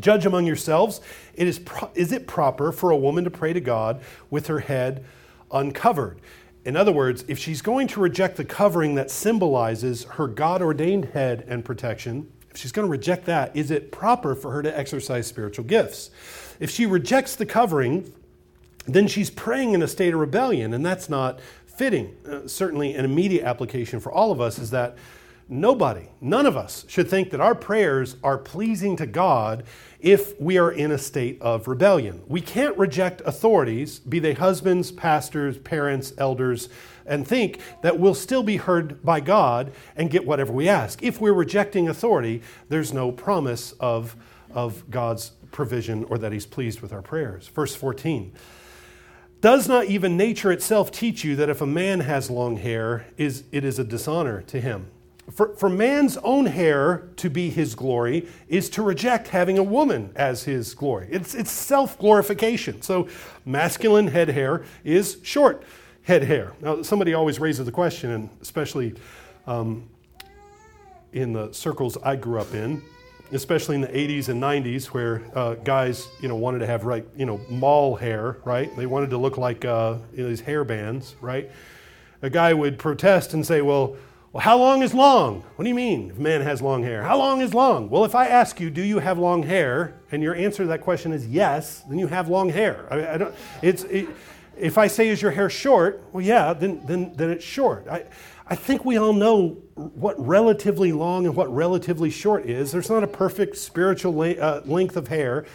Judge 0.00 0.26
among 0.26 0.46
yourselves. 0.46 1.00
It 1.34 1.46
is, 1.46 1.58
pro- 1.58 1.90
is 1.94 2.12
it 2.12 2.26
proper 2.26 2.72
for 2.72 2.90
a 2.90 2.96
woman 2.96 3.24
to 3.24 3.30
pray 3.30 3.52
to 3.52 3.60
God 3.60 4.02
with 4.30 4.46
her 4.46 4.60
head 4.60 5.04
uncovered? 5.50 6.20
In 6.64 6.76
other 6.76 6.92
words, 6.92 7.24
if 7.28 7.38
she's 7.38 7.62
going 7.62 7.86
to 7.88 8.00
reject 8.00 8.36
the 8.36 8.44
covering 8.44 8.96
that 8.96 9.10
symbolizes 9.10 10.04
her 10.04 10.26
God 10.26 10.62
ordained 10.62 11.06
head 11.06 11.44
and 11.46 11.64
protection, 11.64 12.30
if 12.50 12.56
she's 12.56 12.72
going 12.72 12.86
to 12.86 12.90
reject 12.90 13.26
that, 13.26 13.54
is 13.54 13.70
it 13.70 13.92
proper 13.92 14.34
for 14.34 14.50
her 14.50 14.62
to 14.62 14.76
exercise 14.76 15.26
spiritual 15.26 15.64
gifts? 15.64 16.10
If 16.58 16.70
she 16.70 16.86
rejects 16.86 17.36
the 17.36 17.46
covering, 17.46 18.12
then 18.86 19.06
she's 19.06 19.30
praying 19.30 19.74
in 19.74 19.82
a 19.82 19.88
state 19.88 20.14
of 20.14 20.20
rebellion, 20.20 20.74
and 20.74 20.84
that's 20.84 21.08
not 21.08 21.38
fitting. 21.66 22.16
Uh, 22.28 22.48
certainly, 22.48 22.94
an 22.94 23.04
immediate 23.04 23.44
application 23.44 24.00
for 24.00 24.10
all 24.10 24.32
of 24.32 24.40
us 24.40 24.58
is 24.58 24.70
that 24.70 24.96
nobody, 25.48 26.08
none 26.20 26.46
of 26.46 26.56
us 26.56 26.84
should 26.88 27.08
think 27.08 27.30
that 27.30 27.40
our 27.40 27.54
prayers 27.54 28.16
are 28.22 28.38
pleasing 28.38 28.96
to 28.96 29.06
God 29.06 29.64
if 30.00 30.38
we 30.40 30.58
are 30.58 30.70
in 30.70 30.90
a 30.90 30.98
state 30.98 31.40
of 31.40 31.68
rebellion. 31.68 32.22
We 32.26 32.40
can't 32.40 32.76
reject 32.76 33.22
authorities, 33.24 33.98
be 33.98 34.18
they 34.18 34.34
husbands, 34.34 34.90
pastors, 34.90 35.58
parents, 35.58 36.12
elders, 36.18 36.68
and 37.06 37.26
think 37.26 37.60
that 37.82 37.98
we'll 37.98 38.14
still 38.14 38.42
be 38.42 38.56
heard 38.56 39.02
by 39.04 39.20
God 39.20 39.72
and 39.94 40.10
get 40.10 40.26
whatever 40.26 40.52
we 40.52 40.68
ask. 40.68 41.02
If 41.02 41.20
we're 41.20 41.32
rejecting 41.32 41.88
authority, 41.88 42.42
there's 42.68 42.92
no 42.92 43.12
promise 43.12 43.72
of, 43.78 44.16
of 44.52 44.90
God's 44.90 45.30
provision 45.52 46.04
or 46.04 46.18
that 46.18 46.32
He's 46.32 46.46
pleased 46.46 46.80
with 46.80 46.92
our 46.92 47.02
prayers. 47.02 47.48
Verse 47.48 47.74
14. 47.74 48.32
Does 49.40 49.68
not 49.68 49.84
even 49.84 50.16
nature 50.16 50.50
itself 50.50 50.90
teach 50.90 51.22
you 51.22 51.36
that 51.36 51.48
if 51.48 51.60
a 51.60 51.66
man 51.66 52.00
has 52.00 52.30
long 52.30 52.56
hair, 52.56 53.06
is, 53.16 53.44
it 53.52 53.64
is 53.64 53.78
a 53.78 53.84
dishonor 53.84 54.42
to 54.42 54.60
him? 54.60 54.90
For, 55.32 55.56
for 55.56 55.68
man's 55.68 56.16
own 56.18 56.46
hair 56.46 57.08
to 57.16 57.28
be 57.28 57.50
his 57.50 57.74
glory 57.74 58.28
is 58.48 58.70
to 58.70 58.82
reject 58.82 59.28
having 59.28 59.58
a 59.58 59.62
woman 59.62 60.12
as 60.14 60.44
his 60.44 60.72
glory. 60.72 61.08
It's, 61.10 61.34
it's 61.34 61.50
self 61.50 61.98
glorification. 61.98 62.80
So, 62.82 63.08
masculine 63.44 64.06
head 64.06 64.28
hair 64.28 64.64
is 64.84 65.18
short 65.22 65.64
head 66.02 66.22
hair. 66.22 66.52
Now, 66.60 66.82
somebody 66.82 67.14
always 67.14 67.40
raises 67.40 67.66
the 67.66 67.72
question, 67.72 68.12
and 68.12 68.30
especially 68.40 68.94
um, 69.48 69.88
in 71.12 71.32
the 71.32 71.52
circles 71.52 71.98
I 72.04 72.14
grew 72.14 72.40
up 72.40 72.54
in, 72.54 72.80
especially 73.32 73.74
in 73.74 73.80
the 73.80 73.88
80s 73.88 74.28
and 74.28 74.40
90s, 74.40 74.86
where 74.86 75.22
uh, 75.34 75.54
guys, 75.54 76.06
you 76.20 76.28
know, 76.28 76.36
wanted 76.36 76.60
to 76.60 76.66
have 76.66 76.84
right, 76.84 77.04
you 77.16 77.26
know, 77.26 77.40
mall 77.50 77.96
hair, 77.96 78.36
right? 78.44 78.74
They 78.76 78.86
wanted 78.86 79.10
to 79.10 79.18
look 79.18 79.36
like 79.36 79.64
uh, 79.64 79.96
you 80.14 80.22
know, 80.22 80.28
these 80.28 80.40
hair 80.40 80.62
bands, 80.62 81.16
right? 81.20 81.50
A 82.22 82.30
guy 82.30 82.54
would 82.54 82.78
protest 82.78 83.34
and 83.34 83.44
say, 83.44 83.60
"Well, 83.60 83.96
well, 84.36 84.42
how 84.42 84.58
long 84.58 84.82
is 84.82 84.92
long? 84.92 85.40
What 85.56 85.62
do 85.62 85.70
you 85.70 85.74
mean 85.74 86.10
if 86.10 86.18
a 86.18 86.20
man 86.20 86.42
has 86.42 86.60
long 86.60 86.82
hair? 86.82 87.02
How 87.02 87.16
long 87.16 87.40
is 87.40 87.54
long? 87.54 87.88
Well, 87.88 88.04
if 88.04 88.14
I 88.14 88.26
ask 88.26 88.60
you, 88.60 88.68
do 88.68 88.82
you 88.82 88.98
have 88.98 89.18
long 89.18 89.42
hair, 89.42 89.98
and 90.12 90.22
your 90.22 90.34
answer 90.34 90.64
to 90.64 90.68
that 90.68 90.82
question 90.82 91.12
is 91.12 91.26
yes, 91.26 91.82
then 91.88 91.98
you 91.98 92.06
have 92.08 92.28
long 92.28 92.50
hair. 92.50 92.86
I, 92.90 93.14
I 93.14 93.16
don't. 93.16 93.34
It's. 93.62 93.84
It, 93.84 94.08
if 94.58 94.76
I 94.76 94.88
say, 94.88 95.08
is 95.08 95.22
your 95.22 95.30
hair 95.30 95.48
short? 95.48 96.02
Well, 96.12 96.22
yeah, 96.22 96.52
then, 96.52 96.82
then, 96.84 97.14
then 97.14 97.30
it's 97.30 97.44
short. 97.44 97.88
I, 97.88 98.04
I 98.46 98.56
think 98.56 98.84
we 98.84 98.98
all 98.98 99.14
know 99.14 99.56
what 99.74 100.14
relatively 100.18 100.92
long 100.92 101.24
and 101.24 101.34
what 101.34 101.50
relatively 101.54 102.10
short 102.10 102.44
is. 102.44 102.72
There's 102.72 102.90
not 102.90 103.02
a 103.02 103.06
perfect 103.06 103.56
spiritual 103.56 104.12
la- 104.12 104.26
uh, 104.26 104.62
length 104.66 104.98
of 104.98 105.08
hair. 105.08 105.46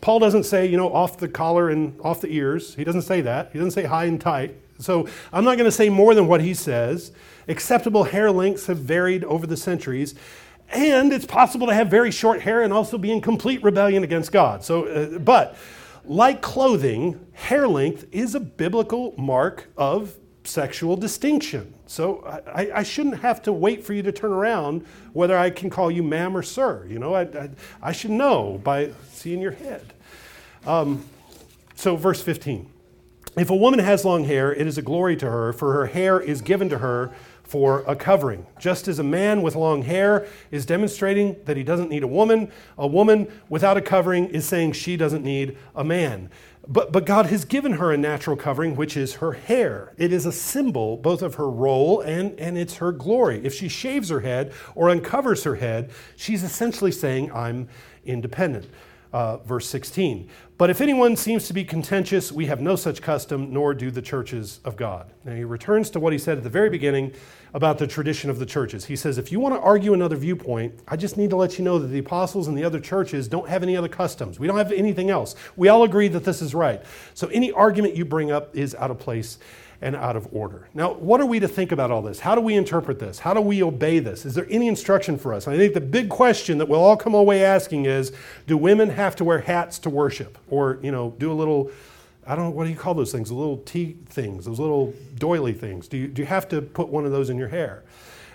Paul 0.00 0.18
doesn't 0.18 0.44
say, 0.44 0.66
you 0.66 0.76
know, 0.76 0.92
off 0.92 1.18
the 1.18 1.28
collar 1.28 1.70
and 1.70 1.98
off 2.00 2.20
the 2.20 2.28
ears. 2.28 2.74
He 2.74 2.84
doesn't 2.84 3.02
say 3.02 3.20
that. 3.22 3.50
He 3.52 3.58
doesn't 3.58 3.72
say 3.72 3.84
high 3.84 4.04
and 4.04 4.20
tight. 4.20 4.56
So 4.78 5.08
I'm 5.32 5.44
not 5.44 5.56
going 5.56 5.66
to 5.66 5.72
say 5.72 5.88
more 5.88 6.14
than 6.14 6.26
what 6.26 6.40
he 6.40 6.54
says. 6.54 7.12
Acceptable 7.48 8.04
hair 8.04 8.30
lengths 8.30 8.66
have 8.66 8.78
varied 8.78 9.24
over 9.24 9.46
the 9.46 9.56
centuries. 9.56 10.14
And 10.70 11.12
it's 11.12 11.26
possible 11.26 11.66
to 11.66 11.74
have 11.74 11.88
very 11.88 12.10
short 12.10 12.40
hair 12.40 12.62
and 12.62 12.72
also 12.72 12.98
be 12.98 13.12
in 13.12 13.20
complete 13.20 13.62
rebellion 13.62 14.02
against 14.02 14.32
God. 14.32 14.64
So, 14.64 14.84
uh, 14.86 15.18
but 15.18 15.56
like 16.04 16.42
clothing, 16.42 17.24
hair 17.32 17.68
length 17.68 18.06
is 18.12 18.34
a 18.34 18.40
biblical 18.40 19.14
mark 19.16 19.68
of 19.76 20.16
sexual 20.44 20.96
distinction. 20.96 21.73
So 21.86 22.24
I, 22.24 22.70
I, 22.76 22.82
shouldn't 22.82 23.20
have 23.20 23.42
to 23.42 23.52
wait 23.52 23.84
for 23.84 23.92
you 23.92 24.02
to 24.02 24.12
turn 24.12 24.32
around 24.32 24.86
whether 25.12 25.36
I 25.36 25.50
can 25.50 25.68
call 25.68 25.90
you 25.90 26.02
ma'am 26.02 26.34
or 26.34 26.42
sir. 26.42 26.86
You 26.88 26.98
know, 26.98 27.14
I, 27.14 27.22
I, 27.22 27.50
I 27.82 27.92
should 27.92 28.10
know 28.10 28.58
by 28.64 28.92
seeing 29.12 29.40
your 29.40 29.52
head. 29.52 29.92
Um, 30.66 31.04
so, 31.74 31.96
verse 31.96 32.22
15. 32.22 32.70
If 33.36 33.50
a 33.50 33.56
woman 33.56 33.80
has 33.80 34.04
long 34.04 34.24
hair, 34.24 34.54
it 34.54 34.66
is 34.66 34.78
a 34.78 34.82
glory 34.82 35.16
to 35.16 35.28
her, 35.28 35.52
for 35.52 35.72
her 35.72 35.86
hair 35.86 36.20
is 36.20 36.40
given 36.40 36.68
to 36.70 36.78
her 36.78 37.12
for 37.42 37.84
a 37.86 37.94
covering. 37.94 38.46
Just 38.58 38.88
as 38.88 38.98
a 38.98 39.04
man 39.04 39.42
with 39.42 39.54
long 39.54 39.82
hair 39.82 40.26
is 40.50 40.64
demonstrating 40.64 41.36
that 41.44 41.56
he 41.56 41.62
doesn't 41.62 41.90
need 41.90 42.02
a 42.02 42.08
woman, 42.08 42.50
a 42.78 42.86
woman 42.86 43.28
without 43.48 43.76
a 43.76 43.80
covering 43.80 44.26
is 44.26 44.46
saying 44.46 44.72
she 44.72 44.96
doesn't 44.96 45.22
need 45.22 45.58
a 45.74 45.84
man. 45.84 46.30
But, 46.66 46.92
but 46.92 47.04
God 47.04 47.26
has 47.26 47.44
given 47.44 47.74
her 47.74 47.92
a 47.92 47.96
natural 47.96 48.36
covering, 48.36 48.74
which 48.74 48.96
is 48.96 49.14
her 49.16 49.32
hair. 49.32 49.92
It 49.98 50.12
is 50.12 50.24
a 50.24 50.32
symbol 50.32 50.96
both 50.96 51.20
of 51.20 51.34
her 51.34 51.50
role 51.50 52.00
and, 52.00 52.38
and 52.40 52.56
it's 52.56 52.76
her 52.76 52.90
glory. 52.90 53.44
If 53.44 53.54
she 53.54 53.68
shaves 53.68 54.08
her 54.08 54.20
head 54.20 54.52
or 54.74 54.88
uncovers 54.88 55.44
her 55.44 55.56
head, 55.56 55.90
she's 56.16 56.42
essentially 56.42 56.92
saying, 56.92 57.30
I'm 57.32 57.68
independent. 58.04 58.66
Uh, 59.12 59.36
verse 59.38 59.68
16. 59.68 60.28
But 60.58 60.70
if 60.70 60.80
anyone 60.80 61.14
seems 61.14 61.46
to 61.46 61.52
be 61.52 61.64
contentious, 61.64 62.32
we 62.32 62.46
have 62.46 62.60
no 62.60 62.74
such 62.74 63.00
custom, 63.00 63.52
nor 63.52 63.72
do 63.72 63.92
the 63.92 64.02
churches 64.02 64.58
of 64.64 64.74
God. 64.74 65.12
Now 65.24 65.36
he 65.36 65.44
returns 65.44 65.88
to 65.90 66.00
what 66.00 66.12
he 66.12 66.18
said 66.18 66.36
at 66.38 66.42
the 66.42 66.50
very 66.50 66.68
beginning 66.68 67.12
about 67.54 67.78
the 67.78 67.86
tradition 67.86 68.28
of 68.28 68.40
the 68.40 68.44
churches. 68.44 68.84
He 68.84 68.96
says, 68.96 69.16
if 69.16 69.30
you 69.30 69.38
want 69.38 69.54
to 69.54 69.60
argue 69.60 69.94
another 69.94 70.16
viewpoint, 70.16 70.74
I 70.88 70.96
just 70.96 71.16
need 71.16 71.30
to 71.30 71.36
let 71.36 71.56
you 71.56 71.64
know 71.64 71.78
that 71.78 71.86
the 71.86 72.00
apostles 72.00 72.48
and 72.48 72.58
the 72.58 72.64
other 72.64 72.80
churches 72.80 73.28
don't 73.28 73.48
have 73.48 73.62
any 73.62 73.76
other 73.76 73.88
customs. 73.88 74.40
We 74.40 74.48
don't 74.48 74.58
have 74.58 74.72
anything 74.72 75.08
else. 75.08 75.36
We 75.56 75.68
all 75.68 75.84
agree 75.84 76.08
that 76.08 76.24
this 76.24 76.42
is 76.42 76.52
right. 76.52 76.82
So 77.14 77.28
any 77.28 77.52
argument 77.52 77.94
you 77.94 78.04
bring 78.04 78.32
up 78.32 78.54
is 78.56 78.74
out 78.74 78.90
of 78.90 78.98
place 78.98 79.38
and 79.80 79.94
out 79.94 80.16
of 80.16 80.26
order. 80.32 80.66
Now, 80.74 80.94
what 80.94 81.20
are 81.20 81.26
we 81.26 81.38
to 81.38 81.46
think 81.46 81.70
about 81.70 81.92
all 81.92 82.02
this? 82.02 82.18
How 82.18 82.34
do 82.34 82.40
we 82.40 82.54
interpret 82.54 82.98
this? 82.98 83.20
How 83.20 83.34
do 83.34 83.40
we 83.40 83.62
obey 83.62 84.00
this? 84.00 84.24
Is 84.24 84.34
there 84.34 84.46
any 84.50 84.66
instruction 84.66 85.16
for 85.16 85.32
us? 85.32 85.46
And 85.46 85.54
I 85.54 85.58
think 85.58 85.74
the 85.74 85.80
big 85.80 86.08
question 86.08 86.58
that 86.58 86.68
we'll 86.68 86.82
all 86.82 86.96
come 86.96 87.14
away 87.14 87.44
asking 87.44 87.84
is 87.84 88.12
do 88.48 88.56
women 88.56 88.88
have 88.88 89.14
to 89.16 89.24
wear 89.24 89.38
hats 89.38 89.78
to 89.80 89.90
worship? 89.90 90.38
Or, 90.48 90.80
you 90.82 90.90
know, 90.90 91.14
do 91.18 91.30
a 91.30 91.34
little 91.34 91.70
I 92.26 92.34
don't 92.34 92.44
know, 92.46 92.50
what 92.50 92.64
do 92.64 92.70
you 92.70 92.76
call 92.76 92.94
those 92.94 93.12
things? 93.12 93.28
The 93.28 93.34
little 93.34 93.58
tea 93.58 93.96
things, 94.06 94.46
those 94.46 94.58
little 94.58 94.94
doily 95.16 95.52
things. 95.52 95.88
Do 95.88 95.96
you, 95.96 96.08
do 96.08 96.22
you 96.22 96.26
have 96.26 96.48
to 96.48 96.62
put 96.62 96.88
one 96.88 97.04
of 97.04 97.12
those 97.12 97.30
in 97.30 97.36
your 97.36 97.48
hair? 97.48 97.84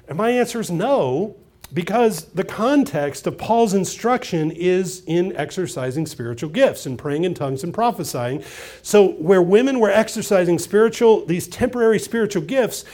And 0.07 0.17
my 0.17 0.29
answer 0.29 0.59
is 0.59 0.71
no, 0.71 1.35
because 1.73 2.25
the 2.25 2.43
context 2.43 3.27
of 3.27 3.37
Paul's 3.37 3.73
instruction 3.73 4.51
is 4.51 5.03
in 5.05 5.35
exercising 5.35 6.05
spiritual 6.07 6.49
gifts 6.49 6.85
and 6.85 6.97
praying 6.97 7.25
in 7.25 7.33
tongues 7.33 7.63
and 7.63 7.73
prophesying. 7.73 8.43
So, 8.81 9.09
where 9.13 9.41
women 9.41 9.79
were 9.79 9.91
exercising 9.91 10.57
spiritual, 10.57 11.25
these 11.25 11.47
temporary 11.47 11.99
spiritual 11.99 12.43
gifts, 12.43 12.85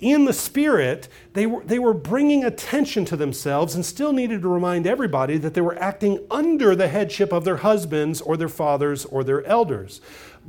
in 0.00 0.24
the 0.24 0.32
spirit, 0.32 1.08
they 1.34 1.46
were, 1.46 1.62
they 1.62 1.78
were 1.78 1.92
bringing 1.92 2.44
attention 2.44 3.04
to 3.06 3.16
themselves 3.16 3.74
and 3.74 3.84
still 3.84 4.12
needed 4.12 4.40
to 4.42 4.48
remind 4.48 4.86
everybody 4.86 5.36
that 5.38 5.52
they 5.52 5.60
were 5.60 5.78
acting 5.78 6.18
under 6.30 6.74
the 6.74 6.88
headship 6.88 7.32
of 7.32 7.44
their 7.44 7.58
husbands 7.58 8.20
or 8.22 8.36
their 8.36 8.48
fathers 8.48 9.04
or 9.04 9.22
their 9.22 9.44
elders. 9.44 10.00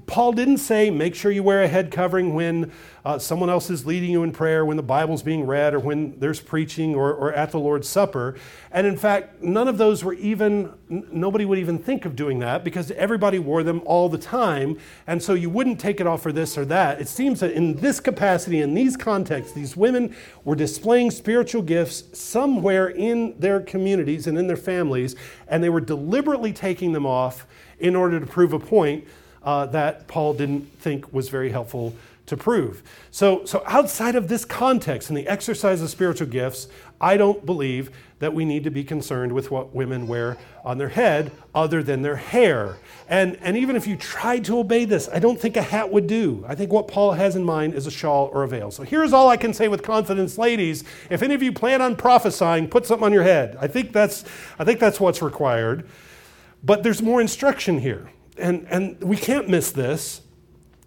Paul 0.06 0.34
didn't 0.34 0.58
say, 0.58 0.90
make 0.90 1.16
sure 1.16 1.32
you 1.32 1.44
wear 1.44 1.64
a 1.64 1.68
head 1.68 1.92
covering 1.92 2.34
when 2.34 2.72
uh, 3.04 3.18
someone 3.18 3.50
else 3.50 3.70
is 3.70 3.86
leading 3.86 4.12
you 4.12 4.24
in 4.24 4.32
prayer, 4.32 4.66
when 4.66 4.78
the 4.78 4.84
Bible's 4.84 5.24
being 5.24 5.46
read, 5.46 5.74
or 5.74 5.80
when 5.80 6.20
there's 6.20 6.40
preaching, 6.40 6.94
or, 6.96 7.14
or 7.14 7.34
at 7.34 7.52
the 7.52 7.60
Lord's 7.60 7.90
Supper. 7.90 8.36
And 8.72 8.86
in 8.86 8.98
fact, 8.98 9.42
none 9.42 9.68
of 9.68 9.78
those 9.78 10.04
were 10.04 10.14
even, 10.14 10.74
n- 10.90 11.08
nobody 11.12 11.46
would 11.46 11.58
even 11.58 11.80
think 11.80 12.06
of 12.06 12.16
doing 12.16 12.40
that 12.40 12.64
because 12.64 12.92
everybody 12.92 13.40
wore 13.40 13.64
them 13.64 13.82
all 13.86 14.08
the 14.08 14.18
time. 14.18 14.78
And 15.08 15.22
so 15.22 15.34
you 15.34 15.50
wouldn't 15.50 15.80
take 15.80 16.00
it 16.00 16.08
off 16.08 16.22
for 16.22 16.32
this 16.32 16.58
or 16.58 16.66
that. 16.66 17.02
It 17.02 17.08
seems 17.08 17.40
that 17.40 17.52
in 17.52 17.76
this 17.78 18.00
capacity, 18.00 18.62
in 18.62 18.74
these 18.74 18.96
contexts, 18.96 19.54
these 19.54 19.76
women 19.76 20.16
were 20.44 20.56
displaying 20.56 21.12
spiritual 21.12 21.64
gifts 21.64 22.18
somewhere 22.18 22.90
in 22.90 23.36
their 23.40 23.62
communities 23.62 24.28
and 24.28 24.38
in 24.38 24.48
their 24.48 24.58
families, 24.58 25.16
and 25.48 25.64
they 25.64 25.70
were 25.70 25.82
deliberately 25.82 26.54
taking 26.54 26.92
them 26.92 27.06
off 27.06 27.48
in 27.80 27.96
order 27.96 28.20
to 28.20 28.26
prove 28.26 28.54
a 28.54 28.60
point 28.60 29.06
uh, 29.44 29.66
that 29.68 30.08
Paul 30.08 30.34
didn't 30.34 30.80
think 30.80 31.12
was 31.14 31.30
very 31.30 31.52
helpful 31.52 31.96
to 32.28 32.38
prove. 32.38 32.82
So, 33.12 33.44
so 33.46 33.62
outside 33.66 34.16
of 34.16 34.28
this 34.28 34.46
context 34.46 35.10
and 35.10 35.18
the 35.18 35.28
exercise 35.28 35.82
of 35.82 35.90
spiritual 35.90 36.28
gifts, 36.28 36.68
I 37.02 37.18
don't 37.18 37.46
believe 37.46 37.92
that 38.20 38.34
we 38.34 38.46
need 38.46 38.64
to 38.64 38.70
be 38.70 38.84
concerned 38.84 39.34
with 39.34 39.50
what 39.50 39.74
women 39.74 40.08
wear 40.08 40.38
on 40.64 40.78
their 40.78 40.90
head 40.90 41.32
other 41.56 41.82
than 41.82 42.04
their 42.04 42.16
hair. 42.16 42.78
And, 43.10 43.36
and 43.42 43.58
even 43.58 43.76
if 43.76 43.88
you 43.88 43.98
tried 43.98 44.46
to 44.46 44.60
obey 44.60 44.86
this, 44.86 45.10
I 45.12 45.18
don't 45.20 45.40
think 45.40 45.58
a 45.58 45.62
hat 45.62 45.92
would 45.92 46.06
do. 46.06 46.46
I 46.48 46.54
think 46.54 46.72
what 46.72 46.88
Paul 46.88 47.14
has 47.14 47.36
in 47.36 47.44
mind 47.44 47.74
is 47.74 47.88
a 47.88 47.92
shawl 47.92 48.30
or 48.32 48.44
a 48.44 48.48
veil. 48.48 48.70
So 48.70 48.84
here's 48.84 49.12
all 49.12 49.28
I 49.28 49.38
can 49.38 49.54
say 49.54 49.68
with 49.68 49.82
confidence, 49.82 50.38
ladies. 50.38 50.84
If 51.10 51.24
any 51.24 51.34
of 51.34 51.42
you 51.42 51.52
plan 51.52 51.82
on 51.82 51.96
prophesying, 51.96 52.70
put 52.70 52.86
something 52.86 53.06
on 53.06 53.12
your 53.12 53.24
head. 53.24 53.58
I 53.60 53.68
think 53.68 53.92
that's, 53.92 54.24
I 54.60 54.64
think 54.64 54.80
that's 54.80 55.00
what's 55.00 55.22
required. 55.22 55.88
But 56.64 56.84
there's 56.84 57.02
more 57.02 57.20
instruction 57.20 57.80
here 57.80 58.08
and, 58.38 58.66
and 58.70 59.02
we 59.04 59.18
can't 59.18 59.50
miss 59.50 59.72
this. 59.72 60.22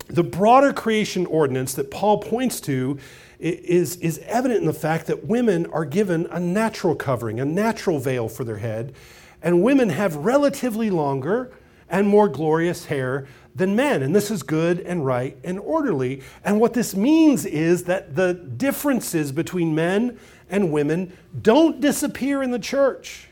The 0.09 0.25
broader 0.25 0.73
creation 0.73 1.27
ordinance 1.27 1.75
that 1.75 1.91
Paul 1.91 2.19
points 2.19 2.61
to 2.63 2.99
is, 3.39 3.97
is 3.97 4.19
evident 4.27 4.61
in 4.61 4.67
the 4.67 4.73
fact 4.73 5.07
that 5.07 5.27
women 5.27 5.67
are 5.67 5.85
given 5.85 6.27
a 6.31 6.41
natural 6.41 6.95
covering, 6.95 7.41
a 7.41 7.45
natural 7.45 7.99
veil 7.99 8.29
for 8.29 8.45
their 8.45 8.59
head, 8.59 8.95
and 9.43 9.63
women 9.63 9.91
have 9.91 10.17
relatively 10.17 10.91
longer 10.91 11.53
and 11.89 12.07
more 12.07 12.29
glorious 12.29 12.87
hair 12.87 13.27
than 13.55 13.77
men. 13.77 14.03
And 14.03 14.15
this 14.15 14.31
is 14.31 14.43
good 14.43 14.81
and 14.81 15.05
right 15.05 15.37
and 15.45 15.59
orderly. 15.59 16.23
And 16.45 16.61
what 16.61 16.75
this 16.75 16.97
means 16.97 17.45
is 17.45 17.85
that 17.85 18.17
the 18.17 18.35
differences 18.35 19.33
between 19.33 19.75
men 19.75 20.19
and 20.49 20.73
women 20.73 21.17
don't 21.41 21.81
disappear 21.81 22.43
in 22.43 22.51
the 22.51 22.59
church. 22.59 23.29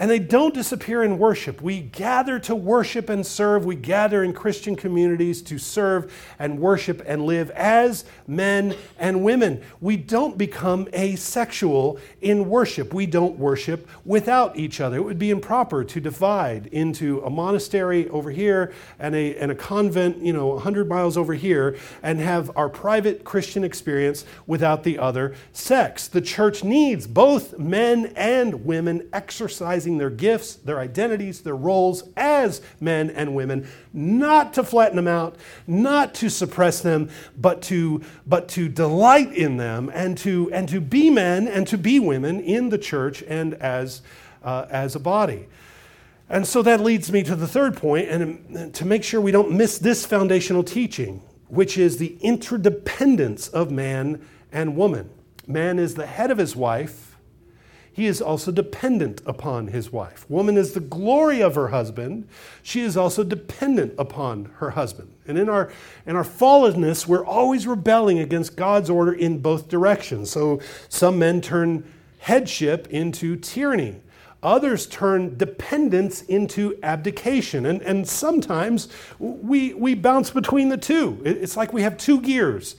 And 0.00 0.10
they 0.10 0.18
don't 0.18 0.54
disappear 0.54 1.02
in 1.02 1.18
worship. 1.18 1.60
We 1.60 1.82
gather 1.82 2.38
to 2.38 2.54
worship 2.54 3.10
and 3.10 3.24
serve. 3.24 3.66
We 3.66 3.76
gather 3.76 4.24
in 4.24 4.32
Christian 4.32 4.74
communities 4.74 5.42
to 5.42 5.58
serve 5.58 6.10
and 6.38 6.58
worship 6.58 7.02
and 7.04 7.26
live 7.26 7.50
as 7.50 8.06
men 8.26 8.74
and 8.98 9.22
women. 9.22 9.62
We 9.78 9.98
don't 9.98 10.38
become 10.38 10.88
asexual 10.94 11.98
in 12.22 12.48
worship. 12.48 12.94
We 12.94 13.04
don't 13.04 13.38
worship 13.38 13.86
without 14.06 14.56
each 14.56 14.80
other. 14.80 14.96
It 14.96 15.04
would 15.04 15.18
be 15.18 15.28
improper 15.28 15.84
to 15.84 16.00
divide 16.00 16.68
into 16.68 17.20
a 17.20 17.28
monastery 17.28 18.08
over 18.08 18.30
here 18.30 18.72
and 18.98 19.14
a, 19.14 19.36
and 19.36 19.52
a 19.52 19.54
convent, 19.54 20.16
you 20.24 20.32
know, 20.32 20.46
100 20.46 20.88
miles 20.88 21.18
over 21.18 21.34
here 21.34 21.76
and 22.02 22.20
have 22.20 22.50
our 22.56 22.70
private 22.70 23.22
Christian 23.24 23.64
experience 23.64 24.24
without 24.46 24.82
the 24.82 24.98
other 24.98 25.34
sex. 25.52 26.08
The 26.08 26.22
church 26.22 26.64
needs 26.64 27.06
both 27.06 27.58
men 27.58 28.14
and 28.16 28.64
women 28.64 29.06
exercising 29.12 29.89
their 29.98 30.10
gifts, 30.10 30.54
their 30.54 30.78
identities, 30.78 31.42
their 31.42 31.56
roles 31.56 32.04
as 32.16 32.60
men 32.80 33.10
and 33.10 33.34
women, 33.34 33.68
not 33.92 34.54
to 34.54 34.64
flatten 34.64 34.96
them 34.96 35.08
out, 35.08 35.36
not 35.66 36.14
to 36.14 36.28
suppress 36.28 36.80
them, 36.80 37.08
but 37.36 37.62
to, 37.62 38.02
but 38.26 38.48
to 38.48 38.68
delight 38.68 39.32
in 39.32 39.56
them 39.56 39.90
and 39.94 40.16
to, 40.18 40.50
and 40.52 40.68
to 40.68 40.80
be 40.80 41.10
men 41.10 41.48
and 41.48 41.66
to 41.68 41.78
be 41.78 42.00
women 42.00 42.40
in 42.40 42.68
the 42.68 42.78
church 42.78 43.22
and 43.22 43.54
as, 43.54 44.02
uh, 44.42 44.66
as 44.70 44.94
a 44.94 45.00
body. 45.00 45.48
And 46.28 46.46
so 46.46 46.62
that 46.62 46.80
leads 46.80 47.10
me 47.10 47.24
to 47.24 47.34
the 47.34 47.48
third 47.48 47.76
point, 47.76 48.08
and 48.08 48.72
to 48.74 48.84
make 48.84 49.02
sure 49.02 49.20
we 49.20 49.32
don't 49.32 49.50
miss 49.50 49.78
this 49.78 50.06
foundational 50.06 50.62
teaching, 50.62 51.22
which 51.48 51.76
is 51.76 51.96
the 51.96 52.16
interdependence 52.20 53.48
of 53.48 53.72
man 53.72 54.24
and 54.52 54.76
woman. 54.76 55.10
Man 55.48 55.80
is 55.80 55.96
the 55.96 56.06
head 56.06 56.30
of 56.30 56.38
his 56.38 56.54
wife, 56.54 57.09
he 57.92 58.06
is 58.06 58.22
also 58.22 58.52
dependent 58.52 59.20
upon 59.26 59.68
his 59.68 59.92
wife. 59.92 60.24
Woman 60.28 60.56
is 60.56 60.72
the 60.72 60.80
glory 60.80 61.42
of 61.42 61.54
her 61.56 61.68
husband. 61.68 62.28
She 62.62 62.80
is 62.80 62.96
also 62.96 63.24
dependent 63.24 63.94
upon 63.98 64.46
her 64.58 64.70
husband. 64.70 65.12
And 65.26 65.36
in 65.36 65.48
our, 65.48 65.72
in 66.06 66.16
our 66.16 66.24
fallenness, 66.24 67.06
we're 67.06 67.24
always 67.24 67.66
rebelling 67.66 68.18
against 68.18 68.56
God's 68.56 68.90
order 68.90 69.12
in 69.12 69.38
both 69.38 69.68
directions. 69.68 70.30
So 70.30 70.60
some 70.88 71.18
men 71.18 71.40
turn 71.40 71.84
headship 72.20 72.86
into 72.88 73.36
tyranny. 73.36 73.96
Others 74.42 74.86
turn 74.86 75.36
dependence 75.36 76.22
into 76.22 76.78
abdication. 76.82 77.66
And, 77.66 77.82
and 77.82 78.08
sometimes 78.08 78.88
we, 79.18 79.74
we 79.74 79.94
bounce 79.94 80.30
between 80.30 80.70
the 80.70 80.78
two. 80.78 81.20
It's 81.24 81.56
like 81.56 81.72
we 81.72 81.82
have 81.82 81.98
two 81.98 82.20
gears. 82.20 82.76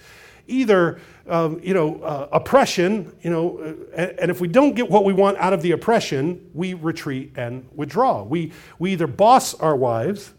Either 0.47 0.99
um, 1.27 1.59
you 1.63 1.73
know, 1.73 2.01
uh, 2.01 2.29
oppression, 2.31 3.15
you 3.21 3.29
know, 3.29 3.59
uh, 3.95 4.01
and 4.19 4.31
if 4.31 4.41
we 4.41 4.47
don't 4.47 4.75
get 4.75 4.89
what 4.89 5.05
we 5.05 5.13
want 5.13 5.37
out 5.37 5.53
of 5.53 5.61
the 5.61 5.71
oppression, 5.71 6.49
we 6.53 6.73
retreat 6.73 7.33
and 7.35 7.67
withdraw. 7.75 8.23
We, 8.23 8.51
we 8.79 8.93
either 8.93 9.07
boss 9.07 9.53
our 9.55 9.75
wives, 9.75 10.33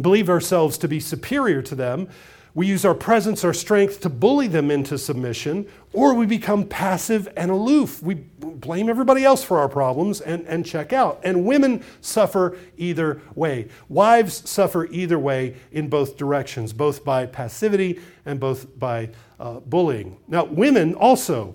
believe 0.00 0.28
ourselves 0.28 0.78
to 0.78 0.88
be 0.88 1.00
superior 1.00 1.62
to 1.62 1.74
them, 1.74 2.08
we 2.56 2.68
use 2.68 2.84
our 2.84 2.94
presence, 2.94 3.42
our 3.42 3.52
strength 3.52 4.00
to 4.02 4.08
bully 4.08 4.46
them 4.46 4.70
into 4.70 4.96
submission, 4.96 5.66
or 5.92 6.14
we 6.14 6.24
become 6.24 6.64
passive 6.64 7.28
and 7.36 7.50
aloof. 7.50 8.00
We 8.00 8.14
blame 8.14 8.88
everybody 8.88 9.24
else 9.24 9.42
for 9.42 9.58
our 9.58 9.68
problems 9.68 10.20
and, 10.20 10.46
and 10.46 10.64
check 10.64 10.92
out. 10.92 11.20
And 11.24 11.44
women 11.44 11.82
suffer 12.00 12.56
either 12.76 13.20
way. 13.34 13.68
Wives 13.88 14.48
suffer 14.48 14.86
either 14.86 15.18
way 15.18 15.56
in 15.72 15.88
both 15.88 16.16
directions, 16.16 16.72
both 16.72 17.04
by 17.04 17.26
passivity 17.26 17.98
and 18.24 18.38
both 18.38 18.78
by 18.78 19.10
uh, 19.38 19.60
bullying. 19.60 20.18
Now, 20.28 20.44
women 20.44 20.94
also 20.94 21.54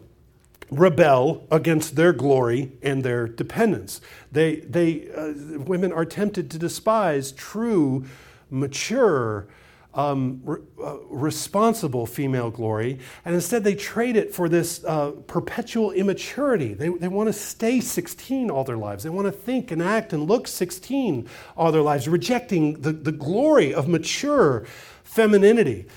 rebel 0.72 1.48
against 1.52 1.96
their 1.96 2.14
glory 2.14 2.72
and 2.82 3.04
their 3.04 3.28
dependence. 3.28 4.02
They, 4.32 4.58
they, 4.58 5.10
uh, 5.16 5.60
women 5.60 5.92
are 5.92 6.06
tempted 6.06 6.52
to 6.52 6.60
despise 6.60 7.32
true, 7.32 8.06
mature, 8.50 9.48
um, 9.96 10.42
re- 10.44 10.62
uh, 10.84 10.98
responsible 11.10 12.06
female 12.06 12.52
glory, 12.52 13.00
and 13.26 13.34
instead 13.34 13.64
they 13.64 13.74
trade 13.74 14.16
it 14.16 14.34
for 14.34 14.48
this 14.48 14.84
uh, 14.84 15.12
perpetual 15.26 15.92
immaturity. 15.92 16.76
They, 16.76 16.90
they 16.90 17.08
want 17.08 17.28
to 17.28 17.34
stay 17.34 17.80
16 17.80 18.52
all 18.52 18.64
their 18.64 18.78
lives. 18.78 19.04
They 19.04 19.10
want 19.10 19.26
to 19.26 19.32
think 19.32 19.72
and 19.72 19.82
act 19.82 20.14
and 20.14 20.28
look 20.28 20.48
16 20.48 21.28
all 21.58 21.72
their 21.72 21.82
lives, 21.82 22.08
rejecting 22.08 22.82
the, 22.82 22.92
the 22.92 23.12
glory 23.12 23.74
of 23.74 23.88
mature 23.88 24.66
femininity 25.04 25.88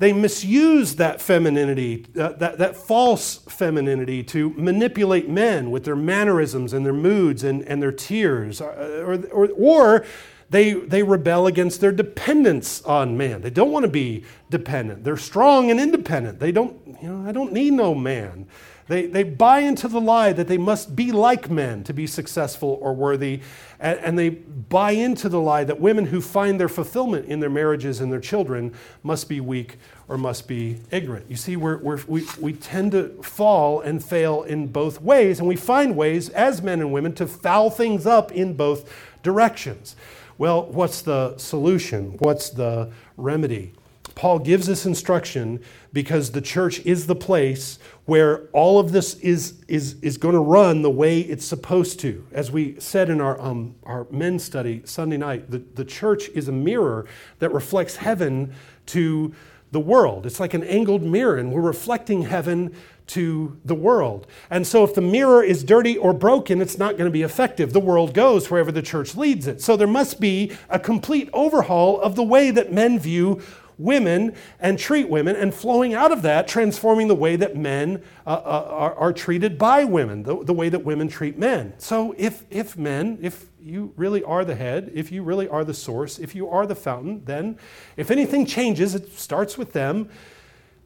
they 0.00 0.14
misuse 0.14 0.96
that 0.96 1.20
femininity, 1.20 2.06
uh, 2.18 2.32
that, 2.32 2.56
that 2.56 2.74
false 2.74 3.36
femininity, 3.48 4.22
to 4.24 4.48
manipulate 4.54 5.28
men 5.28 5.70
with 5.70 5.84
their 5.84 5.94
mannerisms 5.94 6.72
and 6.72 6.86
their 6.86 6.94
moods 6.94 7.44
and, 7.44 7.62
and 7.68 7.82
their 7.82 7.92
tears. 7.92 8.62
Uh, 8.62 9.04
or, 9.06 9.18
or, 9.30 9.48
or 9.56 10.06
they, 10.48 10.72
they 10.72 11.02
rebel 11.02 11.46
against 11.46 11.82
their 11.82 11.92
dependence 11.92 12.82
on 12.82 13.18
man. 13.18 13.42
They 13.42 13.50
don't 13.50 13.70
want 13.70 13.84
to 13.84 13.90
be 13.90 14.24
dependent. 14.48 15.04
They're 15.04 15.18
strong 15.18 15.70
and 15.70 15.78
independent. 15.78 16.40
They 16.40 16.50
don't, 16.50 16.76
you 17.02 17.08
know, 17.08 17.28
I 17.28 17.32
don't 17.32 17.52
need 17.52 17.74
no 17.74 17.94
man. 17.94 18.46
They, 18.90 19.06
they 19.06 19.22
buy 19.22 19.60
into 19.60 19.86
the 19.86 20.00
lie 20.00 20.32
that 20.32 20.48
they 20.48 20.58
must 20.58 20.96
be 20.96 21.12
like 21.12 21.48
men 21.48 21.84
to 21.84 21.92
be 21.92 22.08
successful 22.08 22.76
or 22.82 22.92
worthy. 22.92 23.40
And, 23.78 24.00
and, 24.00 24.18
they 24.18 24.30
buy 24.30 24.90
into 24.90 25.28
the 25.28 25.38
lie 25.38 25.62
that 25.62 25.78
women 25.78 26.06
who 26.06 26.20
find 26.20 26.58
their 26.58 26.68
fulfillment 26.68 27.26
in 27.26 27.38
their 27.38 27.50
marriages 27.50 28.00
and 28.00 28.10
their 28.10 28.18
children 28.18 28.74
must 29.04 29.28
be 29.28 29.40
weak 29.40 29.76
or 30.08 30.18
must 30.18 30.48
be 30.48 30.80
ignorant. 30.90 31.26
You 31.28 31.36
see, 31.36 31.54
we're, 31.54 31.76
we're, 31.76 32.00
we, 32.08 32.26
we 32.40 32.52
tend 32.52 32.90
to 32.90 33.10
fall 33.22 33.80
and 33.80 34.04
fail 34.04 34.42
in 34.42 34.66
both 34.66 35.00
ways, 35.00 35.38
and 35.38 35.46
we 35.46 35.54
find 35.54 35.96
ways 35.96 36.28
as 36.30 36.60
men 36.60 36.80
and 36.80 36.92
women 36.92 37.14
to 37.14 37.28
foul 37.28 37.70
things 37.70 38.06
up 38.06 38.32
in 38.32 38.54
both 38.54 38.92
directions. 39.22 39.94
Well, 40.36 40.64
what's 40.64 41.02
the 41.02 41.38
solution? 41.38 42.16
What's 42.18 42.50
the 42.50 42.90
remedy? 43.16 43.72
Paul 44.20 44.38
gives 44.38 44.66
this 44.66 44.84
instruction 44.84 45.62
because 45.94 46.32
the 46.32 46.42
church 46.42 46.80
is 46.80 47.06
the 47.06 47.14
place 47.14 47.78
where 48.04 48.48
all 48.52 48.78
of 48.78 48.92
this 48.92 49.14
is, 49.14 49.64
is, 49.66 49.96
is 50.02 50.18
going 50.18 50.34
to 50.34 50.42
run 50.42 50.82
the 50.82 50.90
way 50.90 51.20
it's 51.20 51.46
supposed 51.46 52.00
to. 52.00 52.26
As 52.30 52.52
we 52.52 52.78
said 52.78 53.08
in 53.08 53.22
our, 53.22 53.40
um, 53.40 53.76
our 53.84 54.06
men's 54.10 54.44
study 54.44 54.82
Sunday 54.84 55.16
night, 55.16 55.50
the, 55.50 55.62
the 55.74 55.86
church 55.86 56.28
is 56.34 56.48
a 56.48 56.52
mirror 56.52 57.06
that 57.38 57.50
reflects 57.54 57.96
heaven 57.96 58.52
to 58.88 59.34
the 59.72 59.80
world. 59.80 60.26
It's 60.26 60.38
like 60.38 60.52
an 60.52 60.64
angled 60.64 61.02
mirror, 61.02 61.38
and 61.38 61.50
we're 61.50 61.62
reflecting 61.62 62.24
heaven 62.24 62.74
to 63.06 63.58
the 63.64 63.74
world. 63.74 64.26
And 64.50 64.66
so, 64.66 64.84
if 64.84 64.94
the 64.94 65.00
mirror 65.00 65.42
is 65.42 65.64
dirty 65.64 65.96
or 65.96 66.12
broken, 66.12 66.60
it's 66.60 66.76
not 66.76 66.98
going 66.98 67.06
to 67.06 67.10
be 67.10 67.22
effective. 67.22 67.72
The 67.72 67.80
world 67.80 68.12
goes 68.12 68.50
wherever 68.50 68.70
the 68.70 68.82
church 68.82 69.16
leads 69.16 69.46
it. 69.46 69.62
So, 69.62 69.76
there 69.76 69.88
must 69.88 70.20
be 70.20 70.52
a 70.68 70.78
complete 70.78 71.30
overhaul 71.32 72.00
of 72.00 72.16
the 72.16 72.22
way 72.22 72.50
that 72.50 72.72
men 72.72 72.98
view 72.98 73.40
women 73.80 74.34
and 74.60 74.78
treat 74.78 75.08
women, 75.08 75.34
and 75.34 75.54
flowing 75.54 75.94
out 75.94 76.12
of 76.12 76.22
that, 76.22 76.46
transforming 76.46 77.08
the 77.08 77.14
way 77.14 77.36
that 77.36 77.56
men 77.56 78.02
uh, 78.26 78.30
uh, 78.30 78.66
are, 78.70 78.94
are, 78.94 79.12
treated 79.12 79.58
by 79.58 79.84
women, 79.84 80.22
the, 80.22 80.44
the 80.44 80.52
way 80.52 80.68
that 80.68 80.84
women 80.84 81.08
treat 81.08 81.38
men. 81.38 81.72
So, 81.78 82.14
if, 82.18 82.44
if 82.50 82.76
men, 82.76 83.18
if 83.22 83.46
you 83.60 83.92
really 83.96 84.22
are 84.22 84.44
the 84.44 84.54
head, 84.54 84.90
if 84.94 85.10
you 85.10 85.22
really 85.22 85.48
are 85.48 85.64
the 85.64 85.74
source, 85.74 86.18
if 86.18 86.34
you 86.34 86.48
are 86.48 86.66
the 86.66 86.74
fountain, 86.74 87.24
then 87.24 87.58
if 87.96 88.10
anything 88.10 88.46
changes, 88.46 88.94
it 88.94 89.12
starts 89.18 89.56
with 89.58 89.72
them. 89.72 90.08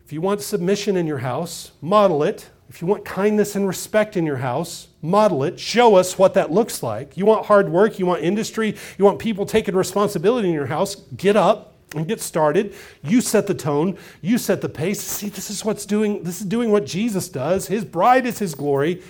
If 0.05 0.13
you 0.13 0.21
want 0.21 0.43
submission 0.43 0.97
in 0.97 1.07
your 1.07 1.19
house, 1.19 1.73
model 1.81 2.23
it. 2.23 2.51
If 2.69 2.81
you 2.81 2.87
want 2.87 3.05
kindness 3.05 3.57
and 3.57 3.67
respect 3.67 4.17
in 4.17 4.27
your 4.27 4.39
house, 4.39 4.89
model 5.03 5.45
it. 5.45 5.61
Show 5.61 5.97
us 5.97 6.19
what 6.19 6.35
that 6.35 6.51
looks 6.51 6.83
like. 6.83 7.17
You 7.17 7.27
want 7.27 7.47
hard 7.47 7.69
work, 7.69 7.99
you 7.99 8.07
want 8.07 8.23
industry, 8.23 8.77
you 8.99 9.05
want 9.05 9.19
people 9.19 9.47
taking 9.47 9.75
responsibility 9.75 10.49
in 10.49 10.55
your 10.55 10.67
house, 10.67 10.97
get 11.17 11.37
up 11.37 11.74
and 11.95 12.07
get 12.07 12.21
started. 12.21 12.75
You 13.03 13.21
set 13.21 13.47
the 13.47 13.55
tone, 13.55 13.97
you 14.21 14.39
set 14.39 14.61
the 14.61 14.69
pace. 14.69 15.01
See, 15.01 15.29
this 15.29 15.51
is 15.51 15.65
what's 15.65 15.87
doing, 15.87 16.23
this 16.23 16.41
is 16.41 16.47
doing 16.47 16.71
what 16.71 16.87
Jesus 16.87 17.29
does. 17.29 17.69
His 17.69 17.85
bride 17.85 18.27
is 18.27 18.39
his 18.39 18.55
glory. 18.55 19.03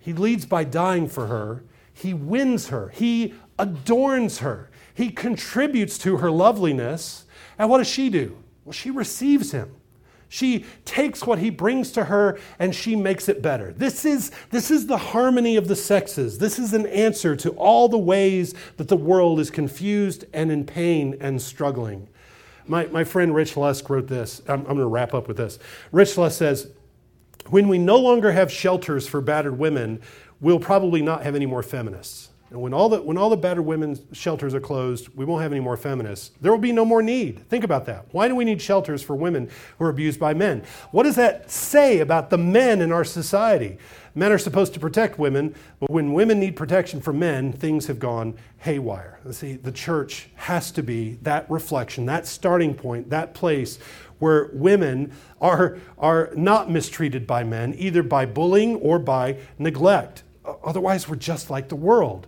He 0.00 0.12
leads 0.12 0.46
by 0.46 0.64
dying 0.64 1.08
for 1.08 1.26
her. 1.26 1.62
He 1.92 2.14
wins 2.14 2.68
her. 2.68 2.90
He 2.90 3.34
adorns 3.58 4.38
her. 4.38 4.70
He 4.94 5.10
contributes 5.10 5.98
to 5.98 6.18
her 6.18 6.30
loveliness. 6.30 7.24
And 7.58 7.68
what 7.68 7.78
does 7.78 7.88
she 7.88 8.08
do? 8.08 8.36
Well, 8.64 8.72
she 8.72 8.90
receives 8.90 9.52
him. 9.52 9.74
She 10.28 10.66
takes 10.84 11.26
what 11.26 11.38
he 11.38 11.50
brings 11.50 11.90
to 11.92 12.04
her 12.04 12.38
and 12.58 12.74
she 12.74 12.94
makes 12.94 13.28
it 13.28 13.40
better. 13.40 13.72
This 13.72 14.04
is, 14.04 14.30
this 14.50 14.70
is 14.70 14.86
the 14.86 14.98
harmony 14.98 15.56
of 15.56 15.68
the 15.68 15.76
sexes. 15.76 16.38
This 16.38 16.58
is 16.58 16.74
an 16.74 16.86
answer 16.86 17.34
to 17.36 17.50
all 17.52 17.88
the 17.88 17.98
ways 17.98 18.54
that 18.76 18.88
the 18.88 18.96
world 18.96 19.40
is 19.40 19.50
confused 19.50 20.26
and 20.34 20.52
in 20.52 20.64
pain 20.64 21.16
and 21.20 21.40
struggling. 21.40 22.08
My, 22.66 22.86
my 22.86 23.04
friend 23.04 23.34
Rich 23.34 23.56
Lusk 23.56 23.88
wrote 23.88 24.08
this. 24.08 24.42
I'm, 24.46 24.60
I'm 24.60 24.64
going 24.64 24.78
to 24.78 24.86
wrap 24.86 25.14
up 25.14 25.28
with 25.28 25.38
this. 25.38 25.58
Rich 25.92 26.18
Lusk 26.18 26.38
says, 26.38 26.70
When 27.46 27.68
we 27.68 27.78
no 27.78 27.96
longer 27.96 28.32
have 28.32 28.52
shelters 28.52 29.08
for 29.08 29.22
battered 29.22 29.58
women, 29.58 30.02
we'll 30.40 30.60
probably 30.60 31.00
not 31.00 31.22
have 31.22 31.34
any 31.34 31.46
more 31.46 31.62
feminists. 31.62 32.27
And 32.50 32.62
when 32.62 32.72
all 32.72 32.88
the, 32.88 33.02
when 33.02 33.18
all 33.18 33.28
the 33.28 33.36
battered 33.36 33.66
women's 33.66 34.00
shelters 34.12 34.54
are 34.54 34.60
closed, 34.60 35.08
we 35.14 35.24
won't 35.24 35.42
have 35.42 35.52
any 35.52 35.60
more 35.60 35.76
feminists. 35.76 36.30
There 36.40 36.50
will 36.50 36.58
be 36.58 36.72
no 36.72 36.84
more 36.84 37.02
need. 37.02 37.46
Think 37.48 37.62
about 37.62 37.84
that. 37.86 38.06
Why 38.12 38.26
do 38.26 38.34
we 38.34 38.44
need 38.44 38.62
shelters 38.62 39.02
for 39.02 39.14
women 39.14 39.50
who 39.78 39.84
are 39.84 39.90
abused 39.90 40.18
by 40.18 40.32
men? 40.32 40.62
What 40.90 41.02
does 41.02 41.16
that 41.16 41.50
say 41.50 41.98
about 41.98 42.30
the 42.30 42.38
men 42.38 42.80
in 42.80 42.90
our 42.90 43.04
society? 43.04 43.76
Men 44.14 44.32
are 44.32 44.38
supposed 44.38 44.72
to 44.74 44.80
protect 44.80 45.18
women, 45.18 45.54
but 45.78 45.90
when 45.90 46.12
women 46.14 46.40
need 46.40 46.56
protection 46.56 47.00
from 47.00 47.18
men, 47.18 47.52
things 47.52 47.86
have 47.86 47.98
gone 47.98 48.34
haywire. 48.58 49.20
See, 49.30 49.54
the 49.54 49.70
church 49.70 50.28
has 50.34 50.70
to 50.72 50.82
be 50.82 51.18
that 51.22 51.48
reflection, 51.50 52.06
that 52.06 52.26
starting 52.26 52.74
point, 52.74 53.10
that 53.10 53.34
place 53.34 53.78
where 54.18 54.50
women 54.52 55.12
are, 55.40 55.78
are 55.98 56.30
not 56.34 56.70
mistreated 56.70 57.26
by 57.26 57.44
men, 57.44 57.74
either 57.78 58.02
by 58.02 58.26
bullying 58.26 58.76
or 58.76 58.98
by 58.98 59.36
neglect. 59.58 60.24
Otherwise, 60.64 61.08
we're 61.08 61.16
just 61.16 61.50
like 61.50 61.68
the 61.68 61.76
world. 61.76 62.26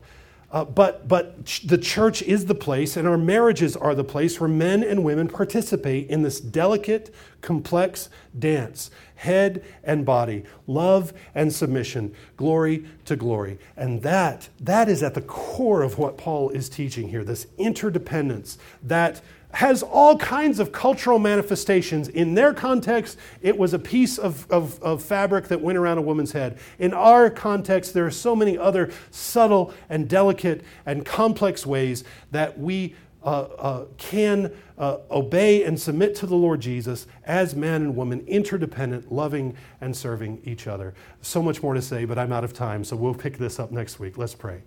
Uh, 0.53 0.65
but, 0.65 1.07
but 1.07 1.47
the 1.65 1.79
church 1.79 2.23
is 2.23 2.47
the 2.47 2.55
place, 2.57 2.97
and 2.97 3.07
our 3.07 3.19
marriages 3.19 3.77
are 3.77 3.95
the 3.95 4.03
place 4.03 4.41
where 4.41 4.49
men 4.49 4.83
and 4.83 5.05
women 5.05 5.29
participate 5.29 6.11
in 6.11 6.23
this 6.23 6.41
delicate, 6.41 7.15
complex 7.41 8.09
dance 8.37 8.91
head 9.21 9.63
and 9.85 10.07
body, 10.07 10.43
love 10.67 11.13
and 11.35 11.53
submission, 11.53 12.15
glory 12.39 12.87
to 13.05 13.15
glory. 13.15 13.59
And 13.77 14.03
that, 14.03 14.49
that 14.61 14.89
is 14.89 15.03
at 15.03 15.13
the 15.13 15.21
core 15.21 15.83
of 15.83 15.99
what 15.99 16.17
Paul 16.17 16.49
is 16.51 16.71
teaching 16.71 17.11
here 17.11 17.23
this 17.23 17.47
interdependence 17.59 18.57
that 18.83 19.21
has 19.53 19.83
all 19.83 20.17
kinds 20.17 20.61
of 20.61 20.73
cultural 20.73 21.19
manifestations. 21.19 22.09
In 22.09 22.35
their 22.35 22.55
context, 22.55 23.19
it 23.43 23.57
was 23.57 23.75
a 23.75 23.79
piece 23.79 24.19
of, 24.19 24.51
of, 24.51 24.81
of, 24.83 25.03
fabric 25.03 25.49
that 25.49 25.61
went 25.61 25.77
around 25.77 25.99
a 25.99 26.03
woman's 26.03 26.33
head. 26.33 26.59
In 26.79 26.93
our 26.93 27.31
context, 27.31 27.95
there 27.95 28.07
are 28.07 28.11
so 28.11 28.37
many 28.37 28.57
other 28.57 28.91
subtle 29.11 29.75
and 29.89 30.09
delicate 30.09 30.63
and 30.87 31.05
complex 31.05 31.67
ways 31.67 32.05
that 32.31 32.59
we 32.59 32.95
uh, 33.23 33.43
uh, 33.43 33.85
can 33.99 34.51
uh, 34.79 34.99
obey 35.11 35.65
and 35.65 35.79
submit 35.79 36.15
to 36.15 36.27
the 36.27 36.35
Lord 36.35 36.61
Jesus 36.61 37.07
as 37.25 37.55
man 37.55 37.83
and 37.83 37.97
woman, 37.97 38.25
interdependent, 38.27 39.13
loving, 39.13 39.57
and 39.81 39.95
serving 39.95 40.41
each 40.45 40.67
other. 40.67 40.95
So 41.21 41.43
much 41.43 41.63
more 41.63 41.75
to 41.75 41.83
say, 41.83 42.07
but 42.07 42.19
I'm 42.19 42.33
out 42.33 42.45
of 42.45 42.55
time, 42.55 42.83
so 42.83 42.97
we'll 42.97 43.15
pick 43.15 43.37
this 43.37 43.59
up 43.59 43.73
next 43.73 43.99
week. 43.99 44.17
Let's 44.17 44.35
pray. 44.35 44.63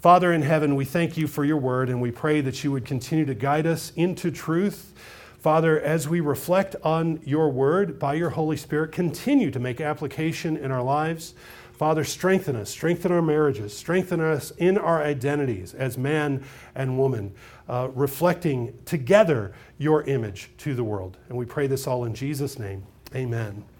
Father 0.00 0.32
in 0.32 0.42
heaven, 0.42 0.76
we 0.76 0.84
thank 0.84 1.16
you 1.16 1.26
for 1.26 1.44
your 1.44 1.56
word 1.56 1.88
and 1.88 2.00
we 2.00 2.12
pray 2.12 2.40
that 2.40 2.62
you 2.62 2.70
would 2.70 2.84
continue 2.84 3.24
to 3.24 3.34
guide 3.34 3.66
us 3.66 3.92
into 3.96 4.30
truth. 4.30 4.92
Father, 5.40 5.80
as 5.80 6.08
we 6.08 6.20
reflect 6.20 6.76
on 6.84 7.20
your 7.24 7.50
word 7.50 7.98
by 7.98 8.14
your 8.14 8.30
Holy 8.30 8.56
Spirit, 8.56 8.92
continue 8.92 9.50
to 9.50 9.58
make 9.58 9.80
application 9.80 10.56
in 10.56 10.70
our 10.70 10.82
lives. 10.82 11.34
Father, 11.72 12.04
strengthen 12.04 12.54
us, 12.54 12.70
strengthen 12.70 13.10
our 13.10 13.22
marriages, 13.22 13.76
strengthen 13.76 14.20
us 14.20 14.52
in 14.58 14.78
our 14.78 15.02
identities 15.02 15.74
as 15.74 15.98
man 15.98 16.44
and 16.76 16.96
woman, 16.96 17.34
uh, 17.68 17.88
reflecting 17.92 18.78
together 18.84 19.52
your 19.78 20.04
image 20.04 20.50
to 20.58 20.74
the 20.74 20.84
world. 20.84 21.16
And 21.28 21.36
we 21.36 21.44
pray 21.44 21.66
this 21.66 21.88
all 21.88 22.04
in 22.04 22.14
Jesus' 22.14 22.56
name. 22.56 22.84
Amen. 23.16 23.64